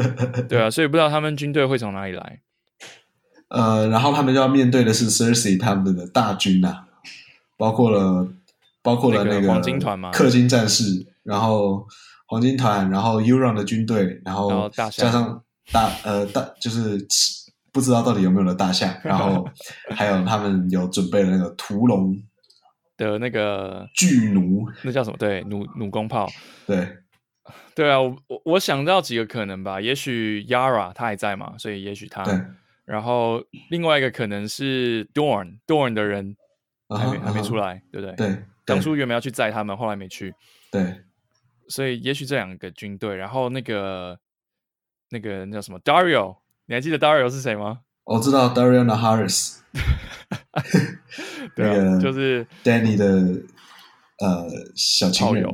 [0.47, 2.39] 对啊，所以不知道他们军队会从哪里来。
[3.49, 6.85] 呃，然后他们就要面对的是 Cersei 他们的大军呐、啊，
[7.57, 8.27] 包括了
[8.81, 11.85] 包括了那个黄金团嘛，氪金战士，然后
[12.27, 17.05] 黄金团，然后 Euron 的军队，然后加上大呃大就是。
[17.73, 19.45] 不知道到底有没有了大象， 然后
[19.89, 22.15] 还有他们有准备了那个屠龙
[22.95, 25.17] 的那个巨弩，那叫什么？
[25.17, 26.29] 对，弩弩弓炮。
[26.67, 26.87] 对，
[27.73, 32.23] 对啊，我我我想到几个可能吧，也许 Yara 他还在嘛，所以也许他。
[32.23, 32.39] 对。
[32.85, 36.35] 然后另外一个可能是 Dorne，Dorne 的人
[36.89, 37.81] 还没、uh -huh, 还没出来，uh.
[37.91, 38.15] 对不对？
[38.15, 38.43] 对。
[38.65, 40.35] 当初原本要去载他们，后来没去。
[40.69, 41.01] 对。
[41.69, 44.19] 所以也许这两个军队，然后那个
[45.09, 46.42] 那个那叫什么 Dario。
[46.73, 47.81] 你还记得 Dario 是谁吗？
[48.03, 49.59] 我知道 Dario Naharis，
[51.55, 53.43] 对啊，就是 Danny 的
[54.17, 55.47] 呃小情人。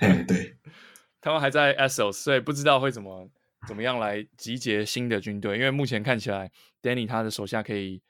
[0.00, 0.54] 哎， 对，
[1.22, 3.26] 他们还在 Essos，所以不知道会怎么
[3.66, 5.56] 怎么样来集结新的军队。
[5.56, 6.50] 因为目前看起来
[6.82, 8.02] ，Danny 他的手下可以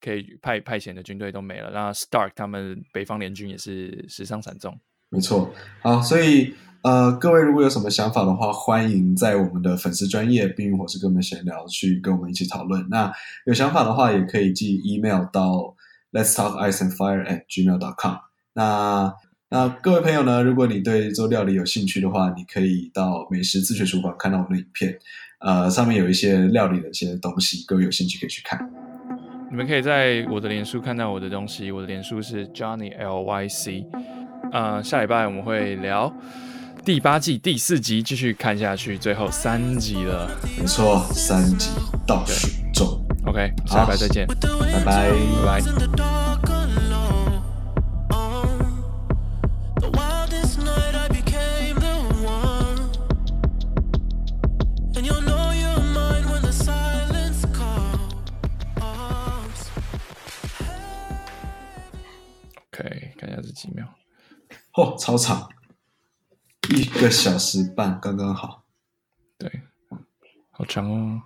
[0.00, 1.70] 可以派派遣的军队都没了。
[1.70, 4.76] 那 Stark 他们北方联军也是死伤惨重。
[5.10, 12.84] 没错，好，所以呃，各位如果有什么想法的话，欢迎在我们的粉丝专业冰与火之歌们闲聊去跟我们一起讨论。
[12.90, 13.12] 那
[13.46, 15.76] 有想法的话，也可以寄 email 到
[16.10, 18.16] let's talk ice and fire at gmail dot com。
[18.54, 19.14] 那
[19.48, 24.98] 那各位朋友呢，如果你对做料理有兴趣的话，你可以到美食自学厨房看到我们的影片，
[25.38, 28.58] 呃，上面有一些料理的一些东西，各位有兴趣可以去看。
[29.48, 33.86] 你们可以在我的脸书看到我的东西，我的脸书是 Johnny L Y C。
[34.50, 36.12] 呃，下礼拜我们会聊。
[36.84, 40.28] 第八季第四集继续看下去，最后三集了。
[40.58, 41.70] 没错，三集
[42.04, 43.06] 倒数中。
[43.24, 44.34] OK，下礼拜再见，拜
[44.84, 45.10] 拜，
[45.44, 45.62] 拜拜。
[62.72, 63.86] OK，看一下这几秒。
[64.72, 65.48] 嚯，超长。
[66.70, 68.62] 一个小时半，刚刚好。
[69.36, 69.62] 对，
[70.50, 71.20] 好长哦。